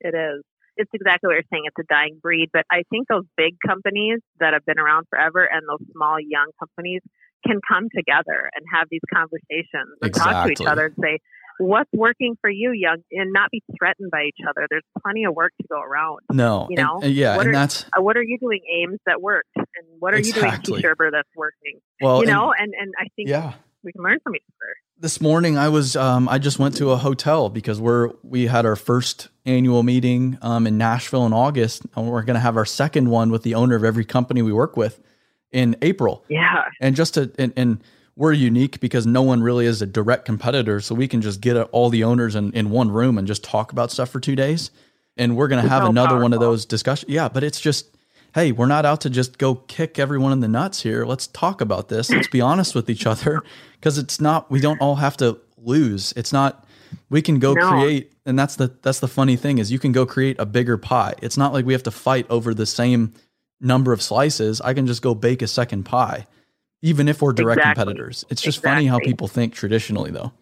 It 0.00 0.14
is 0.14 0.42
it's 0.78 0.90
exactly 0.94 1.28
what 1.28 1.34
you're 1.34 1.50
saying. 1.52 1.66
It's 1.66 1.78
a 1.78 1.88
dying 1.92 2.18
breed. 2.22 2.48
But 2.52 2.64
I 2.70 2.82
think 2.90 3.08
those 3.08 3.26
big 3.36 3.54
companies 3.66 4.20
that 4.40 4.54
have 4.54 4.64
been 4.64 4.78
around 4.78 5.06
forever 5.10 5.44
and 5.44 5.62
those 5.68 5.84
small, 5.92 6.16
young 6.18 6.50
companies 6.58 7.02
can 7.46 7.60
come 7.66 7.88
together 7.94 8.50
and 8.54 8.64
have 8.72 8.86
these 8.90 9.04
conversations 9.12 9.98
and 10.00 10.08
exactly. 10.08 10.32
talk 10.32 10.46
to 10.46 10.52
each 10.52 10.66
other 10.66 10.86
and 10.86 10.94
say, 11.02 11.18
what's 11.58 11.90
working 11.92 12.36
for 12.40 12.50
you, 12.50 12.72
young, 12.72 12.98
and 13.12 13.32
not 13.32 13.50
be 13.50 13.62
threatened 13.78 14.10
by 14.10 14.24
each 14.28 14.38
other. 14.48 14.66
There's 14.70 14.86
plenty 15.02 15.24
of 15.24 15.34
work 15.34 15.52
to 15.60 15.66
go 15.68 15.80
around. 15.80 16.20
No, 16.32 16.68
you 16.70 16.76
know, 16.76 16.96
and, 16.96 17.04
and 17.04 17.14
yeah, 17.14 17.36
what 17.36 17.46
and 17.46 17.54
are, 17.54 17.58
that's 17.58 17.84
uh, 17.96 18.02
what 18.02 18.16
are 18.16 18.22
you 18.22 18.38
doing, 18.38 18.60
Ames, 18.82 18.98
that 19.06 19.20
worked, 19.20 19.50
and 19.56 19.66
what 19.98 20.14
are 20.14 20.18
exactly. 20.18 20.46
you 20.76 20.82
doing, 20.82 20.82
T-Scherber, 20.82 21.10
that's 21.12 21.28
working. 21.36 21.80
Well, 22.00 22.20
you 22.20 22.26
know, 22.26 22.52
and 22.56 22.72
and 22.78 22.92
I 22.98 23.08
think 23.16 23.28
yeah. 23.28 23.54
we 23.82 23.92
can 23.92 24.02
learn 24.02 24.18
from 24.22 24.36
each 24.36 24.42
other 24.46 24.74
this 25.00 25.20
morning 25.20 25.56
I 25.56 25.68
was 25.68 25.96
um, 25.96 26.28
I 26.28 26.38
just 26.38 26.58
went 26.58 26.76
to 26.76 26.90
a 26.90 26.96
hotel 26.96 27.48
because 27.48 27.80
we're 27.80 28.10
we 28.22 28.46
had 28.46 28.66
our 28.66 28.76
first 28.76 29.28
annual 29.46 29.82
meeting 29.82 30.38
um, 30.42 30.66
in 30.66 30.76
Nashville 30.76 31.24
in 31.24 31.32
August 31.32 31.82
and 31.94 32.10
we're 32.10 32.22
going 32.22 32.34
to 32.34 32.40
have 32.40 32.56
our 32.56 32.64
second 32.64 33.08
one 33.08 33.30
with 33.30 33.42
the 33.42 33.54
owner 33.54 33.76
of 33.76 33.84
every 33.84 34.04
company 34.04 34.42
we 34.42 34.52
work 34.52 34.76
with 34.76 35.00
in 35.52 35.76
April. 35.82 36.24
Yeah. 36.28 36.64
And 36.80 36.96
just 36.96 37.14
to 37.14 37.30
and, 37.38 37.52
and 37.56 37.82
we're 38.16 38.32
unique 38.32 38.80
because 38.80 39.06
no 39.06 39.22
one 39.22 39.42
really 39.42 39.66
is 39.66 39.80
a 39.80 39.86
direct 39.86 40.24
competitor 40.24 40.80
so 40.80 40.94
we 40.94 41.06
can 41.06 41.20
just 41.20 41.40
get 41.40 41.56
all 41.56 41.88
the 41.88 42.02
owners 42.02 42.34
in, 42.34 42.52
in 42.52 42.70
one 42.70 42.90
room 42.90 43.16
and 43.16 43.28
just 43.28 43.44
talk 43.44 43.70
about 43.70 43.92
stuff 43.92 44.10
for 44.10 44.18
2 44.18 44.34
days 44.34 44.72
and 45.16 45.36
we're 45.36 45.48
going 45.48 45.62
to 45.62 45.68
have 45.68 45.84
so 45.84 45.90
another 45.90 46.08
powerful. 46.08 46.22
one 46.22 46.32
of 46.32 46.40
those 46.40 46.64
discussions. 46.64 47.10
Yeah, 47.10 47.28
but 47.28 47.44
it's 47.44 47.60
just 47.60 47.96
hey, 48.38 48.52
we're 48.52 48.66
not 48.66 48.86
out 48.86 49.00
to 49.00 49.10
just 49.10 49.36
go 49.36 49.56
kick 49.56 49.98
everyone 49.98 50.30
in 50.30 50.38
the 50.38 50.46
nuts 50.46 50.82
here. 50.82 51.04
Let's 51.04 51.26
talk 51.26 51.60
about 51.60 51.88
this. 51.88 52.08
Let's 52.08 52.28
be 52.28 52.40
honest 52.40 52.72
with 52.72 52.88
each 52.88 53.04
other 53.04 53.42
because 53.72 53.98
it's 53.98 54.20
not 54.20 54.48
we 54.48 54.60
don't 54.60 54.80
all 54.80 54.96
have 54.96 55.16
to 55.16 55.38
lose. 55.56 56.12
It's 56.16 56.32
not 56.32 56.64
we 57.10 57.20
can 57.20 57.40
go 57.40 57.52
no. 57.52 57.68
create 57.68 58.12
and 58.24 58.38
that's 58.38 58.54
the 58.54 58.72
that's 58.82 59.00
the 59.00 59.08
funny 59.08 59.34
thing 59.34 59.58
is 59.58 59.72
you 59.72 59.80
can 59.80 59.90
go 59.90 60.06
create 60.06 60.36
a 60.38 60.46
bigger 60.46 60.78
pie. 60.78 61.14
It's 61.20 61.36
not 61.36 61.52
like 61.52 61.66
we 61.66 61.72
have 61.72 61.82
to 61.84 61.90
fight 61.90 62.26
over 62.30 62.54
the 62.54 62.66
same 62.66 63.12
number 63.60 63.92
of 63.92 64.00
slices. 64.00 64.60
I 64.60 64.72
can 64.72 64.86
just 64.86 65.02
go 65.02 65.14
bake 65.16 65.42
a 65.42 65.48
second 65.48 65.82
pie 65.84 66.26
even 66.80 67.08
if 67.08 67.20
we're 67.20 67.32
direct 67.32 67.58
exactly. 67.58 67.82
competitors. 67.82 68.24
It's 68.30 68.40
just 68.40 68.58
exactly. 68.58 68.70
funny 68.70 68.86
how 68.86 69.00
people 69.00 69.26
think 69.26 69.52
traditionally 69.52 70.12
though. 70.12 70.32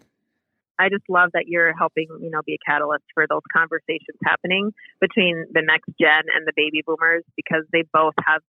I 0.79 0.89
just 0.89 1.05
love 1.09 1.31
that 1.33 1.47
you're 1.47 1.77
helping, 1.77 2.09
you 2.21 2.31
know, 2.31 2.41
be 2.45 2.55
a 2.55 2.63
catalyst 2.65 3.05
for 3.15 3.27
those 3.29 3.45
conversations 3.53 4.19
happening 4.25 4.73
between 5.01 5.47
the 5.53 5.63
next 5.63 5.89
gen 6.01 6.29
and 6.35 6.47
the 6.47 6.53
baby 6.55 6.83
boomers 6.87 7.25
because 7.35 7.65
they 7.73 7.85
both 7.93 8.15
have 8.25 8.43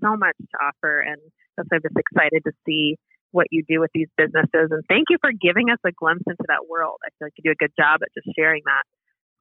so 0.00 0.16
much 0.16 0.36
to 0.38 0.56
offer. 0.62 1.00
And 1.00 1.18
that's 1.56 1.68
why 1.70 1.76
I'm 1.76 1.82
just 1.82 1.98
excited 1.98 2.42
to 2.44 2.52
see 2.66 2.96
what 3.32 3.48
you 3.50 3.64
do 3.66 3.80
with 3.80 3.90
these 3.94 4.08
businesses. 4.16 4.70
And 4.70 4.84
thank 4.88 5.06
you 5.10 5.18
for 5.20 5.32
giving 5.32 5.70
us 5.70 5.78
a 5.84 5.92
glimpse 5.92 6.24
into 6.26 6.44
that 6.48 6.68
world. 6.68 7.00
I 7.04 7.08
feel 7.18 7.26
like 7.26 7.34
you 7.38 7.50
do 7.50 7.52
a 7.52 7.58
good 7.58 7.72
job 7.78 8.00
at 8.02 8.08
just 8.14 8.28
sharing 8.36 8.62
that 8.66 8.84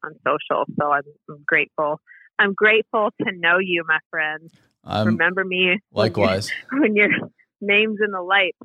on 0.07 0.15
social. 0.25 0.65
So 0.79 0.91
I'm, 0.91 1.03
I'm 1.29 1.43
grateful. 1.45 1.99
I'm 2.39 2.53
grateful 2.53 3.09
to 3.21 3.31
know 3.31 3.59
you, 3.59 3.83
my 3.87 3.99
friend. 4.09 4.49
Um, 4.83 5.07
Remember 5.07 5.43
me 5.45 5.79
likewise 5.93 6.51
when 6.71 6.95
you're, 6.95 7.09
when 7.11 7.19
you're 7.19 7.29
names 7.61 7.99
in 8.03 8.11
the 8.11 8.21
light. 8.21 8.55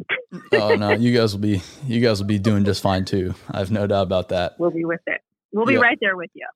oh 0.53 0.75
no, 0.75 0.91
you 0.99 1.17
guys 1.17 1.33
will 1.33 1.41
be 1.41 1.63
you 1.87 2.01
guys 2.01 2.21
will 2.21 2.27
be 2.27 2.39
doing 2.39 2.65
just 2.65 2.83
fine 2.83 3.05
too. 3.05 3.35
I 3.51 3.59
have 3.59 3.71
no 3.71 3.87
doubt 3.87 4.03
about 4.03 4.31
that. 4.31 4.59
We'll 4.59 4.71
be 4.71 4.85
with 4.85 5.01
it. 5.07 5.21
We'll 5.53 5.67
be 5.67 5.77
right 5.77 5.99
there 6.01 6.17
with 6.17 6.31
you. 6.35 6.47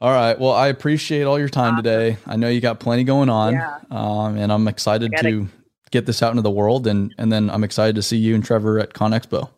All 0.00 0.12
right. 0.12 0.38
Well, 0.38 0.52
I 0.52 0.68
appreciate 0.68 1.22
all 1.22 1.38
your 1.38 1.48
time 1.48 1.74
awesome. 1.74 1.84
today. 1.84 2.18
I 2.26 2.36
know 2.36 2.48
you 2.48 2.60
got 2.60 2.80
plenty 2.80 3.04
going 3.04 3.30
on, 3.30 3.54
yeah. 3.54 3.78
um, 3.90 4.36
and 4.36 4.52
I'm 4.52 4.68
excited 4.68 5.10
to 5.20 5.48
get 5.90 6.04
this 6.04 6.22
out 6.22 6.30
into 6.30 6.42
the 6.42 6.50
world, 6.50 6.86
and 6.86 7.14
and 7.16 7.32
then 7.32 7.48
I'm 7.48 7.64
excited 7.64 7.96
to 7.96 8.02
see 8.02 8.18
you 8.18 8.34
and 8.34 8.44
Trevor 8.44 8.78
at 8.78 8.92
ConExpo. 8.92 9.48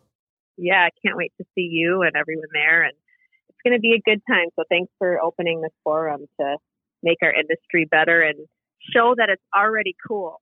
Yeah, 0.57 0.85
I 0.85 0.89
can't 1.05 1.17
wait 1.17 1.33
to 1.39 1.45
see 1.55 1.67
you 1.71 2.03
and 2.03 2.15
everyone 2.15 2.47
there, 2.53 2.83
and 2.83 2.93
it's 3.49 3.57
going 3.63 3.75
to 3.75 3.81
be 3.81 3.93
a 3.93 4.01
good 4.09 4.21
time. 4.29 4.47
So 4.55 4.63
thanks 4.69 4.91
for 4.97 5.21
opening 5.21 5.61
this 5.61 5.71
forum 5.83 6.25
to 6.39 6.57
make 7.03 7.17
our 7.21 7.33
industry 7.33 7.85
better 7.85 8.21
and 8.21 8.37
show 8.93 9.15
that 9.17 9.29
it's 9.29 9.43
already 9.55 9.95
cool. 10.07 10.41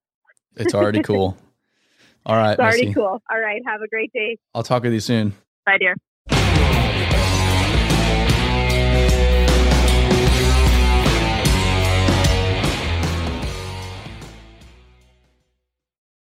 It's 0.55 0.73
already 0.73 1.01
cool. 1.03 1.37
All 2.27 2.35
right. 2.35 2.51
It's 2.51 2.59
already 2.59 2.87
Missy. 2.87 2.93
cool. 2.93 3.21
All 3.31 3.39
right. 3.39 3.61
Have 3.65 3.81
a 3.81 3.87
great 3.87 4.11
day. 4.11 4.37
I'll 4.53 4.61
talk 4.61 4.83
with 4.83 4.91
you 4.91 4.99
soon. 4.99 5.33
Bye, 5.65 5.77
dear. 5.79 5.95